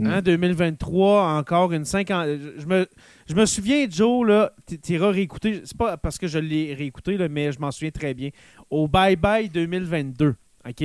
[0.03, 1.37] Hein, 2023, mm.
[1.37, 2.27] encore une 50.
[2.57, 2.85] Je me,
[3.27, 5.61] je me souviens, Joe, là, tu iras réécouter.
[5.63, 8.29] C'est pas parce que je l'ai réécouté, là, mais je m'en souviens très bien.
[8.69, 10.35] Au Bye Bye 2022,
[10.67, 10.83] OK?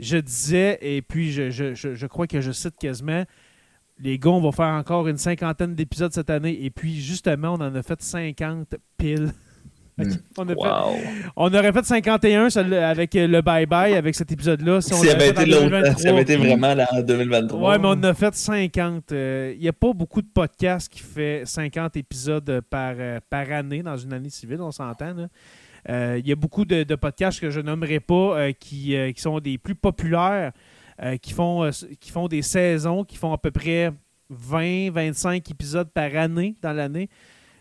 [0.00, 3.24] Je disais, et puis je, je, je, crois que je cite quasiment,
[4.00, 6.64] les gars, on va faire encore une cinquantaine d'épisodes cette année.
[6.64, 9.32] Et puis, justement, on en a fait 50 piles.
[9.98, 10.04] Hmm.
[11.36, 14.80] On, aurait fait 51 avec le bye-bye, avec cet épisode-là.
[14.80, 15.50] Si, on avait, été
[15.98, 17.70] ça avait été vraiment là, en 2023.
[17.70, 19.10] Ouais, mais on a fait 50.
[19.10, 23.50] Il euh, n'y a pas beaucoup de podcasts qui fait 50 épisodes par, euh, par
[23.52, 25.14] année dans une année civile, on s'entend.
[25.88, 29.58] Il euh, y a beaucoup de, podcasts que je nommerai pas qui, qui, sont des
[29.58, 30.52] plus populaires,
[31.20, 31.68] qui, font,
[32.00, 33.92] qui font des saisons, qui font à peu près
[34.32, 37.08] 20-25 épisodes par année dans l'année.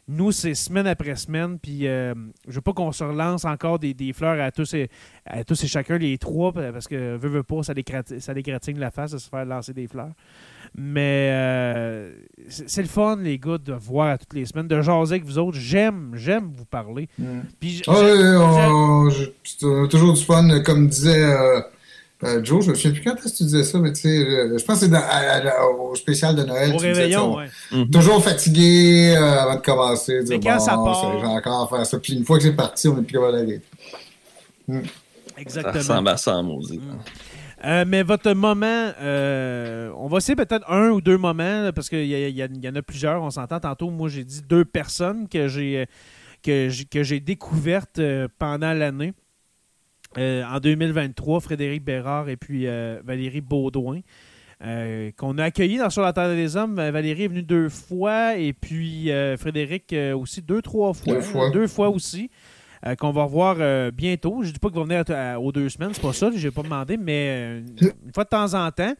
[0.08, 2.14] Nous, c'est semaine après semaine, puis euh,
[2.48, 4.90] je veux pas qu'on se relance encore des, fleurs à tous, et,
[5.26, 7.86] à tous et chacun, les trois, parce que veut, veut pas, ça les,
[8.20, 8.44] ça les
[8.74, 10.12] la face de se faire lancer des fleurs.
[10.76, 12.12] Mais euh,
[12.48, 15.38] c'est le fun, les gars, de voir à toutes les semaines, de jaser avec vous
[15.38, 15.58] autres.
[15.58, 17.10] J'aime, j'aime vous parler.
[17.60, 19.10] Puis, oh,
[19.90, 21.24] toujours du fun, comme disait...
[21.24, 21.62] Euh,
[22.24, 24.10] euh, Joe, je me souviens plus quand est-ce que tu disais ça, mais tu sais,
[24.10, 26.72] euh, je pense que c'est au spécial de Noël.
[26.72, 27.38] Au réveillon,
[27.72, 27.90] oui.
[27.90, 30.22] Toujours fatigué euh, avant de commencer.
[30.30, 31.20] Mais quand ça part.
[31.20, 31.98] J'ai encore à faire ça.
[31.98, 33.62] Puis une fois que c'est parti, on n'est plus capable d'aller.
[34.68, 34.80] Mm.
[35.38, 35.74] Exactement.
[35.74, 36.80] Ça ressemble à ça, maudit.
[37.64, 37.84] Mm.
[37.88, 42.70] mais votre moment, on va essayer peut-être un ou deux moments, parce qu'il y, y,
[42.70, 43.90] en a plusieurs, on s'entend tantôt.
[43.90, 45.88] Moi, j'ai dit deux personnes que j'ai
[46.44, 46.70] que
[47.04, 48.02] j'ai découvertes
[48.40, 49.14] pendant l'année.
[50.18, 54.02] Euh, en 2023, Frédéric Bérard et puis euh, Valérie Baudouin.
[55.18, 56.76] qu'on a accueilli dans Sur la Terre des Hommes.
[56.76, 61.14] Valérie est venue deux fois et puis Frédéric aussi deux, trois fois.
[61.14, 61.50] Deux fois.
[61.52, 62.30] Deux fois aussi.
[63.00, 64.44] Qu'on va revoir bientôt.
[64.44, 66.64] Je dis pas qu'il va venir aux deux semaines, c'est pas ça, je n'ai pas
[66.64, 68.94] demandé, mais une fois de temps en temps.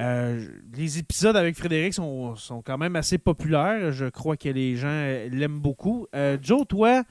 [0.00, 0.44] Euh,
[0.76, 3.92] les épisodes avec Frédéric sont, quand même assez populaires.
[3.92, 6.06] Je crois que les gens l'aiment beaucoup.
[6.14, 7.04] Euh, Joe, toi,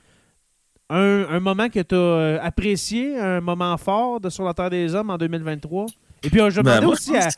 [0.90, 4.94] un, moment que tu as euh, apprécié, un moment fort de Sur la Terre des
[4.96, 5.86] Hommes en 2023?
[6.24, 7.30] Et puis, je ben, demandais aussi à,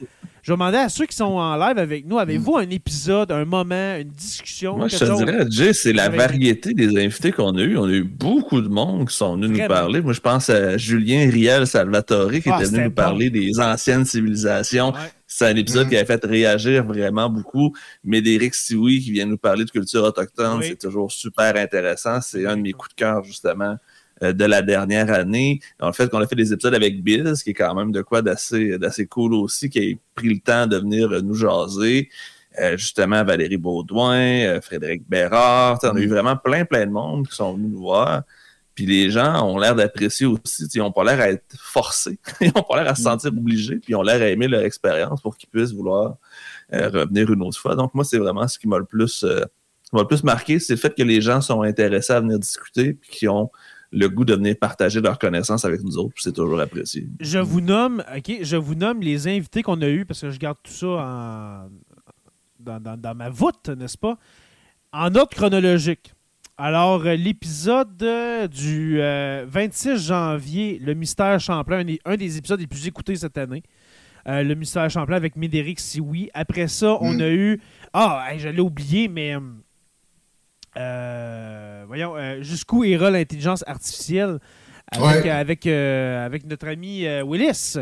[0.45, 3.95] je demandais à ceux qui sont en live avec nous, avez-vous un épisode, un moment,
[3.95, 4.77] une discussion?
[4.77, 7.75] Moi, je te dirais, Jay, c'est la variété des invités qu'on a eu.
[7.79, 10.01] On a eu beaucoup de monde qui sont venus nous parler.
[10.01, 14.05] Moi, je pense à Julien Riel Salvatore qui ah, était venu nous parler des anciennes
[14.05, 14.93] civilisations.
[15.25, 15.89] C'est un épisode mm.
[15.89, 17.75] qui a fait réagir vraiment beaucoup.
[18.03, 22.21] Médéric Sioui qui vient nous parler de culture autochtone, c'est toujours super intéressant.
[22.21, 23.77] C'est un de mes coups de cœur, justement.
[24.23, 25.59] Euh, de la dernière année.
[25.81, 28.21] En fait, qu'on a fait des épisodes avec Biz, qui est quand même de quoi
[28.21, 32.09] d'assez, d'assez cool aussi, qui a pris le temps de venir nous jaser.
[32.61, 35.79] Euh, justement, Valérie Baudouin, euh, Frédéric Bérard.
[35.83, 36.09] On a eu mm.
[36.09, 38.23] vraiment plein, plein de monde qui sont venus nous voir.
[38.73, 40.65] Puis les gens ont l'air d'apprécier aussi.
[40.73, 42.17] Ils n'ont pas l'air à être forcés.
[42.39, 43.03] ils n'ont pas l'air à se mm.
[43.03, 43.75] sentir obligés.
[43.75, 46.15] Puis ils ont l'air à aimer leur expérience pour qu'ils puissent vouloir
[46.71, 47.75] revenir une autre fois.
[47.75, 49.25] Donc, moi, c'est vraiment ce qui m'a le plus,
[49.91, 52.93] m'a le plus marqué, c'est le fait que les gens sont intéressés à venir discuter
[52.93, 53.51] puis qui ont
[53.95, 57.07] le goût de venir partager leurs connaissances avec nous autres, c'est toujours apprécié.
[57.21, 60.37] Je vous nomme, OK, je vous nomme les invités qu'on a eus, parce que je
[60.37, 61.69] garde tout ça en,
[62.59, 64.17] dans, ma voûte, n'est-ce pas?
[64.91, 66.13] En ordre chronologique.
[66.57, 72.67] Alors, euh, l'épisode euh, du 26 euh, janvier, Le Mystère Champlain, un des, épisodes les
[72.67, 73.63] plus écoutés cette année.
[74.25, 76.29] le Mystère Champlain avec Médéric Sioui.
[76.33, 77.21] Après ça, on mm.
[77.21, 77.61] a eu.
[77.93, 79.35] Ah, je l'ai oublié, mais
[80.77, 84.39] euh, voyons, euh, jusqu'où ira l'intelligence artificielle
[84.91, 87.77] avec, euh, avec, notre ami Willis?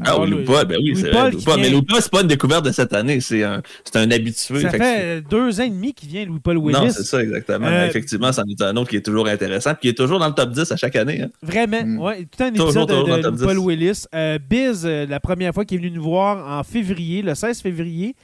[0.00, 1.56] Ah, oui, Loupa, ben oui, c'est Loupa.
[1.58, 3.60] Mais Loupa, c'est pas une découverte de cette année, c'est un,
[3.94, 4.62] un habitué.
[4.62, 6.78] Ça fait deux ans et demi qu'il vient, Louis-Paul Willis.
[6.78, 7.68] Non, c'est ça, exactement.
[7.84, 10.34] Effectivement, c'en est un autre qui est toujours intéressant, puis qui est toujours dans le
[10.34, 11.22] top 10 à chaque année.
[11.22, 11.30] Hein.
[11.42, 12.00] Vraiment, mm.
[12.00, 12.26] oui.
[12.26, 14.04] Tout un épisode de, Louis-Paul Willis.
[14.48, 18.16] Biz, la première fois qu'il est venu nous voir en février, le 16 février,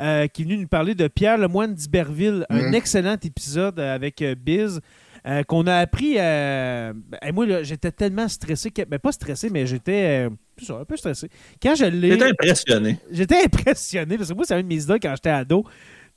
[0.00, 2.44] euh, qui est venu nous parler de Pierre Lemoine d'Iberville.
[2.50, 2.74] Un mm.
[2.74, 4.80] excellent épisode avec euh, Biz.
[5.26, 6.14] Euh, qu'on a appris.
[6.14, 6.94] Ben,
[7.34, 10.28] moi, j'étais tellement stressé, que, ben, pas stressé, mais j'étais
[10.68, 11.28] un peu stressé.
[11.60, 12.12] Quand je l'ai.
[12.12, 12.98] J'étais impressionné.
[13.10, 15.64] J'étais impressionné parce que moi, c'est un de mes idoles quand j'étais ado.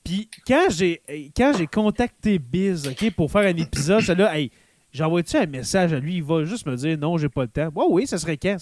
[0.03, 1.01] Puis quand j'ai
[1.35, 4.51] quand j'ai contacté Biz, OK, pour faire un épisode, c'est là, hey,
[4.91, 7.69] j'envoie-tu un message à lui, il va juste me dire non, j'ai pas le temps.
[7.75, 8.57] Ouais, oui, ça serait quand?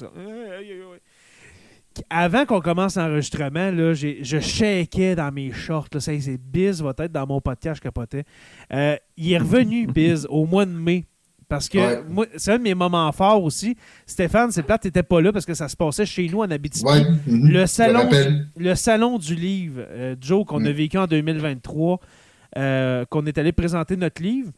[2.09, 5.87] Avant qu'on commence l'enregistrement, là, je shakais dans mes shorts.
[5.93, 8.23] Là, ça, c'est Biz va être dans mon podcast, je capotais.
[8.73, 11.05] Euh, il est revenu, Biz, au mois de mai.
[11.49, 13.77] Parce que moi, c'est un de mes moments forts aussi.
[14.05, 16.89] Stéphane, c'est plate, t'étais pas là parce que ça se passait chez nous en Abitibi.
[17.25, 17.49] Mhm.
[17.49, 18.09] le, salon,
[18.57, 20.75] le salon du livre, euh, Joe, qu'on a mhm.
[20.75, 22.01] vécu en 2023,
[22.57, 24.51] euh, qu'on est allé présenter notre livre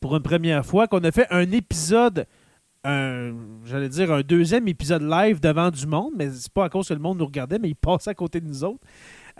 [0.00, 2.26] pour une première fois, qu'on a fait un épisode
[2.84, 6.94] j'allais dire, un deuxième épisode live devant du monde, mais c'est pas à cause que
[6.94, 8.84] le monde nous regardait, mais il passait à côté de nous autres.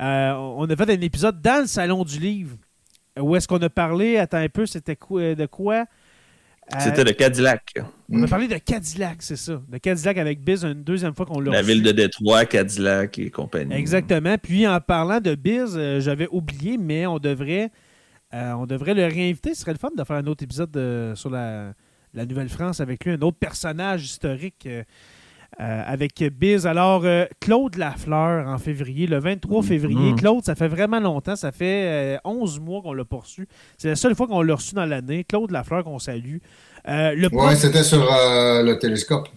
[0.01, 2.57] Euh, on a fait un épisode dans le salon du livre
[3.19, 5.87] où est-ce qu'on a parlé, attends un peu, c'était quoi, de quoi?
[6.75, 7.75] Euh, C'était le Cadillac.
[8.13, 9.61] On a parlé de Cadillac, c'est ça.
[9.67, 13.31] De Cadillac avec Biz, une deuxième fois qu'on l'a La ville de Détroit, Cadillac et
[13.31, 13.75] compagnie.
[13.75, 14.37] Exactement.
[14.41, 17.71] Puis en parlant de Biz, euh, j'avais oublié, mais on devrait,
[18.33, 19.55] on devrait le réinviter.
[19.55, 20.79] Ce serait le fun de faire un autre épisode
[21.17, 21.73] sur la,
[22.19, 24.83] la Nouvelle-France avec lui, un autre personnage historique euh,
[25.61, 26.67] euh, avec Biz.
[26.67, 30.13] Alors, euh, Claude Lafleur en février, le 23 février.
[30.13, 30.17] Mm-hmm.
[30.17, 33.49] Claude, ça fait vraiment longtemps, ça fait 11 mois qu'on l'a poursu.
[33.79, 35.25] C'est la seule fois qu'on l'a reçu dans l'année.
[35.25, 36.39] Claude Lafleur, qu'on salue.
[36.87, 39.29] oui, c'était sur le télescope.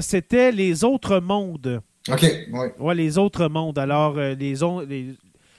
[0.00, 1.82] c'était Les Autres Mondes.
[2.10, 2.66] OK, oui.
[2.78, 3.78] Ouais, Les Autres Mondes.
[3.78, 4.34] Alors, les,
[4.88, 5.14] les,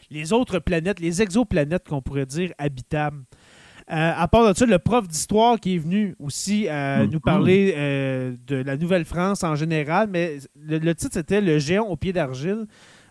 [0.10, 3.24] les autres planètes, les exoplanètes qu'on pourrait dire habitables.
[3.92, 7.10] Euh, à part de ça, le prof d'histoire qui est venu aussi euh, mm.
[7.12, 11.96] nous parler euh, de la Nouvelle-France en général, mais le, titre c'était Le géant au
[11.96, 12.66] pied d'argile.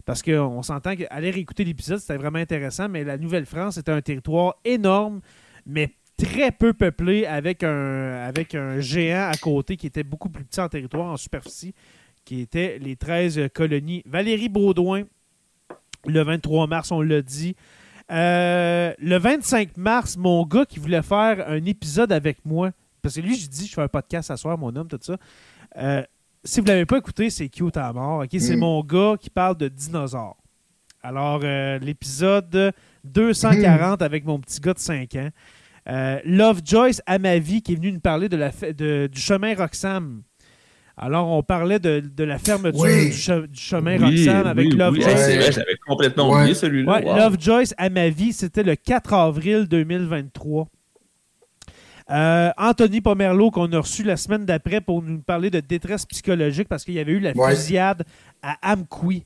[0.04, 4.56] Parce qu'on s'entend qu'aller réécouter l'épisode, c'était vraiment intéressant, mais la Nouvelle-France était un territoire
[4.62, 5.20] énorme,
[5.64, 10.44] mais très peu peuplé, avec un, avec un géant à côté qui était beaucoup plus
[10.44, 11.72] petit en territoire, en superficie,
[12.26, 14.02] qui était les 13 colonies.
[14.04, 15.04] Valérie Baudouin,
[16.06, 17.56] le 23 mars, on l'a dit,
[18.10, 22.70] euh, le 25 mars, mon gars qui voulait faire un épisode avec moi,
[23.02, 25.16] parce que lui, je dis, je fais un podcast à soir, mon homme, tout ça.
[25.76, 26.02] Euh,
[26.42, 28.24] si vous ne l'avez pas écouté, c'est cute à mort.
[28.30, 28.60] C'est mm.
[28.60, 30.36] mon gars qui parle de dinosaures.
[31.02, 32.72] Alors, euh, l'épisode
[33.04, 34.02] 240 mm.
[34.04, 35.30] avec mon petit gars de 5 ans.
[36.24, 38.50] Love Joyce à ma vie qui est venu nous parler de la,
[39.08, 40.22] du chemin Roxham.
[40.96, 43.12] Alors, on parlait de, la fermeture du,
[43.58, 45.54] chemin Roxanne avec Love Joyce.
[45.54, 47.00] j'avais complètement oublié celui-là.
[47.00, 50.68] Love Joyce à ma vie, c'était le 4 avril 2023.
[52.10, 56.68] Euh, Anthony Pomerleau, qu'on a reçu la semaine d'après pour nous parler de détresse psychologique
[56.68, 58.04] parce qu'il y avait eu la fusillade
[58.42, 59.24] à Amqui.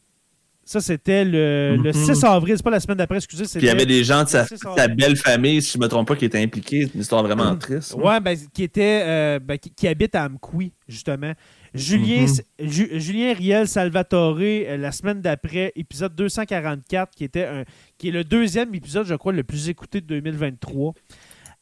[0.65, 2.25] Ça, c'était le, 6 mhm.
[2.25, 2.55] avril.
[2.59, 3.45] C'est pas la semaine d'après, excusez.
[3.45, 4.45] Puis il y avait des gens de sa,
[4.89, 6.87] belle famille, si je ne me trompe pas, qui étaient impliqués.
[6.87, 7.59] C'est une histoire vraiment mhm.
[7.59, 7.95] triste.
[7.95, 11.33] Ouais, ben, qui, était, euh, ben, qui, habite à Amqui, justement.
[11.75, 12.27] Julien,
[12.61, 12.99] mhm.
[12.99, 17.65] Julien Riel Salvatore, euh, la semaine d'après, épisode 244, qui, était un,
[17.99, 20.95] qui est le deuxième épisode, je crois, le plus écouté de 2023.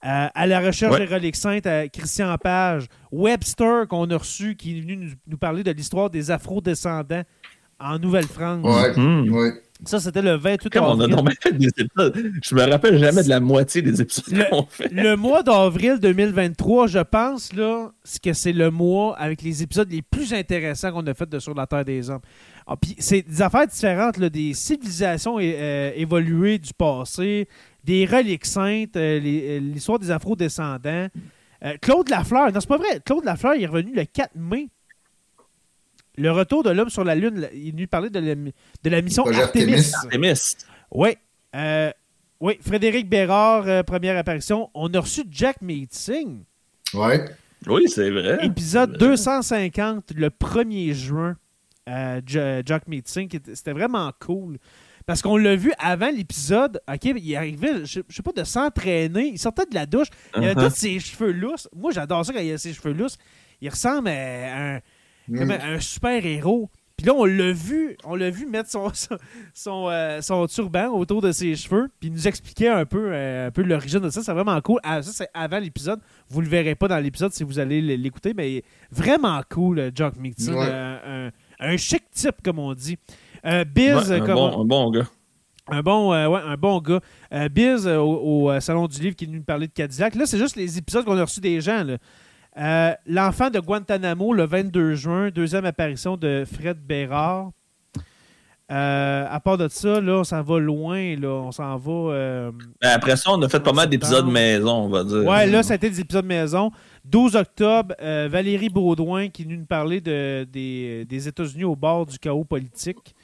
[0.05, 2.87] Euh, à la recherche des reliques saintes, à Christian Page.
[3.11, 7.23] Webster, qu'on a reçu, qui est venu nous, parler de l'histoire des afro-descendants
[7.81, 8.97] en Nouvelle-France.
[8.97, 9.29] Hmm.
[9.85, 11.15] Ça, c'était le 28 Comme avril.
[11.19, 12.33] On a fait des épisodes.
[12.43, 14.91] Je me rappelle jamais de la moitié des épisodes qu'on fait.
[14.93, 17.91] Le mois d'avril 2023, je pense là,
[18.23, 21.55] que c'est le mois avec les épisodes les plus intéressants qu'on a fait de Sur
[21.55, 22.23] la Terre des Hommes.
[22.67, 27.47] Ah, c'est des affaires différentes, là, des civilisations euh, évoluées du passé,
[27.85, 31.09] des reliques saintes, euh, euh, l'histoire des afro-descendants.
[31.65, 33.01] Euh, Claude Lafleur, non, c'est pas vrai.
[33.05, 34.69] Claude Lafleur est revenu le 4 mai.
[36.17, 39.03] Le retour de l'homme sur la Lune, il est venu parler de la, de la
[39.03, 39.93] mission Artemis.
[39.95, 40.57] Artemis.
[40.91, 41.11] Oui.
[42.41, 44.71] oui, Frédéric Bérard, première apparition.
[44.75, 46.45] On a reçu Jack Meeting.
[46.95, 47.25] Ouais.
[47.67, 48.39] Oui, c'est vrai.
[48.43, 51.37] Épisode 250, le 1er juin.
[52.27, 53.29] Jack Meeting.
[53.55, 54.59] C'était vraiment cool.
[55.07, 59.29] Parce qu'on l'a vu avant l'épisode, OK, il arrivait, je, sais pas, de s'entraîner.
[59.29, 60.09] Il sortait de la douche.
[60.37, 60.69] Il avait uh-huh.
[60.69, 61.69] tous ses cheveux lousses.
[61.75, 63.17] Moi, j'adore ça quand il a ses cheveux lousses.
[63.61, 64.81] Il ressemble à un,
[65.29, 65.51] mm.
[65.51, 66.71] un super-héros.
[66.97, 68.91] Puis là, on l'a vu, on l'a vu mettre son,
[69.55, 73.49] son, euh, son, turban autour de ses cheveux, puis il nous expliquait un peu, euh,
[73.49, 74.23] un peu l'origine de ça.
[74.23, 74.81] C'est vraiment cool.
[74.83, 76.01] Ah, ça, c'est avant l'épisode.
[76.31, 80.59] Vous le verrez pas dans l'épisode si vous allez l'écouter, mais vraiment cool, Jock Mixon.
[80.59, 81.31] un,
[81.61, 82.97] un, chic type, comme on dit.
[83.47, 85.07] Euh, Biz, un, bon, gars.
[85.69, 87.01] Un bon, euh, ouais, un bon gars.
[87.33, 90.15] Euh, Biz au, Salon du Livre qui est venu nous parler de Cadillac.
[90.15, 91.85] Là, c'est juste les épisodes qu'on a reçus des gens.
[92.57, 97.51] L'enfant de Guantanamo, le 22 juin, deuxième apparition de Fred Bérard.
[98.69, 101.17] à part de ça, là, on s'en va loin.
[101.17, 102.51] Là, on s'en va.
[102.81, 105.25] Ben, après ça, on a fait pas mal d'épisodes maison, on va dire.
[105.25, 106.71] Ouais, là, ça a été des épisodes maison.
[107.05, 112.45] 12 octobre, Valérie Baudouin qui nous parler de, des, des États-Unis au bord du chaos
[112.45, 113.15] politique.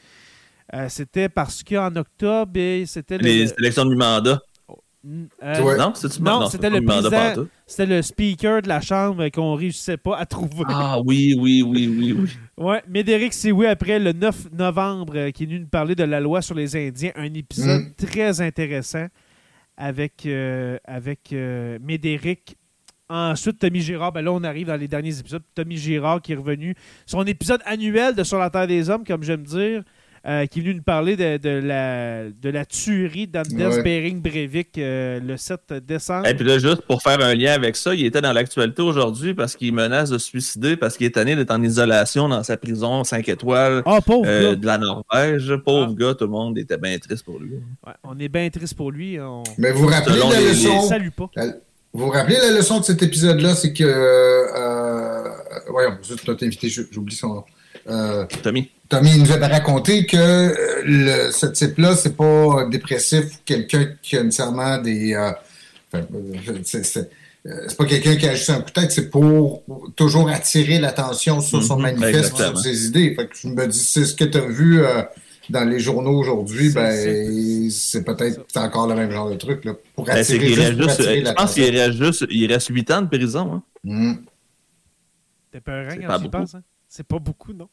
[0.74, 4.40] Euh, c'était parce qu'en octobre, c'était les élections du mandat.
[5.04, 5.76] Euh,
[6.20, 6.80] non, c'était le
[7.66, 10.64] c'était le speaker de la Chambre qu'on réussissait pas à trouver.
[10.68, 12.30] Ah oui, oui, oui, oui, oui.
[12.64, 16.20] Ouais, Médéric oui après le 9 novembre, euh, qui est venu nous parler de la
[16.20, 17.94] loi sur les Indiens, un épisode mm.
[18.06, 19.06] très intéressant
[19.76, 20.28] avec,
[20.84, 21.34] avec
[21.80, 22.56] Médéric.
[23.08, 25.42] Ensuite, Tommy Girard, ben là, on arrive dans les derniers épisodes.
[25.54, 26.74] Tommy Girard qui est revenu.
[27.04, 29.82] Son épisode annuel de Sur la Terre des Hommes, comme j'aime dire.
[30.24, 35.18] Euh, qui est venu nous parler de, la, de la tuerie d'Anders Bering Breivik euh,
[35.18, 36.28] le 7 décembre.
[36.28, 39.34] Et puis là, juste pour faire un lien avec ça, il était dans l'actualité aujourd'hui
[39.34, 42.56] parce qu'il menace de se suicider parce qu'il est tanné d'être en isolation dans sa
[42.56, 45.56] prison 5 étoiles ah, euh, de la Norvège.
[45.64, 46.00] Pauvre ah.
[46.00, 47.54] gars, tout le monde était bien triste pour lui.
[48.04, 49.18] on est bien triste pour lui.
[49.58, 50.88] Mais vous rappelez la leçon?
[51.16, 51.30] pas.
[51.92, 53.84] Vous vous rappelez la leçon de cet épisode-là, c'est que.
[55.68, 57.44] voyons, je t'ai invité, j'oublie son nom.
[57.88, 58.70] Euh, Tommy.
[58.88, 64.22] Tommy nous avait raconté que euh, le, ce type-là, c'est pas dépressif, quelqu'un qui a
[64.22, 65.14] nécessairement des.
[65.14, 65.32] Euh,
[66.64, 69.62] c'est pas quelqu'un qui a juste un coup de tête, c'est pour
[69.96, 71.82] toujours attirer l'attention sur son mhm.
[71.82, 73.14] manifeste, sur ses idées.
[73.14, 74.82] Fait que je me dis, c'est ce que tu as vu
[75.50, 79.64] dans les journaux aujourd'hui, ben, c'est peut-être encore le même genre de truc.
[79.64, 83.08] Là, pour ben, attirer, juste, Je pense qu'il reste juste il reste 8 ans de
[83.08, 83.54] prison.
[83.54, 83.62] Hein?
[83.84, 84.12] Mm.
[85.50, 86.54] T'es pas rien quand tu penses.
[86.54, 86.62] Hein?
[86.94, 87.70] C'est pas beaucoup, non?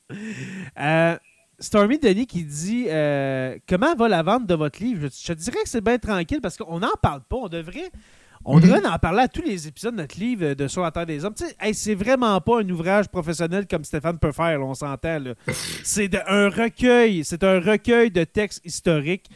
[0.79, 1.17] Euh,
[1.59, 5.09] Stormy Denis qui dit euh, Comment va la vente de votre livre?
[5.13, 7.35] Je, te dirais que c'est bien tranquille parce qu'on n'en parle pas.
[7.35, 7.91] On devrait.
[8.45, 8.61] On mhm.
[8.61, 11.25] devrait en parler à tous les épisodes de notre livre de Sur la Terre des
[11.25, 11.33] Hommes.
[11.33, 15.19] Tu sais, c'est vraiment pas un ouvrage professionnel comme Stéphane peut faire, on s'entend.
[15.83, 19.29] C'est un recueil, c'est un recueil de textes historiques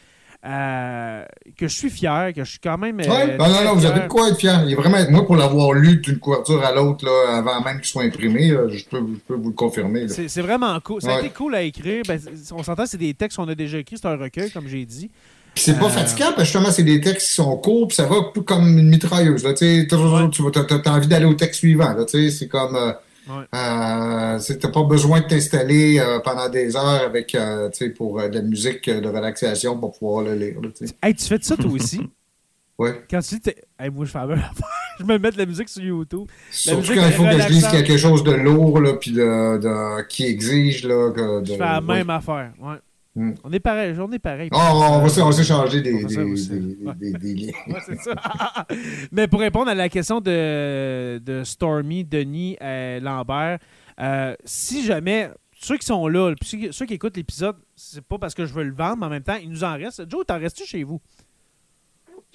[0.44, 1.24] euh,
[1.56, 2.96] que je suis fier, que je suis quand même.
[2.98, 4.62] Oui, euh, non, non, non, vous avez de quoi être fier.
[4.66, 8.02] Il est vraiment, moi, pour l'avoir lu d'une couverture à l'autre, avant même qu'il soit
[8.02, 10.06] imprimé, je, peux, vous le confirmer.
[10.08, 11.00] C'est vraiment cool.
[11.00, 12.02] Ça a été cool à écrire.
[12.06, 12.20] Ben,
[12.52, 15.10] on s'entend, c'est des textes qu'on a déjà écrits, c'est un recueil, comme j'ai dit.
[15.54, 18.04] c'est pas euh, fatigant parce que justement, c'est des textes qui sont courts, puis ça
[18.06, 19.44] va un peu comme une mitrailleuse.
[19.44, 21.94] Là, tu as, envie d'aller au texte suivant.
[22.08, 22.94] C'est comme.
[23.28, 23.44] Ouais.
[23.54, 28.42] Euh, tu pas besoin de t'installer euh, pendant des heures avec euh, pour de la
[28.42, 30.56] musique de relaxation pour pouvoir le lire.
[31.02, 32.00] hey, tu fais de ça toi aussi?
[32.78, 32.90] oui.
[33.10, 34.36] Quand tu dis hey, moi je fais la
[34.98, 36.28] je me mets de la musique sur YouTube.
[36.50, 40.26] Surtout quand il faut que je lise quelque chose de lourd, là, puis de, qui
[40.26, 40.84] exige.
[40.84, 42.52] Là, que, de, je fais la même affaire.
[42.60, 42.76] Ouais.
[43.16, 43.32] Hmm.
[43.44, 44.48] On est pareil, on est pareil.
[44.52, 47.52] Oh, on va s'échanger des, des, des, liens.
[49.12, 53.58] Mais pour répondre à la question de, de Stormy, Denis, euh, Lambert,
[54.00, 58.46] euh, si jamais ceux qui sont là, ceux qui écoutent l'épisode, c'est pas parce que
[58.46, 60.10] je veux le vendre, mais en même temps, il nous en reste.
[60.10, 61.00] Joe, t'en restes-tu chez vous?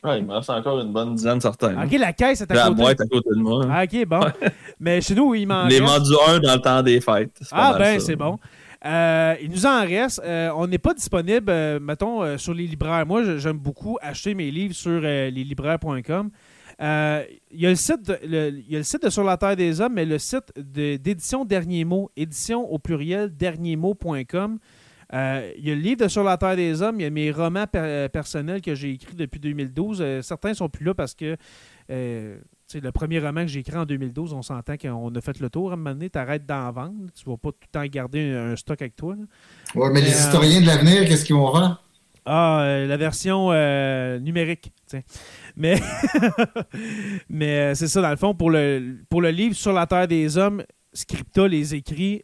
[0.01, 1.83] Ouais, il me reste encore une bonne dizaine certains.
[1.83, 2.69] Ok, la caisse est à côté.
[2.69, 3.65] La boîte à côté de moi.
[3.69, 4.21] Ah, ok, bon.
[4.79, 5.77] mais chez nous, il m'en reste.
[5.77, 7.37] Les vendus un dans le temps des fêtes.
[7.51, 8.39] Ah, ben, c'est bon.
[8.85, 10.21] Euh, il nous en reste.
[10.23, 13.05] Euh, on n'est pas disponible, euh, mettons, sur les libraires.
[13.05, 16.29] Moi, j'aime beaucoup acheter mes livres sur leslibraires.com.
[16.81, 16.85] Il
[17.59, 21.83] y, a le site de, Sur la Terre des Hommes, mais le site d'édition Dernier
[21.83, 24.59] Mot, édition au pluriel derniermot.com.
[25.11, 27.31] il y a le livre de Sur la Terre des Hommes, il y a mes
[27.31, 30.21] romans personnels que j'ai écrits depuis 2012.
[30.21, 31.35] certains sont plus là parce que
[32.71, 35.49] c'est le premier roman que j'ai écrit en 2012, on s'entend qu'on a fait le
[35.49, 35.71] tour.
[35.71, 37.07] À un moment donné, tu arrêtes d'en vendre.
[37.15, 39.15] Tu ne vas pas tout le temps garder un, stock avec toi.
[39.73, 41.83] Oui, mais, les euh, historiens de l'avenir, qu'est-ce qu'ils vont faire?
[42.25, 44.71] Ah, euh, la version euh, numérique.
[45.55, 45.79] Mais,
[47.29, 50.37] mais c'est ça, dans le fond, pour le, pour le livre Sur la Terre des
[50.37, 50.63] Hommes,
[50.93, 52.21] Scripta les écrits.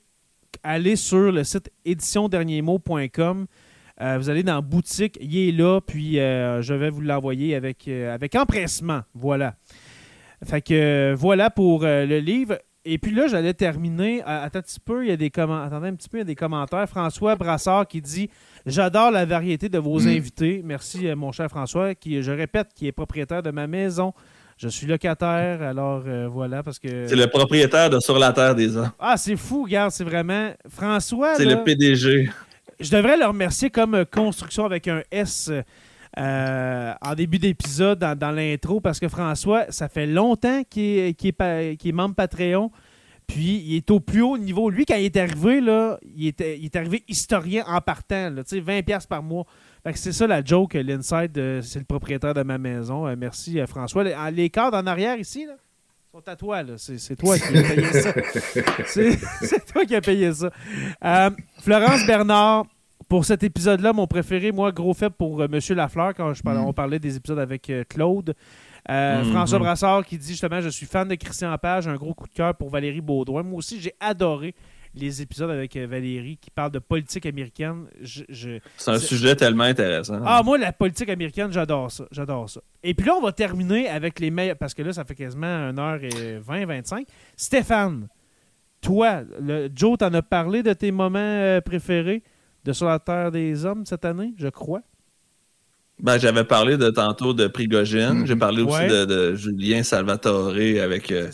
[0.62, 3.48] Allez sur le site éditionderniermot.com.
[4.00, 9.02] vous allez dans boutique, il est là, puis je vais vous l'envoyer avec, avec empressement.
[9.16, 9.56] Voilà.
[10.44, 12.58] Fait que euh, voilà pour euh, le livre.
[12.88, 14.22] Et puis là, j'allais terminer.
[14.24, 15.66] Attends un petit peu, il y a des commentaires.
[15.66, 16.88] Attendez un petit peu, il y a des commentaires.
[16.88, 18.30] François Brassard qui dit
[18.66, 20.08] J'adore la variété de vos mm.
[20.08, 20.62] invités.
[20.64, 24.14] Merci, euh, mon cher François, qui, je répète, qui est propriétaire de ma maison.
[24.58, 27.08] Je suis locataire, alors voilà, parce que.
[27.08, 28.90] C'est le propriétaire de Sur la Terre des Hommes.
[29.00, 30.52] Ah, c'est fou, regarde, c'est vraiment.
[30.70, 31.36] François.
[31.36, 32.30] C'est le PDG.
[32.80, 35.52] Je devrais le remercier comme construction avec un S.
[36.18, 42.16] Euh, en début d'épisode, dans, l'intro, parce que François, ça fait longtemps qu'il est, membre
[42.16, 42.72] Patreon.
[43.28, 44.70] Puis il est au plus haut niveau.
[44.70, 48.44] Lui, quand il est arrivé, là, il, était, il est arrivé historien en partant, là,
[48.44, 49.46] 20$ par mois.
[49.96, 53.08] c'est ça la joke, l'inside, euh, c'est le propriétaire de ma maison.
[53.08, 54.04] Euh, merci François.
[54.30, 55.56] Les, cadres en arrière ici, là,
[56.12, 56.62] sont à toi.
[56.78, 58.14] C'est, toi qui as payé ça.
[58.86, 60.52] c'est, toi qui as payé ça.
[61.62, 62.68] Florence Bernard,
[63.08, 66.62] pour cet épisode-là, mon préféré, moi, gros fait pour euh, Monsieur Lafleur, quand je parlais,
[66.62, 66.66] mm.
[66.66, 68.34] on parlait des épisodes avec euh, Claude.
[68.90, 69.32] Euh, mm-hmm.
[69.32, 72.34] François Brassard qui dit justement Je suis fan de Christian Page, un gros coup de
[72.34, 73.44] cœur pour Valérie Baudouin.
[73.44, 74.54] Moi aussi, j'ai adoré
[74.94, 77.86] les épisodes avec Valérie qui parle de politique américaine.
[78.04, 80.22] c'est un sujet tellement intéressant.
[80.26, 82.06] Ah, moi, la politique américaine, j'adore ça.
[82.12, 82.62] J'adore ça.
[82.82, 85.72] Et puis là, on va terminer avec les meilleurs, parce que là, ça fait quasiment
[85.74, 87.08] 1h20, 25.
[87.36, 88.08] Stéphane,
[88.80, 92.24] toi, le, Joe, t'en as parlé de tes moments préférés?
[92.66, 94.82] De Sur la Terre des Hommes cette année, je crois.
[96.02, 98.26] Ben, j'avais parlé de tantôt de Prigogine.
[98.26, 101.30] J'ai parlé aussi de, Julien Salvatore avec euh,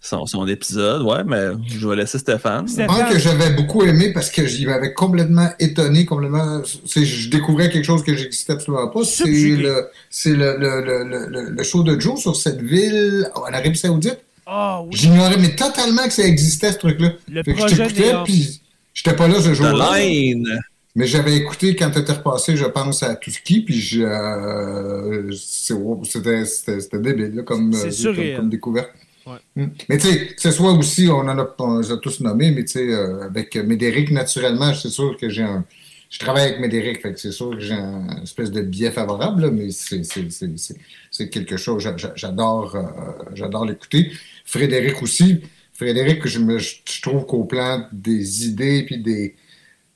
[0.00, 1.02] son, épisode.
[1.02, 2.66] Ouais, mais je vais laisser Stéphane.
[2.66, 3.12] Stéphane.
[3.12, 6.62] que j'avais beaucoup aimé parce que j'y m'avais complètement étonné, complètement.
[6.64, 9.04] Je découvrais quelque chose que j'existais absolument pas.
[9.04, 14.20] C'est le, le, le, show de Joe sur cette ville en Arabie Saoudite.
[14.46, 14.88] Oui.
[14.92, 17.12] J'ignorais mais totalement que ça existait ce truc-là.
[17.28, 17.86] Le projet
[18.24, 18.59] puis
[18.94, 19.98] J'étais pas là ce jour-là.
[20.96, 25.30] Mais j'avais écouté quand tu étais repassé, je pense, à Tuski, puis je, euh,
[26.04, 28.90] c'était débile comme, euh, comme, découverte.
[29.54, 29.66] Hmm.
[29.88, 32.72] Mais tu sais, ce soit aussi, on en a, on a tous nommé, mais tu
[32.72, 35.64] sais, euh, avec Médéric, naturellement, c'est sûr que j'ai un.
[36.08, 39.42] Je travaille avec Médéric, fait que c'est sûr que j'ai un espèce de biais favorable,
[39.42, 42.76] là, mais c'est quelque chose, j'adore
[43.32, 44.10] j'adore l'écouter.
[44.44, 45.40] Frédéric aussi.
[45.80, 49.34] Frédéric, je, me, je trouve qu'au plan des idées puis des,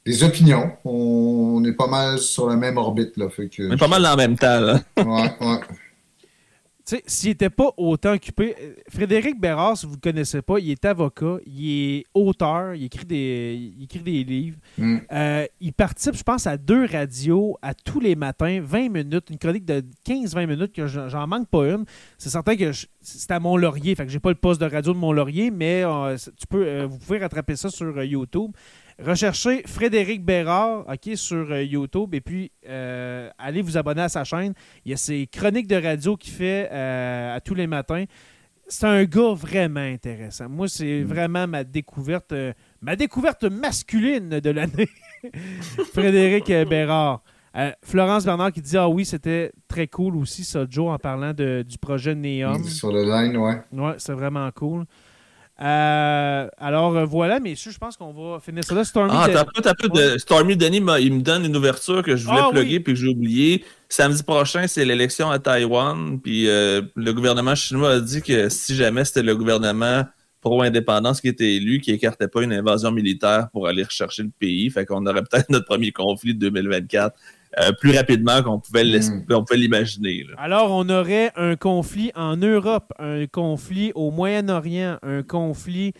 [0.06, 3.19] des opinions, on, est pas mal sur la même orbite.
[3.19, 4.61] Là, fait que, on est pas mal en même temps.
[4.61, 4.81] Là.
[4.97, 5.61] ouais, ouais.
[6.86, 10.43] Tu sais, s'il n'était pas autant occupé, euh, Frédéric Bérard, si vous ne le connaissez
[10.43, 14.59] pas, il est avocat, il est auteur, il écrit des, il écrit des livres.
[14.77, 14.98] Mm.
[15.11, 19.39] Euh, il participe, je pense, à deux radios à tous les matins, 20 minutes, une
[19.39, 21.86] chronique de 15-20 minutes, que j'en manque pas une.
[22.19, 22.70] C'est certain que
[23.01, 26.19] c'est à Mont-Laurier, fait que j'ai pas le poste de radio de Mont-Laurier, mais euh,
[26.36, 28.51] tu peux, vous pouvez rattraper ça sur YouTube.
[29.02, 30.84] Recherchez Frédéric Bérard
[31.16, 34.54] sur euh, YouTube et puis euh, allez vous abonner à sa chaîne.
[34.84, 38.04] Il y a ses chroniques de radio qu'il fait euh, à tous les matins.
[38.68, 40.48] C'est un gars vraiment intéressant.
[40.48, 41.06] Moi, c'est mm.
[41.06, 42.32] vraiment ma découverte,
[42.80, 44.88] ma découverte masculine de l'année.
[45.92, 47.22] Frédéric Bérard.
[47.82, 51.78] Florence Bernard qui dit Ah oui, c'était très cool aussi, ça, Joe, en parlant du
[51.78, 52.64] projet Neom.
[52.64, 53.60] Sur le line, ouais.
[53.72, 54.86] Ouais, c'est vraiment cool.
[55.60, 58.85] Euh, alors euh, voilà, messieurs, je pense qu'on va finir ça là.
[58.85, 60.18] Stormy Ah, de- t'as peu, t'as peu de...
[60.18, 62.81] Stormy Denis, il me donne une ouverture que je voulais Ah, plugger oui.
[62.81, 63.64] puis que j'ai oublié.
[63.89, 66.18] Samedi prochain, c'est l'élection à Taïwan.
[66.20, 70.05] Puis euh, le gouvernement chinois a dit que si jamais c'était le gouvernement
[70.40, 74.68] pro-indépendance qui était élu, qui écartait pas une invasion militaire pour aller rechercher le pays,
[74.70, 77.16] fait qu'on aurait peut-être notre premier conflit de 2024
[77.60, 79.24] euh, plus rapidement qu'on pouvait Mm.
[79.26, 80.24] pouvait l'imaginer.
[80.39, 85.93] Alors, on aurait un conflit en Europe, un conflit au Moyen-Orient, un conflit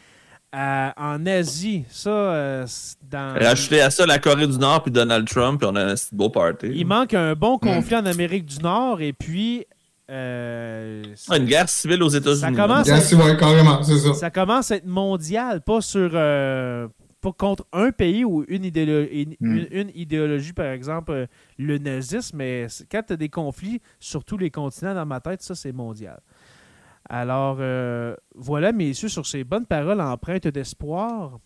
[0.55, 1.85] euh, en Asie.
[1.89, 3.35] Ça, euh, c'est dans.
[3.41, 6.09] Rajouter à ça la Corée du Nord puis Donald Trump, puis on a un petit
[6.13, 6.69] beau party.
[6.73, 9.65] Il manque un bon conflit en Amérique du Nord et puis.
[10.11, 12.41] euh, Ah, une guerre civile aux États-Unis.
[12.41, 12.87] Ça commence-
[13.39, 14.15] carrément, c'est ça.
[14.15, 16.11] ça commence à être mondial, pas sur.
[16.15, 16.87] euh,
[17.25, 19.57] pas contre un pays ou une, idéolo- une, Mm.
[19.57, 21.27] une- une idéologie, par exemple, euh,
[21.59, 25.43] le nazisme, mais quand tu as des conflits sur tous les continents dans ma tête,
[25.43, 26.21] ça, c'est mondial.
[27.09, 27.59] Alors,
[28.35, 31.39] voilà, messieurs, sur ces bonnes paroles empreintes d'espoir.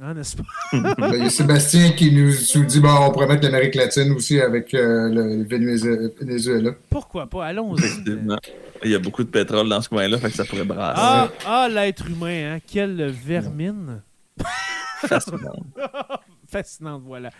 [0.00, 0.42] Hein, n'est-ce pas?
[0.98, 4.10] Ben, Il y a Sébastien qui nous, nous dit bon, on pourrait mettre l'Amérique latine
[4.12, 6.72] aussi avec euh, le Venezuela.
[6.90, 7.46] Pourquoi pas?
[7.46, 7.82] Allons-y.
[8.84, 11.00] Il y a beaucoup de pétrole dans ce coin-là, fait que ça pourrait brasser.
[11.02, 12.58] Ah, ah l'être humain, hein?
[12.66, 14.02] Quelle vermine.
[15.06, 15.56] Fascinant.
[16.48, 17.30] Fascinante, voilà.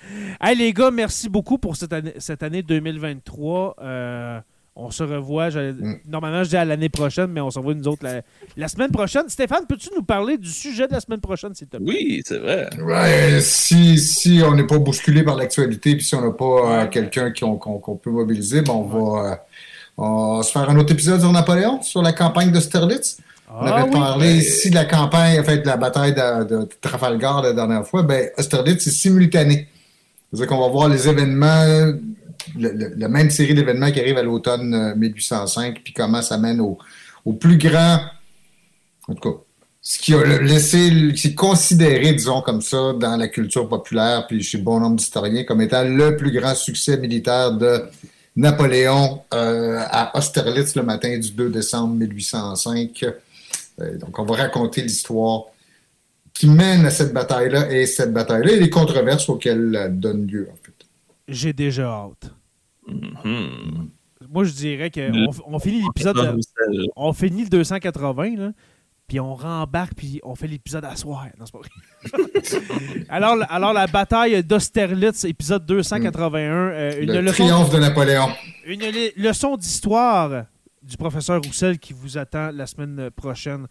[0.40, 3.76] Hey, les gars, merci beaucoup pour cette année, cette année 2023.
[3.80, 4.40] Euh,
[4.76, 6.00] on se revoit, Mm.
[6.08, 8.22] normalement je dis à l'année prochaine, mais on se revoit nous autres la,
[8.56, 9.28] la semaine prochaine.
[9.28, 11.86] Stéphane, peux-tu nous parler du sujet de la semaine prochaine, s'il te plaît?
[11.86, 12.68] Oui, c'est vrai.
[12.82, 16.86] Ouais, si, si on n'est pas bousculé par l'actualité, puis si on n'a pas euh,
[16.88, 19.36] quelqu'un qu'on peut mobiliser, ben, on, va, euh,
[19.96, 23.18] on va se faire un autre épisode sur Napoléon, sur la campagne d'Austerlitz.
[23.56, 23.90] On Ah avait oui.
[23.92, 27.86] parlé ici de la campagne, en fait, de la bataille de, de Trafalgar la dernière
[27.86, 28.02] fois.
[28.02, 29.68] Ben, Austerlitz, c'est simultané.
[30.32, 34.22] C'est-à-dire qu'on va voir les événements, le- le- la même série d'événements qui arrivent à
[34.24, 36.78] l'automne euh, 1805, puis comment ça mène au,
[37.24, 38.00] au plus grand,
[39.08, 39.38] en tout cas,
[39.80, 44.42] ce qui a laissé, qui est considéré, disons comme ça, dans la culture populaire, puis
[44.42, 47.84] chez bon nombre d'historiens, comme étant le plus grand succès militaire de
[48.34, 53.04] Napoléon euh, à Austerlitz le matin du 2 décembre 1805.
[53.80, 55.44] Euh, donc, on va raconter l'histoire
[56.32, 60.48] qui mène à cette bataille-là et cette bataille-là et les controverses auxquelles elle donne lieu,
[60.52, 60.72] en fait.
[61.28, 62.30] J'ai déjà hâte.
[62.86, 63.88] Mhm.
[64.30, 66.38] Moi, je dirais qu'on on finit l'épisode,
[66.96, 68.50] on finit le 280, là,
[69.06, 71.26] puis on rembarque, puis on fait l'épisode à soir.
[71.38, 73.04] Non, c'est pas vrai.
[73.08, 78.28] alors, alors, la bataille d'Austerlitz, épisode 281, euh, une Le leçon triomphe de Napoléon.
[78.66, 80.46] Une le- leçon d'histoire
[80.84, 83.66] du professeur Roussel qui vous attend la semaine prochaine.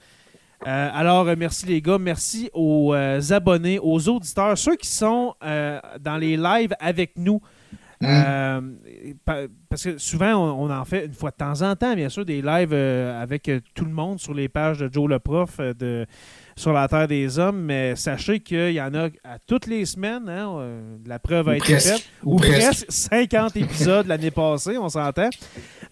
[0.65, 1.98] Euh, alors, euh, merci les gars.
[1.98, 7.41] Merci aux euh, abonnés, aux auditeurs, ceux qui sont euh, dans les lives avec nous.
[8.02, 8.76] Mm.
[9.23, 12.10] Pa- parce que souvent, on, on en fait une fois de temps en temps, bien
[12.10, 16.06] sûr, des lives avec tout le monde sur les pages de Joe le Prof de,
[16.55, 17.61] sur la Terre des Hommes.
[17.61, 20.27] Mais sachez qu'il y en a à toutes les semaines.
[20.30, 21.88] hein, euh, la preuve a Ou été presque.
[21.89, 22.09] faite.
[22.23, 22.85] Ou Ou presque.
[22.85, 25.30] presque 50 épisodes l'année passée, on s'entend.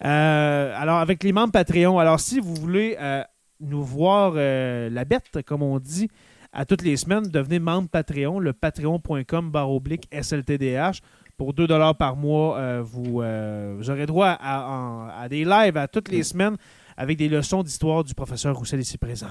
[0.04, 3.22] Euh, alors, avec les membres Patreon, alors si vous voulez euh,
[3.60, 6.08] nous voir euh, la bête, comme on dit,
[6.52, 11.00] à toutes les semaines, devenez membre Patreon, le patreon.com barre oblique SLTDH.
[11.38, 11.66] Pour 2
[11.98, 16.56] par mois, vous, vous aurez droit à, des lives à toutes les semaines
[16.96, 19.30] avec des leçons d'histoire du professeur Roussel ici présent.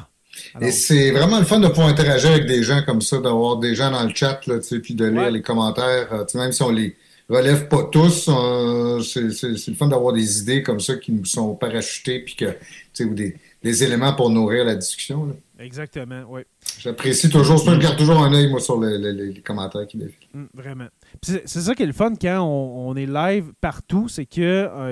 [0.55, 3.57] Alors, Et c'est vraiment le fun de pouvoir interagir avec des gens comme ça, d'avoir
[3.57, 5.31] des gens dans le chat, là, tu sais, puis de lire Ouais.
[5.31, 6.07] les commentaires.
[6.13, 6.95] euh, tu sais, même si on les
[7.29, 11.55] relève pas tous, euh, c'est le fun d'avoir des idées comme ça qui nous sont
[11.55, 12.57] parachutées, puis que, tu
[12.93, 15.25] sais, ou des, des éléments pour nourrir la discussion.
[15.25, 15.33] là.
[15.59, 16.41] exactement, oui.
[16.79, 19.85] J'apprécie toujours, ça, je garde toujours un œil, moi, sur le- le- les, les commentaires
[19.87, 20.27] qui défilent.
[20.33, 20.87] Mm, vraiment.
[21.21, 24.43] C'est ça qui est le fun quand on, on est live partout, c'est qu'il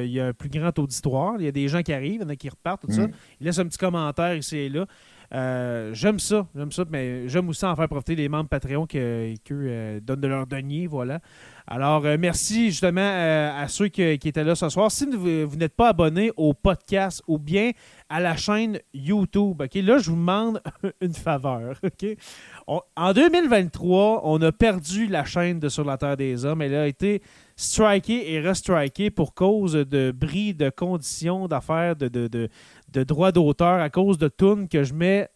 [0.06, 1.36] y a un plus grand auditoire.
[1.40, 3.07] Il y a des gens qui arrivent, il y en a qui repartent, tout ça.
[3.07, 3.11] Mm.
[3.41, 4.86] Ils laissent un petit commentaire ici et là.
[5.34, 8.99] Euh, j'aime ça, j'aime ça, mais j'aime aussi en faire profiter les membres Patreon qui
[10.01, 11.19] donnent de leur denier, voilà.
[11.72, 14.89] Alors, euh, merci justement euh, à ceux qui, étaient là ce soir.
[14.89, 17.73] Si vous, n'êtes pas abonné au podcast ou bien
[18.10, 20.64] à la chaîne YouTube, OK, là, je vous demande
[21.01, 22.18] une faveur, OK?
[22.95, 26.64] En 2023, on a perdu la chaîne de Sur la Terre des Hommes.
[26.64, 27.22] Elle a été
[27.56, 32.49] strikée et restrikée pour cause de bris de conditions d'affaires, de, de,
[32.91, 35.28] de droits d'auteur, à cause de tunes que je mets.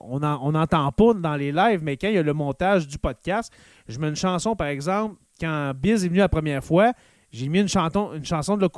[0.00, 3.52] On n'entend pas dans les lives, mais quand il y a le montage du podcast,
[3.86, 6.92] je mets une chanson, par exemple, quand Biz est venu la première fois,
[7.30, 8.68] j'ai mis une, chanton, une chanson de.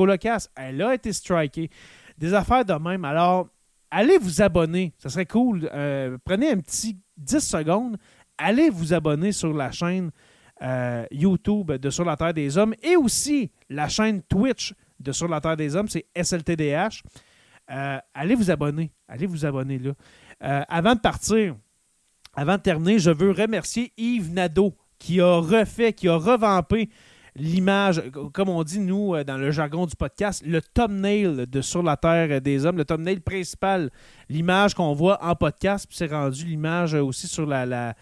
[0.57, 1.71] Elle a été strikée.
[2.19, 3.05] Des affaires de même.
[3.05, 3.49] Alors,
[3.91, 4.93] allez vous abonner.
[4.99, 5.71] Ça serait cool.
[5.73, 7.97] Euh, prenez un petit 10 secondes.
[8.37, 10.11] Allez vous abonner sur la chaîne
[10.63, 15.29] euh, YouTube de Sur la Terre des Hommes et aussi la chaîne Twitch de Sur
[15.29, 15.89] la Terre des Hommes.
[15.89, 17.03] C'est SLTDH.
[18.15, 18.93] Allez vous abonner.
[19.09, 20.65] Allez vous abonner là.
[20.69, 21.57] avant de partir,
[22.35, 26.91] avant de terminer, je veux remercier Yves Nadeau qui a refait, qui a revampé
[27.37, 28.03] l'image,
[28.33, 32.41] comme on dit nous dans le jargon du podcast, le thumbnail de Sur la Terre
[32.41, 33.91] des Hommes, le thumbnail principal,
[34.29, 37.95] l'image qu'on voit en podcast, puis c'est rendu l'image aussi sur la,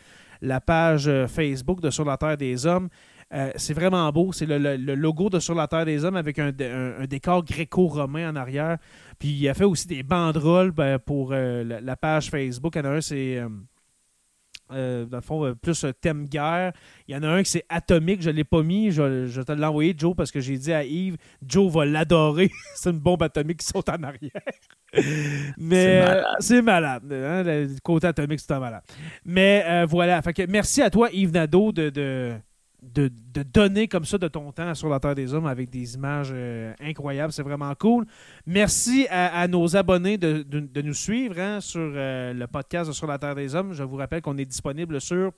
[0.66, 2.88] page Facebook de Sur la Terre des Hommes.
[3.34, 4.32] Euh, c'est vraiment beau.
[4.32, 6.52] C'est le, logo de Sur la Terre des Hommes avec un,
[7.08, 8.78] décor gréco-romain en arrière.
[9.18, 12.74] Puis il a fait aussi des banderoles ben, pour euh, la, page Facebook.
[12.76, 13.36] Il y en a un, c'est.
[13.38, 13.48] Euh,
[14.70, 16.72] euh, dans le fond, plus thème guerre.
[17.06, 18.90] Il y en a un qui c'est atomique, je ne l'ai pas mis.
[18.90, 22.50] Je, je te l'ai envoyé, Joe, parce que j'ai dit à Yves, Joe va l'adorer.
[22.74, 24.30] c'est une bombe atomique qui saute en arrière.
[25.56, 27.02] Mais c'est malade.
[27.10, 28.82] Hein, le côté atomique, c'est malade.
[29.24, 30.20] Mais voilà.
[30.20, 32.34] Fait que merci à toi, Yves Nadeau, de de,
[32.80, 36.72] donner comme ça de ton temps sur la Terre des Hommes avec des images euh,
[36.80, 37.32] incroyables.
[37.32, 38.06] C'est vraiment cool.
[38.46, 43.34] Merci à, nos abonnés de, nous suivre hein, sur euh, le podcast Sur la Terre
[43.34, 43.72] des Hommes.
[43.72, 45.32] Je vous rappelle qu'on est disponible sur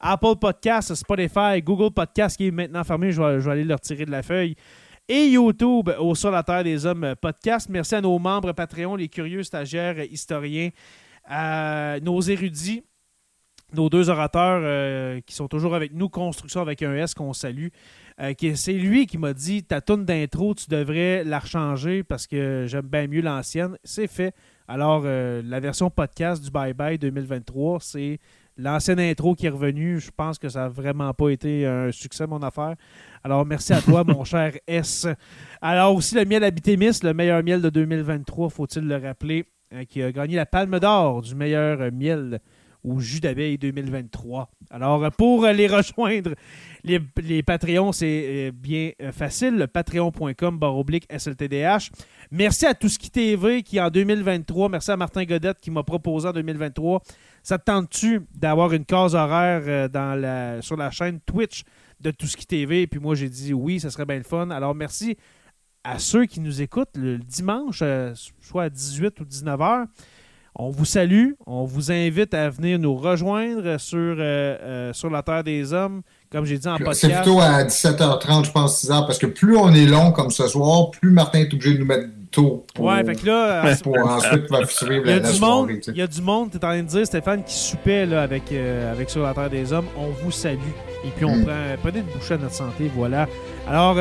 [0.00, 3.12] Apple Podcasts, Spotify, Google Podcasts qui est maintenant fermé.
[3.12, 4.56] Je vais, aller le retirer de la feuille.
[5.08, 7.68] Et YouTube au Sur la Terre des Hommes podcast.
[7.68, 10.70] Merci à nos membres Patreon, les curieux stagiaires, historiens,
[12.02, 12.82] nos érudits
[13.76, 17.68] nos deux orateurs euh, qui sont toujours avec nous, Construction avec un S qu'on salue.
[18.20, 22.64] Euh, c'est lui qui m'a dit ta tourne d'intro, tu devrais la rechanger parce que
[22.66, 23.76] j'aime bien mieux l'ancienne.
[23.84, 24.34] C'est fait.
[24.66, 28.18] Alors, euh, la version podcast du Bye Bye 2023, c'est
[28.56, 30.00] l'ancienne intro qui est revenue.
[30.00, 32.74] Je pense que ça n'a vraiment pas été un succès, mon affaire.
[33.22, 35.06] Alors, merci à toi, mon cher S.
[35.60, 39.44] Alors, aussi le miel Habitémis, le meilleur miel de 2023, faut-il le rappeler,
[39.88, 42.40] qui a gagné la palme d'or du meilleur miel
[42.86, 44.48] au jus d'abeille 2023.
[44.70, 46.34] Alors, pour les rejoindre,
[46.84, 49.66] les, les Patreons, c'est euh, bien euh, facile.
[49.72, 51.90] Patreon.com baroblique SLTDH.
[52.30, 56.32] Merci à Tout TV qui, en 2023, merci à Martin Godette qui m'a proposé en
[56.32, 57.02] 2023.
[57.42, 61.64] Ça te tente-tu d'avoir une case horaire euh, sur la chaîne Twitch
[62.00, 62.86] de Tout TV?
[62.86, 64.50] Puis moi, j'ai dit oui, ça serait bien le fun.
[64.50, 65.16] Alors, merci
[65.82, 67.82] à ceux qui nous écoutent le dimanche,
[68.40, 69.86] soit à 18 ou 19 heures.
[70.58, 71.32] On vous salue.
[71.46, 76.00] On vous invite à venir nous rejoindre sur, euh, euh, sur la Terre des Hommes,
[76.32, 77.00] comme j'ai dit en podcast.
[77.00, 80.48] C'est plutôt à 17h30, je pense, 6h, parce que plus on est long comme ce
[80.48, 82.64] soir, plus Martin est obligé de nous mettre tôt.
[82.74, 83.76] Pour, ouais, fait que là.
[83.82, 86.64] pour ensuite suivre il y a du monde, Il y a du monde, tu es
[86.64, 89.74] en train de dire, Stéphane, qui soupait là, avec, euh, avec Sur la Terre des
[89.74, 89.88] Hommes.
[89.98, 90.58] On vous salue.
[91.04, 91.44] Et puis, on mm.
[91.44, 91.52] prend.
[91.82, 93.28] Prenez une bouchée à notre santé, voilà.
[93.68, 93.98] Alors.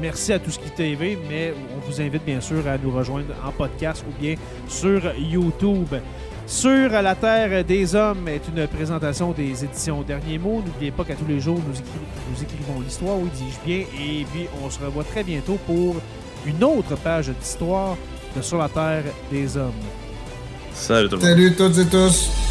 [0.00, 3.34] Merci à tout ce qui TV, mais on vous invite bien sûr à nous rejoindre
[3.44, 4.34] en podcast ou bien
[4.66, 5.94] sur YouTube.
[6.46, 10.62] Sur la Terre des Hommes est une présentation des éditions Derniers Mots.
[10.64, 13.84] N'oubliez pas qu'à tous les jours, nous, écrivons l'histoire, oui, dis-je bien.
[14.00, 15.96] Et puis, on se revoit très bientôt pour
[16.46, 17.96] une autre page d'histoire
[18.34, 19.72] de Sur la Terre des Hommes.
[20.72, 21.30] Salut tout le monde.
[21.30, 22.49] Salut toutes et tous.